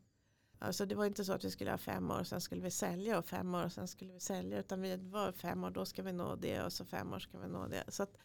alltså 0.58 0.86
det 0.86 0.94
var 0.94 1.04
inte 1.06 1.24
så 1.24 1.32
att 1.32 1.44
vi 1.44 1.50
skulle 1.50 1.70
ha 1.70 1.78
fem 1.78 2.10
år, 2.10 2.22
sen 2.24 2.40
skulle 2.40 2.62
vi 2.62 2.70
sälja 2.70 3.18
och 3.18 3.24
fem 3.24 3.54
år, 3.54 3.68
sen 3.68 3.88
skulle 3.88 4.12
vi 4.12 4.20
sälja. 4.20 4.58
Utan 4.58 4.80
vi 4.80 4.96
var 4.96 5.32
fem 5.32 5.64
år, 5.64 5.70
då 5.70 5.84
ska 5.84 6.02
vi 6.02 6.12
nå 6.12 6.36
det 6.36 6.62
och 6.62 6.72
så 6.72 6.84
fem 6.84 7.12
år 7.12 7.18
ska 7.18 7.38
vi 7.38 7.48
nå 7.48 7.66
det. 7.68 7.84
Så 7.88 8.02
att 8.02 8.16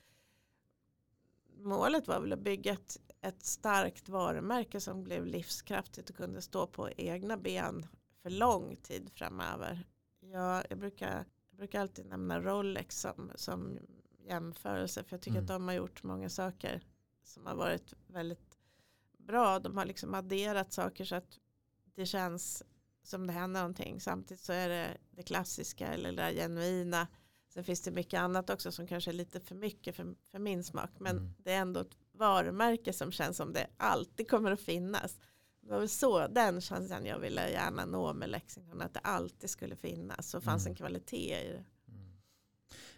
målet 1.57 2.07
var 2.07 2.19
väl 2.19 2.33
att 2.33 2.39
bygga 2.39 2.73
ett, 2.73 2.97
ett 3.21 3.45
starkt 3.45 4.09
varumärke 4.09 4.81
som 4.81 5.03
blev 5.03 5.25
livskraftigt 5.25 6.09
och 6.09 6.15
kunde 6.15 6.41
stå 6.41 6.67
på 6.67 6.89
egna 6.89 7.37
ben 7.37 7.85
för 8.21 8.29
lång 8.29 8.75
tid 8.75 9.09
framöver. 9.13 9.87
Jag, 10.19 10.63
jag, 10.69 10.79
brukar, 10.79 11.25
jag 11.49 11.57
brukar 11.57 11.81
alltid 11.81 12.05
nämna 12.05 12.41
Rolex 12.41 12.99
som, 13.01 13.31
som 13.35 13.79
jämförelse 14.25 15.03
för 15.03 15.13
jag 15.15 15.21
tycker 15.21 15.37
Mm. 15.37 15.43
att 15.43 15.47
de 15.47 15.67
har 15.67 15.75
gjort 15.75 16.03
många 16.03 16.29
saker 16.29 16.81
som 17.23 17.45
har 17.45 17.55
varit 17.55 17.93
väldigt 18.07 18.57
bra. 19.17 19.59
De 19.59 19.77
har 19.77 19.85
liksom 19.85 20.13
adderat 20.13 20.73
saker 20.73 21.05
så 21.05 21.15
att 21.15 21.39
det 21.95 22.05
känns 22.05 22.63
som 23.03 23.27
det 23.27 23.33
händer 23.33 23.59
någonting. 23.61 23.99
Samtidigt 24.01 24.43
så 24.43 24.53
är 24.53 24.69
det 24.69 24.97
det 25.11 25.23
klassiska 25.23 25.87
eller 25.87 26.11
det 26.11 26.15
där 26.21 26.31
genuina. 26.31 27.07
Sen 27.49 27.63
finns 27.63 27.81
det 27.81 27.91
mycket 27.91 28.19
annat 28.19 28.49
också 28.49 28.71
som 28.71 28.87
kanske 28.87 29.11
är 29.11 29.13
lite 29.13 29.39
för 29.39 29.55
mycket 29.55 29.95
för, 29.95 30.15
för 30.31 30.39
min 30.39 30.63
smak. 30.63 30.89
Men 30.99 31.17
Mm. 31.17 31.33
det 31.37 31.51
är 31.53 31.61
ändå 31.61 31.79
ett 31.79 31.97
varumärke 32.11 32.93
som 32.93 33.11
känns 33.11 33.37
som 33.37 33.53
det 33.53 33.67
alltid 33.77 34.29
kommer 34.29 34.51
att 34.51 34.61
finnas. 34.61 35.17
Det 35.61 35.69
var 35.71 35.79
väl 35.79 35.89
så 35.89 36.27
den 36.27 36.61
känslan 36.61 37.05
jag 37.05 37.19
ville 37.19 37.49
gärna 37.51 37.85
nå 37.85 38.13
med 38.13 38.29
Lexington. 38.29 38.81
Att 38.81 38.93
det 38.93 38.99
alltid 38.99 39.49
skulle 39.49 39.75
finnas. 39.75 40.33
Och 40.33 40.43
fanns 40.43 40.65
Mm. 40.65 40.71
en 40.71 40.75
kvalitet 40.75 41.41
i 41.45 41.51
det. 41.51 41.65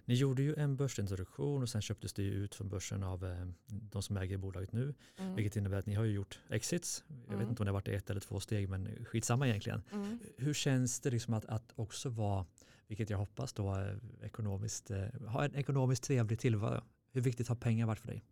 Ni 0.06 0.14
gjorde 0.14 0.42
ju 0.42 0.56
en 0.56 0.76
börsintroduktion 0.76 1.62
och 1.62 1.70
sen 1.70 1.82
köptes 1.82 2.14
det 2.14 2.24
ut 2.24 2.56
från 2.56 2.70
börsen 2.70 3.04
av 3.04 3.26
eh, 3.26 3.46
de 3.66 4.02
som 4.04 4.18
äger 4.18 4.38
bolaget 4.38 4.72
nu. 4.72 4.94
Mm. 5.18 5.36
Vilket 5.36 5.56
innebär 5.56 5.78
att 5.78 5.86
ni 5.86 5.94
har 5.94 6.06
gjort 6.06 6.40
exits. 6.50 7.04
Jag 7.08 7.16
vet 7.16 7.30
Mm. 7.36 7.50
inte 7.50 7.62
om 7.62 7.66
det 7.66 7.72
har 7.72 7.74
varit 7.80 7.88
ett 7.88 8.10
eller 8.10 8.22
två 8.22 8.40
steg 8.40 8.70
men 8.70 9.06
skitsamma 9.06 9.48
egentligen. 9.48 9.84
Mm. 9.92 10.20
Hur 10.38 10.54
känns 10.54 11.00
det 11.00 11.12
liksom 11.12 11.34
att, 11.34 11.46
att 11.46 11.72
också 11.76 12.10
vara, 12.10 12.46
vilket 12.88 13.10
jag 13.10 13.18
hoppas 13.18 13.54
då, 13.54 13.76
eh, 13.76 13.96
ekonomiskt, 14.24 14.92
eh, 14.92 15.06
ha 15.28 15.46
en 15.46 15.56
ekonomiskt 15.56 16.04
trevlig 16.04 16.40
tillvaro? 16.40 16.82
Hur 17.12 17.22
viktigt 17.22 17.48
har 17.48 17.56
pengar 17.56 17.86
varit 17.88 18.00
för 18.00 18.08
dig? 18.08 18.24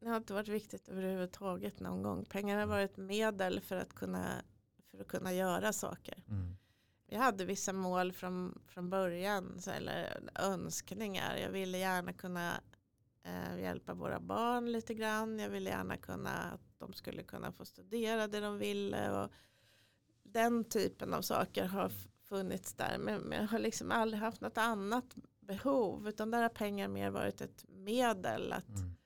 Det 0.00 0.08
har 0.08 0.16
inte 0.16 0.32
varit 0.32 0.48
viktigt 0.48 0.88
överhuvudtaget 0.88 1.80
någon 1.80 2.02
gång. 2.02 2.24
Pengar 2.24 2.54
har 2.56 2.62
Mm. 2.62 2.68
varit 2.76 2.96
medel 2.96 3.60
för 3.60 3.76
att 3.76 3.94
kunna, 3.94 4.42
för 4.90 5.00
att 5.00 5.08
kunna 5.08 5.32
göra 5.32 5.72
saker. 5.72 6.22
Mm. 6.28 6.56
Vi 7.08 7.16
hade 7.16 7.44
vissa 7.44 7.72
mål 7.72 8.12
från, 8.12 8.62
från 8.66 8.90
början, 8.90 9.60
så, 9.60 9.70
eller 9.70 10.30
önskningar. 10.34 11.36
Jag 11.36 11.50
ville 11.50 11.78
gärna 11.78 12.12
kunna 12.12 12.60
eh, 13.22 13.60
hjälpa 13.60 13.94
våra 13.94 14.20
barn 14.20 14.72
lite 14.72 14.94
grann. 14.94 15.38
Jag 15.38 15.48
ville 15.48 15.70
gärna 15.70 15.96
kunna 15.96 16.30
att 16.30 16.78
de 16.78 16.92
skulle 16.92 17.22
kunna 17.22 17.52
få 17.52 17.64
studera 17.64 18.26
det 18.26 18.40
de 18.40 18.58
ville. 18.58 19.10
Och 19.10 19.30
den 20.22 20.64
typen 20.64 21.14
av 21.14 21.22
saker 21.22 21.64
har 21.64 21.92
funnits 22.28 22.74
där. 22.74 22.98
Men, 22.98 23.20
men 23.20 23.40
jag 23.40 23.48
har 23.48 23.58
liksom 23.58 23.90
aldrig 23.90 24.20
haft 24.20 24.40
något 24.40 24.58
annat 24.58 25.16
behov. 25.40 26.08
Utan 26.08 26.30
där 26.30 26.42
har 26.42 26.48
pengar 26.48 26.88
mer 26.88 27.10
varit 27.10 27.40
ett 27.40 27.64
medel. 27.68 28.52
att 28.52 28.68
Mm. 28.68 28.96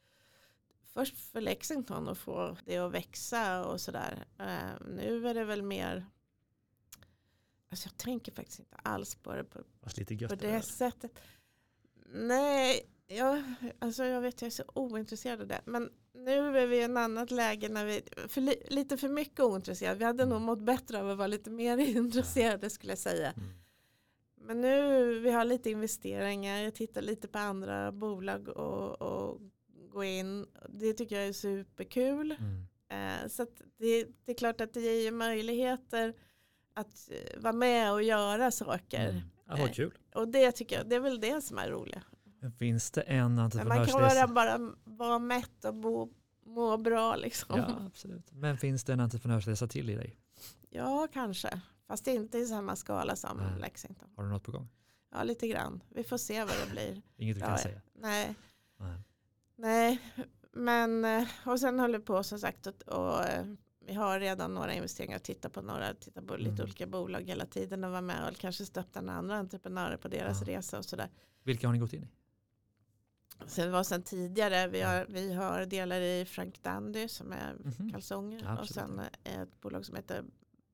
först 0.93 1.17
för 1.17 1.41
Lexington 1.41 2.09
att 2.09 2.19
få 2.19 2.57
det 2.65 2.79
att 2.79 2.93
växa 2.93 3.65
och 3.65 3.81
sådär. 3.81 4.25
Eh, 4.39 4.87
nu 4.89 5.29
är 5.29 5.35
det 5.35 5.45
väl 5.45 5.63
mer, 5.63 6.07
alltså 7.71 7.89
jag 7.89 7.97
tänker 7.97 8.33
faktiskt 8.33 8.59
inte 8.59 8.77
alls 8.83 9.15
på 9.15 9.33
det 9.35 9.45
på, 9.45 9.59
på 10.29 10.35
det 10.35 10.47
väl? 10.47 10.63
sättet. 10.63 11.13
Nej, 12.13 12.81
jag, 13.07 13.43
alltså 13.79 14.05
jag 14.05 14.21
vet 14.21 14.43
jag 14.43 14.47
är 14.47 14.51
så 14.51 14.65
ointresserad 14.75 15.41
av 15.41 15.47
det. 15.47 15.61
Men 15.65 15.91
nu 16.15 16.59
är 16.59 16.67
vi 16.67 16.77
i 16.77 16.83
en 16.83 16.97
annat 16.97 17.31
läge 17.31 17.69
när 17.69 17.85
vi, 17.87 18.03
för 18.29 18.41
li, 18.41 18.63
lite 18.69 18.97
för 18.97 19.09
mycket 19.09 19.41
ointresserade. 19.41 19.99
Vi 19.99 20.05
hade 20.05 20.23
Mm. 20.23 20.33
nog 20.33 20.43
mått 20.43 20.61
bättre 20.63 21.01
av 21.01 21.11
att 21.11 21.19
vara 21.19 21.27
lite 21.27 21.51
mer 21.51 21.79
intresserade 21.97 22.71
skulle 22.71 22.93
jag 22.93 22.99
säga. 22.99 23.33
Mm. 23.33 23.49
Men 24.43 24.61
nu 24.61 25.19
vi 25.19 25.31
har 25.31 25.45
lite 25.45 25.71
investeringar, 25.71 26.59
jag 26.63 26.75
tittar 26.75 27.03
lite 27.03 27.29
på 27.29 27.39
andra 27.39 27.93
bolag 27.93 28.49
och, 28.49 29.03
och 29.03 29.41
gå 29.93 30.05
in. 30.05 30.47
Det 30.69 30.93
tycker 30.93 31.17
jag 31.17 31.29
är 31.29 31.33
superkul. 31.33 32.37
Mm. 32.39 32.67
Eh, 33.23 33.29
så 33.29 33.47
det, 33.79 34.05
det 34.25 34.33
är 34.33 34.37
klart 34.37 34.61
att 34.61 34.73
det 34.73 34.81
ger 34.81 35.13
möjligheter 35.13 36.15
att 36.75 37.11
eh, 37.11 37.41
vara 37.41 37.53
med 37.53 37.93
och 37.93 38.03
göra 38.03 38.51
saker. 38.51 39.09
Mm. 39.09 39.23
Ja, 39.49 39.57
vad 39.57 39.75
kul. 39.75 39.93
Och 40.15 40.29
det 40.29 40.53
tycker 40.53 40.77
jag, 40.77 40.89
det 40.89 40.97
är 40.97 41.01
väl 41.01 41.21
det 41.21 41.41
som 41.41 41.59
är 41.59 41.71
roligt. 41.71 41.99
Finns 42.59 42.91
det 42.91 43.01
en 43.03 43.17
Men 43.35 43.35
man 43.35 43.51
kan 43.51 43.61
entreprenörsresa? 43.61 44.27
bara, 44.27 44.59
bara 44.59 44.73
vara 44.85 45.19
mätt 45.19 45.65
och 45.65 45.75
må, 45.75 46.09
må 46.47 46.77
bra 46.77 47.17
liksom. 47.17 47.59
Ja, 47.59 47.87
absolut. 47.87 48.33
Men 48.33 48.59
finns 48.59 48.85
det 48.85 48.93
en 48.93 49.01
entreprenörsresa 49.01 49.67
till 49.69 49.91
i 49.91 49.95
dig? 49.95 50.17
Ja, 50.71 51.09
kanske 51.13 51.61
Fast 51.87 52.07
inte 52.07 52.39
i 52.39 52.47
samma 52.47 52.77
skala 52.77 53.17
som 53.17 53.37
Nej. 53.37 53.61
Lexington. 53.61 54.09
Har 54.17 54.25
du 54.25 54.31
något 54.31 54.43
på 54.45 54.53
gång? 54.53 54.69
Ja, 55.13 55.23
lite 55.23 55.49
grann. 55.49 55.83
Vi 55.89 56.05
får 56.05 56.19
se 56.19 56.45
vad 56.45 56.55
det 56.67 56.71
blir. 56.71 57.03
Inget 57.17 57.37
du 57.37 57.41
kan 57.41 57.51
Ja, 57.51 57.59
säga? 57.59 57.81
Nej, 57.95 58.35
Nej. 58.77 58.99
nej. 59.57 60.01
Men, 60.53 61.05
eh, 61.05 61.29
och 61.47 61.61
sen 61.61 61.81
håller 61.81 61.99
vi 61.99 62.05
på 62.05 62.23
som 62.23 62.39
sagt 62.39 62.67
och, 62.67 62.83
och 62.89 63.25
eh, 63.25 63.45
vi 63.87 63.95
har 63.95 64.21
redan 64.21 64.55
några 64.55 64.75
investeringar 64.75 65.17
att 65.17 65.25
titta 65.25 65.49
på 65.51 65.63
några, 65.63 65.95
titta 65.95 66.23
på 66.23 66.37
lite 66.37 66.51
Mm. 66.51 66.63
olika 66.65 66.87
bolag 66.87 67.21
hela 67.23 67.47
tiden 67.47 67.85
och 67.85 67.91
vara 67.91 68.01
med 68.01 68.29
och 68.29 68.37
kanske 68.37 68.67
stötta 68.67 68.99
andra 69.01 69.37
entreprenörer 69.37 69.97
på 69.97 70.09
deras 70.09 70.41
Ja. 70.41 70.47
resa 70.59 70.79
och 70.79 70.85
sådär. 70.85 71.09
Vilka 71.43 71.67
har 71.69 71.73
ni 71.73 71.79
gått 71.79 71.93
in 71.93 72.05
i? 72.05 72.09
Så 73.47 73.61
det 73.61 73.71
var 73.71 73.83
sen 73.83 74.03
tidigare, 74.03 74.69
vi 74.69 74.81
har, 74.81 75.07
vi 75.09 75.33
har 75.33 75.67
delar 75.67 76.01
i 76.01 76.25
Frank 76.25 76.63
Dandy 76.63 77.09
som 77.09 77.33
är 77.33 77.55
Mhm. 77.55 77.91
kalsonger 77.93 78.41
Ja, 78.45 78.53
och 78.53 78.61
absolut. 78.61 78.89
sen 78.89 79.01
eh, 79.25 79.41
ett 79.41 79.61
bolag 79.61 79.87
som 79.87 79.97
heter 79.97 80.25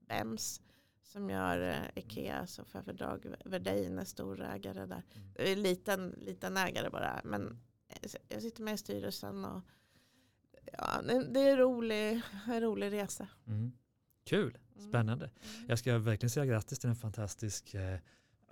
BEMS 0.09 0.61
som 1.03 1.31
gör 1.31 1.61
eh, 1.61 2.03
Ikea, 2.03 2.47
så 2.47 2.65
fördrag 2.65 3.35
Verdein 3.45 3.99
är 3.99 4.05
storägare 4.05 4.87
där. 4.87 5.03
Mm. 5.15 5.29
Är 5.53 5.57
liten, 5.57 6.15
liten 6.19 6.57
ägare 6.57 6.91
bara, 6.91 7.21
men 7.25 7.61
eh, 7.89 8.11
jag 8.29 8.43
sitter 8.43 8.63
med 8.63 8.75
i 8.75 8.79
styrelsen 8.79 9.45
och 9.45 9.63
ja, 10.73 11.03
det 11.03 11.41
är 11.41 11.53
en 11.53 11.59
rolig, 11.59 12.21
en 12.47 12.61
rolig 12.61 12.93
resa. 12.93 13.29
Mm. 13.47 13.73
Kul, 14.27 14.59
Mm. 14.77 14.89
spännande. 14.89 15.25
Mm. 15.25 15.67
Jag 15.69 15.79
ska 15.79 15.99
verkligen 15.99 16.31
säga 16.31 16.47
grattis 16.47 16.79
till 16.79 16.89
en 16.91 16.97
fantastisk 16.97 17.75
eh, 17.75 17.99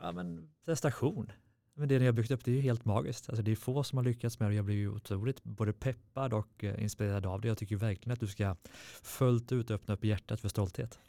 ja, 0.00 0.12
men, 0.12 0.48
prestation. 0.64 1.32
Men 1.74 1.88
det 1.88 1.98
ni 1.98 2.06
har 2.06 2.12
byggt 2.12 2.30
upp 2.30 2.44
det 2.44 2.50
är 2.50 2.54
ju 2.54 2.60
helt 2.60 2.84
magiskt. 2.84 3.28
Alltså, 3.28 3.42
det 3.42 3.50
är 3.52 3.56
få 3.56 3.82
som 3.84 3.96
har 3.98 4.04
lyckats 4.04 4.40
med 4.40 4.50
det. 4.50 4.54
Jag 4.54 4.64
blir 4.64 4.74
ju 4.74 4.88
otroligt 4.90 5.44
både 5.44 5.72
peppad 5.72 6.32
och 6.34 6.64
eh, 6.64 6.82
inspirerad 6.82 7.26
av 7.26 7.40
det. 7.40 7.48
Jag 7.48 7.58
tycker 7.58 7.76
verkligen 7.76 8.12
att 8.12 8.20
du 8.20 8.26
ska 8.26 8.56
fullt 9.02 9.52
ut 9.52 9.70
öppna 9.70 9.94
upp 9.94 10.04
hjärtat 10.04 10.40
för 10.40 10.48
stolthet. 10.48 10.98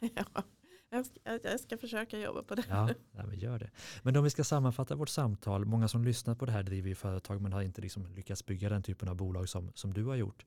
Ja, 0.90 0.98
jag, 0.98 1.06
ska, 1.06 1.48
jag 1.50 1.60
ska 1.60 1.78
försöka 1.78 2.18
jobba 2.18 2.42
på 2.42 2.54
det. 2.54 2.64
Ja, 2.68 2.90
ja 3.12 3.26
men 3.26 3.38
gör 3.38 3.58
det. 3.58 3.70
Men 4.02 4.16
om 4.16 4.24
vi 4.24 4.30
ska 4.30 4.44
sammanfatta 4.44 4.94
vårt 4.94 5.08
samtal, 5.08 5.64
många 5.64 5.88
som 5.88 6.04
lyssnar 6.04 6.34
på 6.34 6.46
det 6.46 6.52
här 6.52 6.62
driver 6.62 6.88
ju 6.88 6.94
företag 6.94 7.40
men 7.40 7.52
har 7.52 7.62
inte 7.62 7.80
liksom 7.80 8.06
lyckats 8.14 8.46
bygga 8.46 8.68
den 8.68 8.82
typen 8.82 9.08
av 9.08 9.16
bolag 9.16 9.48
som, 9.48 9.70
som 9.74 9.94
du 9.94 10.04
har 10.04 10.16
gjort. 10.16 10.46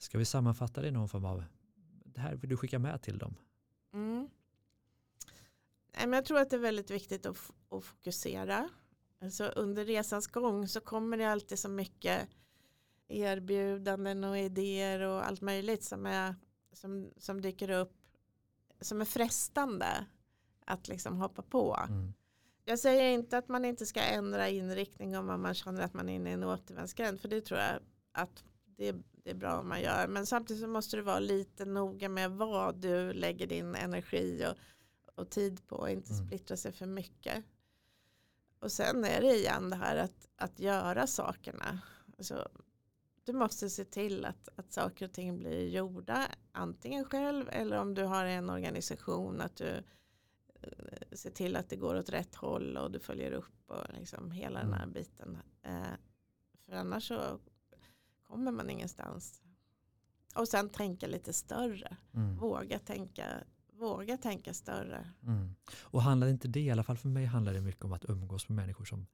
Ska 0.00 0.18
vi 0.18 0.24
sammanfatta 0.24 0.80
det 0.80 0.88
i 0.88 0.90
någon 0.90 1.08
form 1.08 1.24
av, 1.24 1.44
det 2.04 2.20
här 2.20 2.34
vill 2.34 2.50
du 2.50 2.56
skicka 2.56 2.78
med 2.78 3.02
till 3.02 3.18
dem? 3.18 3.34
Mm. 3.92 4.28
Jag 5.92 6.24
tror 6.24 6.38
att 6.38 6.50
det 6.50 6.56
är 6.56 6.60
väldigt 6.60 6.90
viktigt 6.90 7.26
att, 7.26 7.36
fokusera. 7.82 8.68
Alltså 9.20 9.44
under 9.44 9.84
resans 9.84 10.26
gång 10.26 10.68
så 10.68 10.80
kommer 10.80 11.16
det 11.16 11.24
alltid 11.24 11.58
så 11.58 11.68
mycket 11.68 12.28
erbjudanden 13.08 14.24
och 14.24 14.38
idéer 14.38 15.00
och 15.00 15.26
allt 15.26 15.40
möjligt 15.40 15.84
som, 15.84 16.06
är, 16.06 16.34
som, 16.72 17.10
som 17.16 17.40
dyker 17.40 17.70
upp 17.70 17.92
som 18.80 19.00
är 19.00 19.04
frestande 19.04 20.06
att 20.64 20.88
liksom 20.88 21.16
hoppa 21.16 21.42
på. 21.42 21.76
Mm. 21.88 22.12
Jag 22.64 22.78
säger 22.78 23.10
inte 23.10 23.38
att 23.38 23.48
man 23.48 23.64
inte 23.64 23.86
ska 23.86 24.00
ändra 24.00 24.48
inriktning 24.48 25.18
om 25.18 25.42
man 25.42 25.54
känner 25.54 25.82
att 25.82 25.94
man 25.94 26.08
är 26.08 26.14
inne 26.14 26.30
i 26.30 26.32
en 26.32 26.44
återvändsgränd 26.44 27.20
för 27.20 27.28
det 27.28 27.40
tror 27.40 27.60
jag 27.60 27.78
att 28.12 28.44
det, 28.64 28.94
det 29.24 29.30
är 29.30 29.34
bra 29.34 29.58
om 29.60 29.68
man 29.68 29.80
gör. 29.82 30.08
Men 30.08 30.26
samtidigt 30.26 30.62
så 30.62 30.68
måste 30.68 30.96
du 30.96 31.02
vara 31.02 31.18
lite 31.20 31.64
noga 31.64 32.08
med 32.08 32.30
vad 32.30 32.76
du 32.76 33.12
lägger 33.12 33.46
din 33.46 33.74
energi 33.74 34.46
och, 34.50 34.56
och 35.20 35.30
tid 35.30 35.66
på 35.66 35.76
och 35.76 35.90
inte 35.90 36.12
Mm. 36.12 36.26
splittra 36.26 36.56
sig 36.56 36.72
för 36.72 36.86
mycket. 36.86 37.44
Och 38.58 38.72
sen 38.72 39.04
är 39.04 39.20
det 39.20 39.34
igen 39.36 39.70
det 39.70 39.76
här 39.76 39.96
att, 39.96 40.28
att 40.36 40.60
göra 40.60 41.06
sakerna. 41.06 41.80
Alltså, 42.18 42.48
du 43.24 43.32
måste 43.32 43.70
se 43.70 43.84
till 43.84 44.24
att, 44.24 44.48
att 44.56 44.72
saker 44.72 45.04
och 45.04 45.12
ting 45.12 45.38
blir 45.38 45.68
gjorda 45.68 46.26
antingen 46.52 47.04
själv 47.04 47.48
eller 47.50 47.78
om 47.78 47.94
du 47.94 48.02
har 48.04 48.24
en 48.24 48.50
organisation 48.50 49.40
att 49.40 49.56
du 49.56 49.68
eh, 50.62 51.12
ser 51.12 51.30
till 51.30 51.56
att 51.56 51.68
det 51.68 51.76
går 51.76 51.94
åt 51.94 52.10
rätt 52.10 52.34
håll 52.34 52.76
och 52.76 52.90
du 52.90 53.00
följer 53.00 53.32
upp 53.32 53.70
och 53.70 53.94
liksom 53.94 54.30
hela 54.30 54.60
den 54.60 54.72
här 54.72 54.82
Mm. 54.82 54.92
biten. 54.92 55.38
Eh, 55.62 55.82
för 56.66 56.72
annars 56.72 57.08
så 57.08 57.38
kommer 58.30 58.52
man 58.52 58.70
ingenstans. 58.70 59.42
Och 60.34 60.48
sen 60.48 60.68
tänka 60.68 61.06
lite 61.06 61.32
större. 61.32 61.96
Mm. 62.14 62.36
Våga 62.36 62.78
tänka, 62.78 63.24
våga 63.72 64.16
tänka 64.16 64.54
större. 64.54 65.10
Mm. 65.22 65.54
Och 65.80 66.02
handlar 66.02 66.28
inte 66.28 66.48
det, 66.48 66.60
i 66.60 66.70
alla 66.70 66.84
fall 66.84 66.96
för 66.96 67.08
mig 67.08 67.24
handlar 67.24 67.52
det 67.52 67.60
mycket 67.60 67.84
om 67.84 67.92
att 67.92 68.04
umgås 68.04 68.48
med 68.48 68.56
människor 68.56 68.84
som 68.84 69.06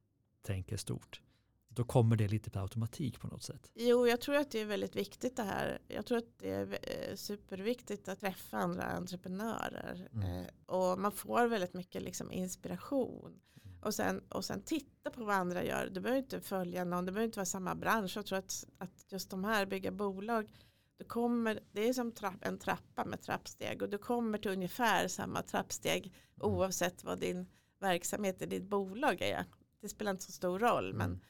tänker 0.43 0.77
stort. 0.77 1.23
Då 1.69 1.85
kommer 1.85 2.17
det 2.17 2.29
lite 2.29 2.51
per 2.51 2.61
automatik 2.61 3.21
på 3.21 3.27
något 3.27 3.43
sätt. 3.43 3.71
Jo, 3.75 4.07
jag 4.07 4.21
tror 4.21 4.37
att 4.37 4.51
det 4.51 4.61
är 4.61 4.65
väldigt 4.65 4.97
viktigt 4.97 5.37
det 5.37 5.43
här. 5.43 5.79
Jag 5.89 6.07
tror 6.07 6.19
att 6.19 6.39
det 6.39 6.51
är 6.51 6.79
eh, 6.83 7.17
superviktigt 7.17 8.09
att 8.09 8.21
träffa 8.21 8.57
andra 8.57 8.85
entreprenörer. 8.85 10.09
Mm. 10.13 10.39
Eh, 10.39 10.47
och 10.67 10.99
man 10.99 11.13
får 11.13 11.47
väldigt 11.47 11.75
mycket 11.75 12.03
liksom 12.03 12.33
inspiration. 12.33 13.41
Och 13.87 13.95
sen, 13.95 14.21
och 14.29 14.45
sen 14.45 14.63
titta 14.63 15.11
på 15.11 15.25
vad 15.25 15.35
andra 15.35 15.65
gör. 15.65 15.89
Du 15.93 16.01
behöver 16.01 16.19
inte 16.23 16.41
följa 16.41 16.85
någon, 16.85 17.07
det 17.07 17.13
behöver 17.13 17.27
inte 17.27 17.39
vara 17.39 17.47
samma 17.47 17.75
bransch. 17.75 18.17
Jag 18.17 18.27
tror 18.27 18.39
att, 18.39 18.65
att 18.79 19.05
just 19.13 19.31
de 19.31 19.45
här 19.45 19.67
bygga 19.67 19.91
bolag, 19.91 20.53
du 20.99 21.05
kommer, 21.05 21.61
det 21.73 21.89
är 21.89 21.93
som 21.93 22.13
trapp, 22.13 22.35
en 22.41 22.59
trappa 22.59 23.05
med 23.05 23.23
trappsteg 23.23 23.83
och 23.83 23.89
du 23.89 23.99
kommer 23.99 24.39
till 24.39 24.51
ungefär 24.51 25.09
samma 25.09 25.43
trappsteg 25.43 26.13
Mm. 26.43 26.55
oavsett 26.57 27.05
vad 27.05 27.19
din 27.19 27.47
verksamhet 27.81 28.43
i 28.43 28.47
ditt 28.47 28.65
bolag 28.65 29.21
är. 29.21 29.45
Det 29.81 29.89
spelar 29.89 30.11
inte 30.11 30.23
så 30.25 30.33
stor 30.33 30.59
roll 30.59 30.95
men 30.95 31.07
Mm. 31.11 31.21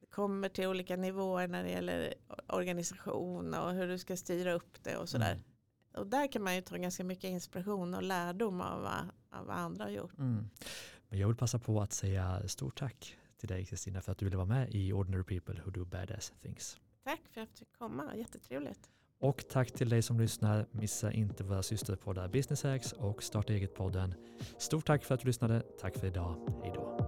det 0.00 0.06
kommer 0.06 0.48
till 0.48 0.66
olika 0.66 0.96
nivåer 0.96 1.48
när 1.48 1.64
det 1.64 1.70
gäller 1.70 2.14
organisation 2.48 3.54
och 3.54 3.72
hur 3.72 3.88
du 3.88 3.98
ska 3.98 4.16
styra 4.16 4.52
upp 4.52 4.82
det 4.84 4.96
och 4.96 5.08
sådär. 5.08 5.32
Mm. 5.32 5.44
Och 5.94 6.06
där 6.06 6.32
kan 6.32 6.42
man 6.42 6.54
ju 6.54 6.60
ta 6.62 6.76
ganska 6.76 7.04
mycket 7.04 7.30
inspiration 7.30 7.94
och 7.94 8.02
lärdom 8.02 8.60
av 8.60 8.82
vad, 8.82 9.08
av 9.40 9.46
vad 9.46 9.56
andra 9.56 9.84
har 9.84 9.90
gjort. 9.90 10.18
Mm. 10.18 10.50
Men 11.14 11.20
jag 11.20 11.28
vill 11.28 11.36
passa 11.36 11.58
på 11.58 11.80
att 11.80 11.92
säga 11.92 12.48
stort 12.48 12.78
tack 12.78 13.16
till 13.36 13.48
dig 13.48 13.64
Kristina 13.64 14.00
för 14.00 14.12
att 14.12 14.18
du 14.18 14.24
ville 14.24 14.36
vara 14.36 14.46
med 14.46 14.74
i 14.74 14.92
Ordinary 14.92 15.22
People 15.22 15.62
Who 15.64 15.70
Do 15.70 15.84
Badass 15.84 16.32
Things. 16.42 16.76
Tack 17.04 17.20
för 17.30 17.40
att 17.40 17.48
jag 17.48 17.58
fick 17.58 17.72
komma, 17.78 18.16
jättetrevligt. 18.16 18.90
Och 19.18 19.44
tack 19.50 19.72
till 19.72 19.88
dig 19.88 20.02
som 20.02 20.20
lyssnar. 20.20 20.66
Missa 20.70 21.12
inte 21.12 21.44
våra 21.44 21.62
systerpoddar 21.62 22.28
Business 22.28 22.62
Hacks 22.62 22.92
och 22.92 23.22
Starta 23.22 23.52
eget-podden. 23.52 24.14
Stort 24.58 24.86
tack 24.86 25.04
för 25.04 25.14
att 25.14 25.20
du 25.20 25.26
lyssnade. 25.26 25.62
Tack 25.80 25.96
för 25.96 26.06
idag. 26.06 26.60
Hej 26.62 26.72
då. 26.74 27.03